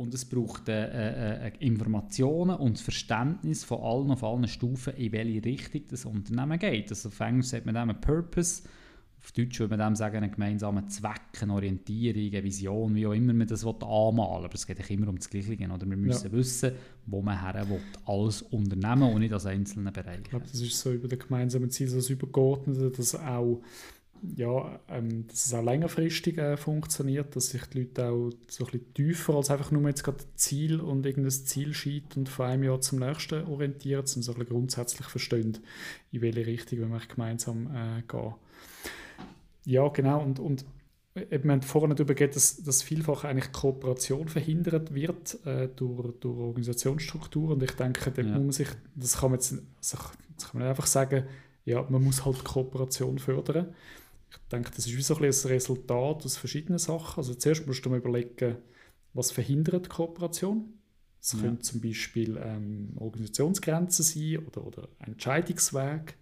und 0.00 0.14
es 0.14 0.24
braucht 0.24 0.66
äh, 0.70 0.86
äh, 0.86 1.48
äh, 1.48 1.52
Informationen 1.58 2.56
und 2.56 2.78
das 2.78 2.80
Verständnis 2.80 3.64
von 3.64 3.82
allen 3.82 4.10
auf 4.10 4.24
allen 4.24 4.48
Stufen, 4.48 4.94
in 4.94 5.12
welche 5.12 5.44
Richtung 5.44 5.82
das 5.88 6.06
Unternehmen 6.06 6.58
geht. 6.58 6.88
Also 6.88 7.10
auf 7.10 7.20
Englisch 7.20 7.48
sagt 7.48 7.66
man 7.66 7.74
dem 7.74 7.90
einen 7.90 8.00
Purpose, 8.00 8.62
auf 9.22 9.32
Deutsch 9.32 9.60
würde 9.60 9.76
man 9.76 9.86
dem 9.86 9.96
sagen, 9.96 10.16
einen 10.16 10.32
gemeinsamen 10.32 10.88
Zweck, 10.88 11.42
eine 11.42 11.52
Orientierung, 11.52 12.32
eine 12.32 12.42
Vision, 12.42 12.94
wie 12.94 13.06
auch 13.06 13.12
immer 13.12 13.34
man 13.34 13.46
das 13.46 13.66
anmalen 13.66 14.44
Aber 14.46 14.54
es 14.54 14.66
geht 14.66 14.90
immer 14.90 15.08
um 15.08 15.16
das 15.16 15.28
Gleiche. 15.28 15.52
Oder? 15.52 15.86
Wir 15.86 15.96
müssen 15.98 16.30
ja. 16.30 16.32
wissen, 16.32 16.72
wo 17.04 17.20
man 17.20 17.38
her 17.38 17.68
will, 17.68 17.80
als 18.06 18.40
Unternehmen 18.40 19.12
und 19.12 19.20
nicht 19.20 19.34
als 19.34 19.44
einzelne 19.44 19.92
Bereiche. 19.92 20.22
Ich 20.22 20.30
glaube, 20.30 20.46
das 20.50 20.62
ist 20.62 20.80
so 20.80 20.92
über 20.92 21.08
den 21.08 21.18
gemeinsamen 21.18 21.68
Ziel, 21.68 21.90
das 21.90 22.08
Übergeordnete, 22.08 22.90
dass 22.90 23.14
auch 23.14 23.60
ja, 24.37 24.78
ähm, 24.88 25.26
dass 25.28 25.46
es 25.46 25.54
auch 25.54 25.64
längerfristig 25.64 26.38
äh, 26.38 26.56
funktioniert, 26.56 27.35
dass 27.37 27.50
sich 27.50 27.64
die 27.66 27.80
Leute 27.80 28.09
auch 28.11 28.30
so 28.48 28.64
ein 28.64 28.70
bisschen 28.70 28.94
tiefer 28.94 29.35
als 29.35 29.50
einfach 29.50 29.70
nur 29.70 29.87
jetzt 29.88 30.04
gerade 30.04 30.18
Ziel 30.37 30.80
und 30.80 31.06
irgendein 31.06 31.30
Zielsheet 31.30 32.16
und 32.16 32.28
von 32.28 32.46
einem 32.46 32.64
Jahr 32.64 32.80
zum 32.80 32.98
nächsten 32.98 33.44
orientiert, 33.46 34.09
sondern 34.09 34.24
so 34.24 34.33
ein 34.33 34.38
bisschen 34.38 34.54
grundsätzlich 34.54 35.06
verstehen, 35.06 35.59
in 36.12 36.20
welche 36.20 36.46
Richtung 36.46 36.90
wir 36.90 37.00
gemeinsam 37.09 37.74
äh, 37.74 38.02
gehen. 38.02 38.35
Ja, 39.64 39.88
genau. 39.88 40.22
Und, 40.22 40.38
und 40.38 40.64
eben, 41.14 41.44
wir 41.44 41.52
haben 41.52 41.62
vorhin 41.62 41.96
darüber 41.96 42.14
geredet, 42.14 42.37
dass, 42.37 42.62
dass 42.62 42.83
vielfach 42.83 43.24
eigentlich 43.24 43.52
Kooperation 43.52 44.28
verhindert 44.28 44.94
wird 44.94 45.44
äh, 45.46 45.68
durch, 45.68 46.18
durch 46.20 46.38
Organisationsstrukturen. 46.38 47.54
Und 47.54 47.62
ich 47.62 47.72
denke, 47.72 48.12
ja. 48.16 48.22
muss 48.24 48.33
man 48.33 48.52
sich, 48.52 48.68
das 48.94 49.18
kann 49.18 49.30
man 49.30 49.40
jetzt, 49.40 49.52
also, 49.52 49.98
das 50.37 50.50
kann 50.50 50.61
man 50.61 50.68
einfach 50.68 50.87
sagen, 50.87 51.24
ja, 51.64 51.85
man 51.88 52.02
muss 52.02 52.24
halt 52.24 52.44
Kooperation 52.44 53.18
fördern. 53.18 53.74
Ich 54.31 54.49
denke, 54.51 54.71
das 54.75 54.87
ist 54.87 54.97
wie 54.97 55.03
so 55.03 55.16
ein, 55.16 55.25
ein 55.25 55.31
Resultat 55.31 56.25
aus 56.25 56.37
verschiedenen 56.37 56.79
Sachen. 56.79 57.19
Also 57.19 57.35
zuerst 57.35 57.66
musst 57.66 57.85
du 57.85 57.90
mal 57.90 57.99
überlegen, 57.99 58.57
was 59.12 59.31
verhindert 59.31 59.88
Kooperation. 59.88 60.75
Es 61.21 61.33
ja. 61.33 61.40
können 61.40 61.61
zum 61.61 61.81
Beispiel 61.81 62.40
ähm, 62.43 62.93
Organisationsgrenzen 62.97 64.05
sein 64.05 64.47
oder, 64.47 64.66
oder 64.66 64.88
Entscheidungsweg. 65.01 66.16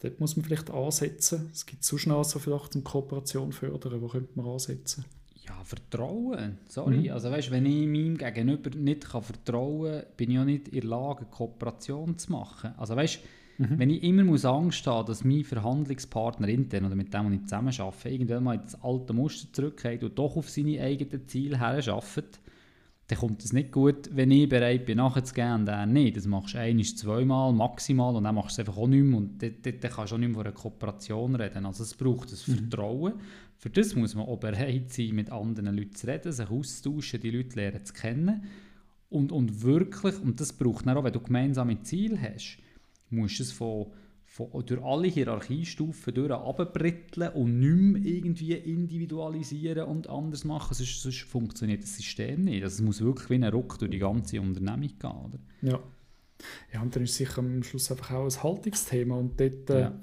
Dort 0.00 0.20
muss 0.20 0.36
man 0.36 0.44
vielleicht 0.44 0.70
ansetzen. 0.70 1.50
Es 1.52 1.66
gibt 1.66 1.84
sonst 1.84 2.06
noch 2.06 2.24
so 2.24 2.38
vielleicht 2.38 2.72
zum 2.72 2.84
Kooperation 2.84 3.52
fördern. 3.52 4.00
Wo 4.00 4.08
könnte 4.08 4.32
man 4.34 4.46
ansetzen? 4.46 5.04
Ja, 5.46 5.62
Vertrauen. 5.62 6.58
Sorry. 6.68 7.08
Mhm. 7.08 7.10
Also 7.10 7.30
weißt, 7.30 7.50
wenn 7.50 7.66
ich 7.66 7.86
meinem 7.86 8.16
Gegenüber 8.16 8.70
nicht 8.70 9.08
kann 9.08 9.22
vertrauen 9.22 10.00
kann, 10.00 10.16
bin 10.16 10.30
ich 10.30 10.38
auch 10.38 10.44
nicht 10.44 10.68
in 10.68 10.80
der 10.80 10.90
Lage, 10.90 11.26
Kooperation 11.26 12.18
zu 12.18 12.32
machen. 12.32 12.74
Also 12.78 12.96
weißt, 12.96 13.20
mhm. 13.58 13.78
wenn 13.78 13.90
ich 13.90 14.02
immer 14.02 14.24
muss 14.24 14.44
Angst 14.44 14.86
habe, 14.86 15.06
dass 15.06 15.24
mein 15.24 15.44
Verhandlungspartner 15.44 16.48
intern 16.48 16.86
oder 16.86 16.94
mit 16.94 17.12
dem, 17.12 17.32
ich 17.32 17.42
zusammen 17.42 17.72
arbeite, 17.78 18.08
irgendwann 18.08 18.44
mal 18.44 18.56
ins 18.56 18.74
alte 18.82 19.12
Muster 19.12 19.52
zurückgeht 19.52 20.04
und 20.04 20.18
doch 20.18 20.36
auf 20.36 20.50
seine 20.50 20.80
eigenen 20.80 21.26
Ziele 21.26 21.58
her 21.58 21.82
arbeitet, 21.88 22.40
dann 23.08 23.18
kommt 23.18 23.44
es 23.44 23.52
nicht 23.52 23.70
gut, 23.70 24.08
wenn 24.12 24.30
ich 24.30 24.48
bereit 24.48 24.86
bin, 24.86 24.96
nachzugehen 24.96 25.60
und 25.60 25.68
er 25.68 25.84
nicht. 25.84 26.16
Das 26.16 26.26
machst 26.26 26.54
du 26.54 26.58
ein, 26.58 26.82
zweimal 26.82 27.52
maximal 27.52 28.16
und 28.16 28.24
dann 28.24 28.34
machst 28.34 28.56
du 28.56 28.62
es 28.62 28.66
einfach 28.66 28.80
auch 28.80 28.88
nicht 28.88 29.02
mehr 29.02 29.18
und 29.18 29.42
dann, 29.42 29.56
dann, 29.60 29.74
dann 29.78 29.90
kannst 29.90 30.12
du 30.12 30.16
auch 30.16 30.18
nicht 30.18 30.28
mehr 30.28 30.36
von 30.36 30.46
einer 30.46 30.54
Kooperation 30.54 31.34
reden. 31.34 31.66
Also 31.66 31.82
es 31.82 31.94
braucht 31.94 32.32
das 32.32 32.48
mhm. 32.48 32.54
Vertrauen. 32.54 33.14
Für 33.58 33.68
das 33.68 33.94
muss 33.94 34.14
man 34.14 34.26
auch 34.26 34.38
bereit 34.38 34.90
sein, 34.90 35.14
mit 35.14 35.30
anderen 35.30 35.76
Leuten 35.76 35.94
zu 35.94 36.06
reden, 36.06 36.32
sich 36.32 36.48
austauschen, 36.48 37.20
die 37.20 37.30
Leute 37.30 37.56
lernen 37.56 37.84
zu 37.84 37.92
kennen 37.92 38.42
und, 39.14 39.30
und 39.30 39.62
wirklich, 39.62 40.20
und 40.20 40.40
das 40.40 40.52
braucht 40.52 40.86
dann 40.86 40.96
auch, 40.96 41.04
wenn 41.04 41.12
du 41.12 41.20
gemeinsame 41.20 41.80
Ziele 41.82 42.20
hast, 42.20 42.58
musst 43.10 43.38
du 43.38 43.42
es 43.42 43.52
von 43.52 43.92
von, 44.34 44.48
durch 44.66 44.82
alle 44.82 45.06
Hierarchiestufen 45.06 46.12
durch 46.12 46.32
und 46.32 47.60
nicht 47.60 47.76
mehr 47.76 48.02
irgendwie 48.02 48.54
individualisieren 48.54 49.86
und 49.86 50.08
anders 50.08 50.44
machen, 50.44 50.74
sonst, 50.74 51.02
sonst 51.02 51.20
funktioniert 51.20 51.84
das 51.84 51.94
System 51.94 52.42
nicht. 52.42 52.64
Also 52.64 52.74
es 52.74 52.82
muss 52.82 53.00
wirklich 53.00 53.30
wie 53.30 53.34
ein 53.34 53.44
Ruck 53.44 53.78
durch 53.78 53.92
die 53.92 54.00
ganze 54.00 54.40
Unternehmung 54.40 54.88
gehen. 54.98 55.10
Oder? 55.10 55.38
Ja. 55.62 55.80
ja, 56.72 56.82
und 56.82 56.96
dann 56.96 57.04
ist 57.04 57.10
es 57.10 57.16
sicher 57.18 57.38
am 57.38 57.62
Schluss 57.62 57.92
einfach 57.92 58.10
auch 58.10 58.24
ein 58.24 58.42
Haltungsthema 58.42 59.14
und 59.14 59.38
dort, 59.38 59.70
äh, 59.70 59.80
ja. 59.80 60.00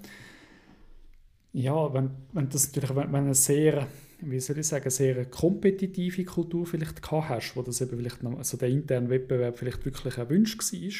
ja, 1.51 1.93
wenn, 1.93 2.11
wenn 2.31 2.47
das 2.47 2.67
natürlich, 2.67 2.95
wenn, 2.95 3.11
wenn 3.11 3.25
eine 3.25 3.35
sehr 3.35 3.85
wie 4.23 4.39
soll 4.39 4.59
ich 4.59 4.67
sagen, 4.67 4.89
sehr 4.91 5.25
kompetitive 5.25 6.23
Kultur 6.25 6.67
vielleicht 6.67 7.01
gehabt 7.01 7.29
hast, 7.29 7.55
wo 7.55 7.63
das 7.63 7.81
eben 7.81 7.97
vielleicht 7.97 8.21
noch, 8.21 8.37
also 8.37 8.55
der 8.55 8.69
interne 8.69 9.09
Wettbewerb 9.09 9.57
vielleicht 9.57 9.83
wirklich 9.83 10.15
erwünscht 10.17 10.61
war, 10.61 10.91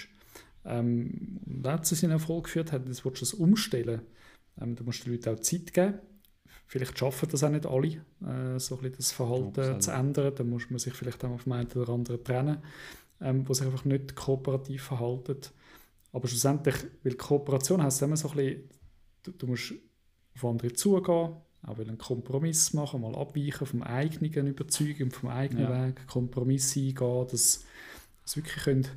ähm, 0.66 1.40
und 1.46 1.86
zu 1.86 1.96
seinen 1.96 2.12
Erfolg 2.12 2.46
geführt 2.46 2.72
hat, 2.72 2.88
das 2.88 3.04
willst 3.06 3.22
du 3.22 3.26
das 3.26 3.34
umstellen. 3.34 4.02
Ähm, 4.60 4.76
da 4.76 4.84
musst 4.84 5.02
du 5.02 5.06
den 5.06 5.14
Leuten 5.14 5.36
auch 5.36 5.40
Zeit 5.40 5.74
geben. 5.74 6.00
Vielleicht 6.68 6.98
schaffen 6.98 7.28
das 7.30 7.44
auch 7.44 7.50
nicht 7.50 7.66
alle, 7.66 7.88
äh, 7.88 8.60
so 8.60 8.76
ein 8.76 8.82
bisschen 8.82 8.96
das 8.98 9.12
Verhalten 9.12 9.60
Absolut. 9.60 9.84
zu 9.84 9.92
ändern. 9.92 10.34
Da 10.36 10.44
muss 10.44 10.70
man 10.70 10.80
sich 10.80 10.94
vielleicht 10.94 11.24
auch 11.26 11.32
auf 11.32 11.44
den 11.44 11.54
einen 11.54 11.72
oder 11.72 11.90
anderen 11.90 12.24
trennen, 12.24 12.58
ähm, 13.20 13.48
wo 13.48 13.54
sich 13.54 13.66
einfach 13.66 13.86
nicht 13.86 14.16
kooperativ 14.16 14.84
verhalten. 14.84 15.38
Aber 16.14 16.28
schlussendlich, 16.28 16.76
weil 17.04 17.14
Kooperation 17.16 17.84
heißt 17.84 18.02
immer 18.02 18.18
so 18.18 18.30
ein 18.30 18.36
bisschen, 18.36 18.70
du, 19.24 19.32
du 19.32 19.48
musst 19.48 19.74
auf 20.36 20.46
andere 20.46 20.74
zugehen, 20.74 21.36
auch 21.64 21.78
einen 21.78 21.98
Kompromiss 21.98 22.74
machen, 22.74 23.02
mal 23.02 23.16
abweichen 23.16 23.68
vom 23.68 23.84
eigenen 23.84 24.48
Überzeugung, 24.48 25.12
vom 25.12 25.30
eigenen 25.30 25.64
ja. 25.64 25.88
Weg, 25.88 26.08
Kompromisse 26.08 26.80
eingehen, 26.80 27.28
dass, 27.30 27.64
dass 28.24 28.38
wirklich 28.38 28.88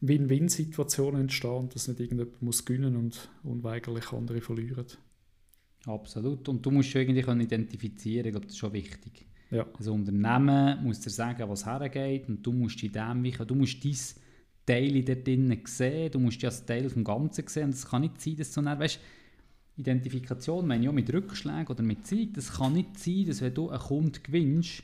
Win-Win-Situationen 0.00 1.22
entstehen, 1.22 1.68
dass 1.72 1.88
nicht 1.88 2.00
irgendjemand 2.00 2.42
muss 2.42 2.64
gewinnen 2.64 2.96
und 2.96 3.30
unweigerlich 3.42 4.12
andere 4.12 4.40
verlieren. 4.40 4.86
Absolut. 5.86 6.48
Und 6.48 6.64
du 6.66 6.70
musst 6.70 6.90
schon 6.90 7.02
irgendwie 7.02 7.22
können 7.22 7.40
identifizieren, 7.40 8.26
ich 8.26 8.32
glaube, 8.32 8.46
das 8.46 8.54
ist 8.54 8.58
schon 8.58 8.72
wichtig. 8.72 9.26
Ja. 9.50 9.66
Also 9.78 9.94
Unternehmen 9.94 10.82
muss 10.82 11.00
dir 11.00 11.10
sagen, 11.10 11.48
was 11.48 11.64
hergeht 11.64 12.28
und 12.28 12.44
du 12.44 12.52
musst 12.52 12.82
in 12.82 12.92
dem, 12.92 13.22
du 13.22 13.54
musst 13.54 13.84
dein 13.84 13.94
Teil 14.66 15.02
dort 15.04 15.26
drinnen 15.26 15.60
sehen, 15.64 16.10
du 16.10 16.18
musst 16.18 16.38
dich 16.38 16.46
als 16.46 16.66
Teil 16.66 16.90
vom 16.90 17.04
Ganzen 17.04 17.46
sehen 17.46 17.66
und 17.66 17.74
es 17.74 17.86
kann 17.86 18.02
nicht 18.02 18.20
sein, 18.20 18.36
dass 18.36 18.52
du 18.52 18.62
dann, 18.62 18.78
weißt, 18.78 18.98
Identifikation 19.76 20.66
meine 20.66 20.82
ich 20.82 20.88
auch 20.88 20.94
mit 20.94 21.12
Rückschlägen 21.12 21.68
oder 21.68 21.82
mit 21.82 22.06
Zeit, 22.06 22.30
das 22.34 22.54
kann 22.54 22.72
nicht 22.72 22.98
sein, 22.98 23.26
dass 23.26 23.40
wenn 23.40 23.54
du 23.54 23.70
einen 23.70 23.78
Kunden 23.78 24.22
gewinnst, 24.22 24.82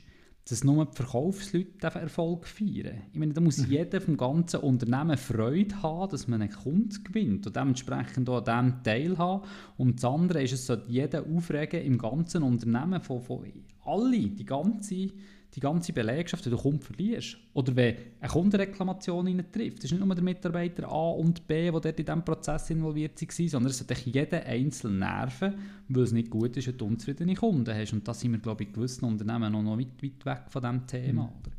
dass 0.49 0.63
nur 0.63 0.85
die 0.85 0.95
Verkaufsleute 0.95 1.87
Erfolg 1.87 2.45
feiern. 2.45 3.03
Ich 3.13 3.19
meine, 3.19 3.33
da 3.33 3.39
muss 3.39 3.59
mhm. 3.59 3.71
jeder 3.71 4.01
vom 4.01 4.17
ganzen 4.17 4.59
Unternehmen 4.59 5.17
Freude 5.17 5.81
haben, 5.81 6.11
dass 6.11 6.27
man 6.27 6.41
einen 6.41 6.51
Kunden 6.51 7.03
gewinnt 7.03 7.47
und 7.47 7.55
dementsprechend 7.55 8.29
auch 8.29 8.45
an 8.45 8.71
dem 8.71 8.83
teilhaben. 8.83 9.47
Und 9.77 9.97
das 9.97 10.05
andere 10.05 10.43
ist, 10.43 10.51
es 10.51 10.65
sollte 10.65 10.91
jeder 10.91 11.25
aufregen 11.25 11.81
im 11.81 11.97
ganzen 11.97 12.43
Unternehmen 12.43 12.99
von, 12.99 13.21
von 13.21 13.45
alle, 13.85 14.29
die 14.29 14.45
ganze 14.45 15.11
die 15.55 15.59
ganze 15.59 15.93
Belegschaft, 15.93 16.45
die 16.45 16.49
du 16.49 16.57
Kunden 16.57 16.79
verlierst. 16.79 17.37
Oder 17.53 17.75
wenn 17.75 17.95
eine 18.19 18.31
Kundenreklamation 18.31 19.25
trifft. 19.51 19.77
Das 19.77 19.85
ist 19.85 19.91
nicht 19.91 20.03
nur 20.03 20.15
der 20.15 20.23
Mitarbeiter 20.23 20.87
A 20.89 21.11
und 21.11 21.45
B, 21.47 21.65
die 21.65 21.71
dort 21.71 21.85
in 21.85 22.05
diesem 22.05 22.25
Prozess 22.25 22.69
involviert 22.71 23.21
waren, 23.21 23.47
sondern 23.47 23.71
es 23.71 23.79
hat 23.79 24.05
jeder 24.05 24.43
einzelne 24.45 24.97
nerven, 24.97 25.53
weil 25.89 26.03
es 26.03 26.11
nicht 26.11 26.31
gut 26.31 26.57
ist, 26.57 26.67
wenn 26.67 26.77
du 26.77 26.85
unzufriedene 26.85 27.35
Kunden 27.35 27.73
hast. 27.73 27.93
Und 27.93 28.07
da 28.07 28.13
sind 28.13 28.31
wir, 28.31 28.39
glaube 28.39 28.63
ich, 28.63 28.69
in 28.69 28.75
gewissen 28.75 29.05
Unternehmen 29.05 29.51
noch, 29.51 29.61
noch 29.61 29.77
weit, 29.77 30.01
weit 30.01 30.25
weg 30.25 30.43
von 30.49 30.61
diesem 30.61 30.87
Thema. 30.87 31.23
Mhm. 31.25 31.51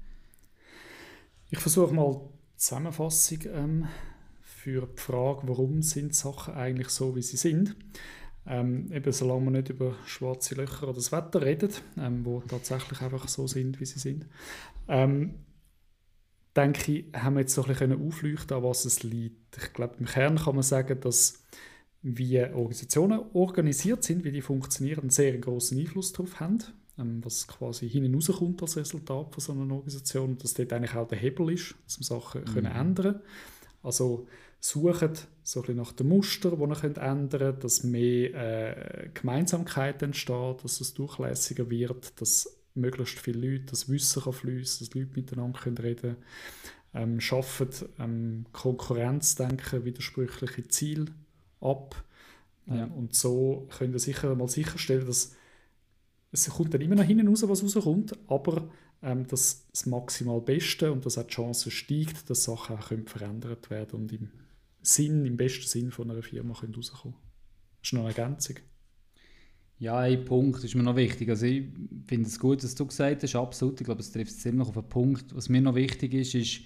Ich 1.51 1.59
versuche 1.61 1.95
mal 1.95 2.21
die 2.55 2.57
Zusammenfassung 2.57 3.39
ähm, 3.53 3.85
für 4.43 4.89
die 4.89 5.01
Frage, 5.01 5.43
warum 5.45 5.83
sind 5.83 6.15
Sachen 6.15 6.55
eigentlich 6.55 6.89
so, 6.89 7.15
wie 7.15 7.23
sie 7.23 7.37
sind. 7.37 7.77
Ähm, 8.47 8.93
eben 8.93 9.11
solange 9.11 9.45
man 9.45 9.53
nicht 9.55 9.71
über 9.71 9.95
schwarze 10.05 10.55
Löcher 10.55 10.85
oder 10.85 10.95
das 10.95 11.13
Wetter 11.13 11.43
redet, 11.43 11.83
ähm, 11.99 12.25
wo 12.25 12.41
tatsächlich 12.41 13.01
einfach 13.01 13.27
so 13.27 13.47
sind, 13.47 13.81
wie 13.81 13.87
sie 13.87 13.99
sind, 13.99 14.27
ähm, 14.87 15.37
denke 16.55 16.93
ich, 16.93 17.07
haben 17.15 17.37
wir 17.37 17.41
jetzt 17.41 17.55
so 17.55 17.63
ein 17.63 17.69
bisschen 17.69 18.07
aufleuchten, 18.07 18.57
an 18.57 18.63
was 18.63 18.85
es 18.85 19.03
liegt. 19.03 19.57
Ich 19.57 19.73
glaube, 19.73 19.97
im 19.99 20.07
Kern 20.07 20.37
kann 20.37 20.55
man 20.55 20.63
sagen, 20.63 21.01
dass 21.01 21.43
wie 22.03 22.39
Organisationen 22.39 23.21
organisiert 23.33 24.05
sind, 24.05 24.25
wie 24.25 24.33
die 24.33 24.43
funktionieren, 24.43 25.01
einen 25.01 25.11
sehr 25.11 25.37
großen 25.39 25.79
Einfluss 25.79 26.13
darauf 26.13 26.39
haben, 26.39 26.59
ähm, 26.99 27.25
was 27.25 27.49
quasi 27.49 27.89
hinten 27.89 28.15
rauskommt 28.15 28.61
als 28.61 28.77
Resultat 28.77 29.33
von 29.33 29.41
so 29.41 29.53
einer 29.53 29.75
Organisation 29.75 30.33
und 30.33 30.45
dass 30.45 30.53
dort 30.53 30.73
eigentlich 30.75 30.95
auch 30.95 31.09
der 31.09 31.19
Hebel 31.19 31.51
ist, 31.51 31.75
dass 31.85 31.99
man 31.99 32.21
Sachen 32.21 32.43
mhm. 32.43 32.45
können 32.45 32.67
ändern 32.67 33.21
Also 33.85 34.27
suchen 34.59 35.11
so 35.43 35.63
ein 35.63 35.77
nach 35.77 35.93
dem 35.93 36.09
Muster, 36.09 36.51
das 36.51 36.83
ihr 36.83 36.97
ändern 36.97 37.29
könnt, 37.29 37.65
dass 37.65 37.85
mehr 37.85 38.35
äh, 38.35 39.09
Gemeinsamkeit 39.13 40.03
entsteht, 40.03 40.65
dass 40.65 40.81
es 40.81 40.95
durchlässiger 40.95 41.69
wird, 41.69 42.21
dass 42.21 42.59
möglichst 42.75 43.19
viele 43.19 43.47
Leute 43.47 43.67
das 43.67 43.89
Wissen 43.89 44.23
kann 44.23 44.33
fließen, 44.33 44.87
dass 44.87 44.95
Leute 44.95 45.13
miteinander 45.15 45.61
können 45.61 45.79
reden 45.79 46.17
ähm, 46.95 47.21
schaffen 47.21 47.69
ähm, 47.99 48.47
Konkurrenzdenken, 48.53 49.85
widersprüchliche 49.85 50.67
Ziele 50.69 51.07
ab 51.61 52.03
ähm, 52.69 52.77
ja. 52.77 52.85
und 52.87 53.15
so 53.15 53.69
könnt 53.77 53.95
ihr 53.95 53.99
sicher 53.99 54.35
mal 54.35 54.49
sicherstellen, 54.49 55.07
dass 55.07 55.37
es 56.33 56.49
kommt 56.51 56.75
dann 56.75 56.81
immer 56.81 56.97
noch 56.97 57.05
hinten 57.05 57.29
raus, 57.29 57.47
was 57.47 57.63
rauskommt, 57.63 58.17
aber 58.27 58.69
ähm, 59.05 59.27
dass 59.27 59.67
das 59.71 59.87
maximal 59.87 60.41
Beste 60.41 60.91
und 60.91 61.05
dass 61.05 61.19
auch 61.19 61.27
die 61.27 61.35
Chance 61.35 61.71
steigt, 61.71 62.31
dass 62.31 62.45
Sachen 62.45 62.77
auch 62.77 62.91
verändert 63.07 63.71
werden 63.71 64.01
und 64.01 64.13
im 64.13 64.31
Sinn, 64.83 65.25
im 65.27 65.37
besten 65.37 65.67
Sinn 65.67 65.91
von 65.91 66.11
einer 66.11 66.23
Firma 66.23 66.55
können 66.55 66.75
rauskommen 66.75 67.17
Das 67.81 67.89
ist 67.89 67.93
noch 67.93 68.07
eine 68.07 68.15
Ergänzung. 68.15 68.57
Ja, 69.79 69.99
ein 69.99 70.25
Punkt 70.25 70.65
ist 70.65 70.75
mir 70.75 70.83
noch 70.83 70.97
wichtig. 70.97 71.29
Also 71.29 71.47
ich 71.47 71.65
finde 72.07 72.29
es 72.29 72.39
gut, 72.39 72.63
dass 72.63 72.75
du 72.75 72.87
gesagt 72.87 73.23
hast, 73.23 73.35
absolut. 73.35 73.81
Ich 73.81 73.85
glaube, 73.85 74.01
es 74.01 74.13
trifft 74.13 74.33
ziemlich 74.33 74.69
auf 74.69 74.79
einen 74.79 74.89
Punkt. 74.89 75.35
Was 75.35 75.49
mir 75.49 75.61
noch 75.61 75.75
wichtig 75.75 76.15
ist, 76.15 76.35
ist, 76.35 76.61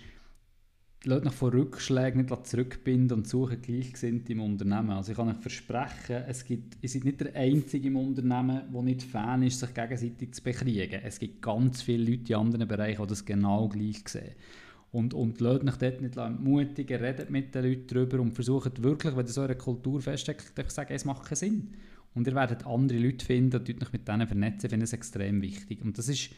Leute 1.05 1.27
nach 1.27 1.33
von 1.33 1.51
Rückschlägen 1.51 2.23
nicht 2.23 2.47
zurückbinden 2.47 3.19
und 3.19 3.29
suchen 3.29 3.63
Gleichgesinnte 3.63 4.33
im 4.33 4.41
Unternehmen. 4.41 4.91
Also 4.91 5.13
ich 5.13 5.17
kann 5.17 5.29
euch 5.29 5.37
versprechen, 5.37 6.25
es 6.27 6.45
gibt, 6.45 6.77
ihr 6.81 6.89
seid 6.89 7.05
nicht 7.05 7.21
der 7.21 7.37
Einzige 7.37 7.87
im 7.87 7.97
Unternehmen, 7.97 8.63
der 8.73 8.83
nicht 8.83 9.05
Fan 9.05 9.45
ist, 9.45 9.61
sich 9.61 9.73
gegenseitig 9.73 10.35
zu 10.35 10.43
bekriegen. 10.43 11.01
Es 11.05 11.21
gibt 11.21 11.41
ganz 11.41 11.83
viele 11.83 12.11
Leute 12.11 12.33
in 12.33 12.39
anderen 12.41 12.67
Bereichen, 12.67 13.03
die 13.03 13.09
das 13.09 13.25
genau 13.25 13.69
gleich 13.69 14.09
sehen. 14.09 14.35
Und, 14.91 15.15
und 15.15 15.41
lasst 15.41 15.69
euch 15.69 15.77
dort 15.77 16.01
nicht 16.01 16.17
entmutigen, 16.17 17.01
redet 17.01 17.31
mit 17.31 17.55
den 17.55 17.65
Leuten 17.65 17.87
darüber 17.87 18.21
und 18.21 18.33
versucht 18.33 18.83
wirklich, 18.83 19.15
wenn 19.15 19.27
ihr 19.27 19.33
so 19.33 19.43
eine 19.43 19.55
Kultur 19.55 20.01
feststeckt, 20.01 20.59
euch 20.59 20.71
sagen, 20.71 20.95
es 20.95 21.05
macht 21.05 21.27
keinen 21.27 21.37
Sinn. 21.37 21.69
Und 22.15 22.27
ihr 22.27 22.35
werdet 22.35 22.67
andere 22.67 22.99
Leute 22.99 23.25
finden 23.25 23.61
und 23.61 23.69
euch 23.69 23.93
mit 23.93 24.09
denen 24.09 24.27
vernetzen, 24.27 24.69
finde 24.69 24.85
es 24.85 24.93
extrem 24.93 25.43
wichtig. 25.43 25.81
Und 25.85 25.97
das 25.97 26.09
ist, 26.09 26.31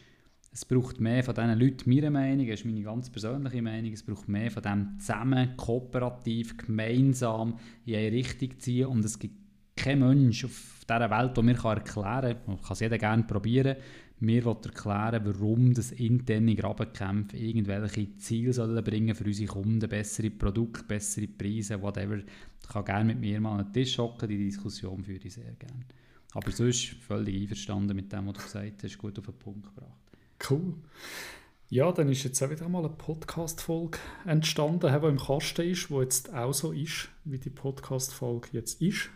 es 0.53 0.65
braucht 0.65 1.01
mehr 1.01 1.23
von 1.23 1.35
diesen 1.35 1.59
Leuten, 1.59 1.91
meiner 1.91 2.11
Meinung, 2.11 2.47
das 2.49 2.61
ist 2.61 2.67
meine 2.67 2.83
ganz 2.83 3.09
persönliche 3.09 3.63
Meinung, 3.63 3.93
es 3.93 4.03
braucht 4.03 4.29
mehr 4.29 4.51
von 4.51 4.63
dem 4.63 4.99
zusammen, 4.99 5.57
kooperativ, 5.57 6.57
gemeinsam 6.57 7.59
in 7.87 7.95
eine 7.95 8.13
Richtung 8.13 8.59
ziehen 8.59 8.87
und 8.87 9.05
es 9.05 9.19
gibt 9.19 9.37
kein 9.77 10.01
Mensch 10.01 10.45
auf 10.45 10.85
dieser 10.89 11.11
Welt, 11.11 11.37
der 11.37 11.45
mir 11.45 11.65
erklären 11.65 12.37
kann, 12.45 12.61
kann 12.61 12.73
es 12.73 12.81
jeder 12.81 12.99
gerne 12.99 13.23
probieren, 13.23 13.77
mir 14.19 14.45
erklären 14.45 15.25
warum 15.25 15.73
das 15.73 15.93
interne 15.93 16.57
Grabenkämpfe 16.57 17.37
irgendwelche 17.37 18.17
Ziele 18.17 18.53
sollen 18.53 18.85
bringen 18.85 19.15
für 19.15 19.25
unsere 19.25 19.49
Kunden, 19.53 19.89
bessere 19.89 20.31
Produkte, 20.31 20.85
bessere 20.85 21.29
Preise, 21.29 21.81
whatever. 21.81 22.19
Ich 22.19 22.69
kann 22.69 22.85
gerne 22.85 23.05
mit 23.05 23.21
mir 23.21 23.41
mal 23.41 23.59
an 23.59 23.67
den 23.67 23.73
Tisch 23.73 23.97
hocken, 23.97 24.29
die 24.29 24.37
Diskussion 24.37 25.03
führe 25.03 25.21
ich 25.25 25.33
sehr 25.33 25.55
gerne. 25.55 25.87
Aber 26.33 26.51
sonst 26.51 26.97
völlig 27.01 27.41
einverstanden 27.41 27.97
mit 27.97 28.13
dem, 28.13 28.27
was 28.27 28.35
du 28.35 28.43
gesagt 28.43 28.85
hast, 28.85 28.99
gut 28.99 29.19
auf 29.19 29.25
den 29.25 29.39
Punkt 29.39 29.75
gebracht. 29.75 30.10
Cool. 30.49 30.75
Ja, 31.73 31.93
dann 31.93 32.09
ist 32.09 32.25
jetzt 32.25 32.43
auch 32.43 32.51
wieder 32.51 32.69
mal 32.69 32.81
eine 32.81 32.89
Podcast-Folge 32.89 33.99
entstanden, 34.27 34.81
die 34.81 35.07
im 35.07 35.19
Kasten 35.19 35.71
ist, 35.71 35.89
die 35.89 35.95
jetzt 35.95 36.35
auch 36.35 36.53
so 36.53 36.73
ist, 36.73 37.09
wie 37.25 37.39
die 37.39 37.49
Podcast-Folge 37.49 38.49
jetzt 38.51 38.83
ist. 38.83 39.09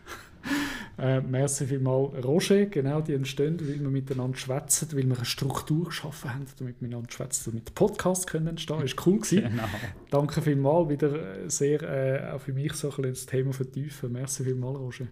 äh, 0.99 1.20
merci 1.20 1.66
vielmals, 1.66 2.25
Roger. 2.25 2.66
Genau, 2.66 3.01
die 3.01 3.14
entstehen, 3.14 3.59
weil 3.59 3.81
wir 3.81 3.89
miteinander 3.89 4.39
schwätzen, 4.39 4.87
weil 4.93 5.09
wir 5.09 5.16
eine 5.16 5.25
Struktur 5.25 5.87
geschaffen 5.87 6.33
haben, 6.33 6.47
damit 6.57 6.81
wir 6.81 6.87
miteinander 6.87 7.11
schwätzen, 7.11 7.51
damit 7.51 7.75
Podcast 7.75 8.29
können 8.29 8.47
entstehen. 8.47 8.83
Ist 8.83 9.05
cool 9.05 9.18
gewesen. 9.18 9.51
Genau. 9.51 9.64
Danke 10.11 10.41
vielmals, 10.41 10.91
wieder 10.91 11.51
sehr 11.51 11.83
äh, 11.83 12.31
auch 12.31 12.41
für 12.41 12.53
mich 12.53 12.75
so 12.75 12.89
ein 12.89 12.97
bisschen 12.97 13.14
das 13.14 13.27
Thema 13.27 13.53
vertiefen. 13.53 14.12
Merci 14.12 14.45
vielmals, 14.45 14.79
Roger. 14.79 15.09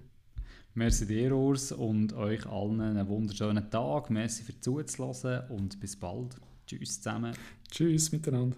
Merci 0.75 1.07
dir, 1.07 1.37
Urs, 1.37 1.70
und 1.70 2.14
euch 2.14 2.47
allen 2.47 2.81
einen 2.81 3.07
wunderschönen 3.07 3.70
Tag. 3.70 4.09
Merci 4.09 4.43
für 4.43 4.59
zuzulassen 4.59 5.43
und 5.51 5.79
bis 5.81 5.97
bald. 5.97 6.37
Tschüss 6.66 7.01
zusammen. 7.01 7.35
Tschüss 7.70 8.11
miteinander. 8.11 8.57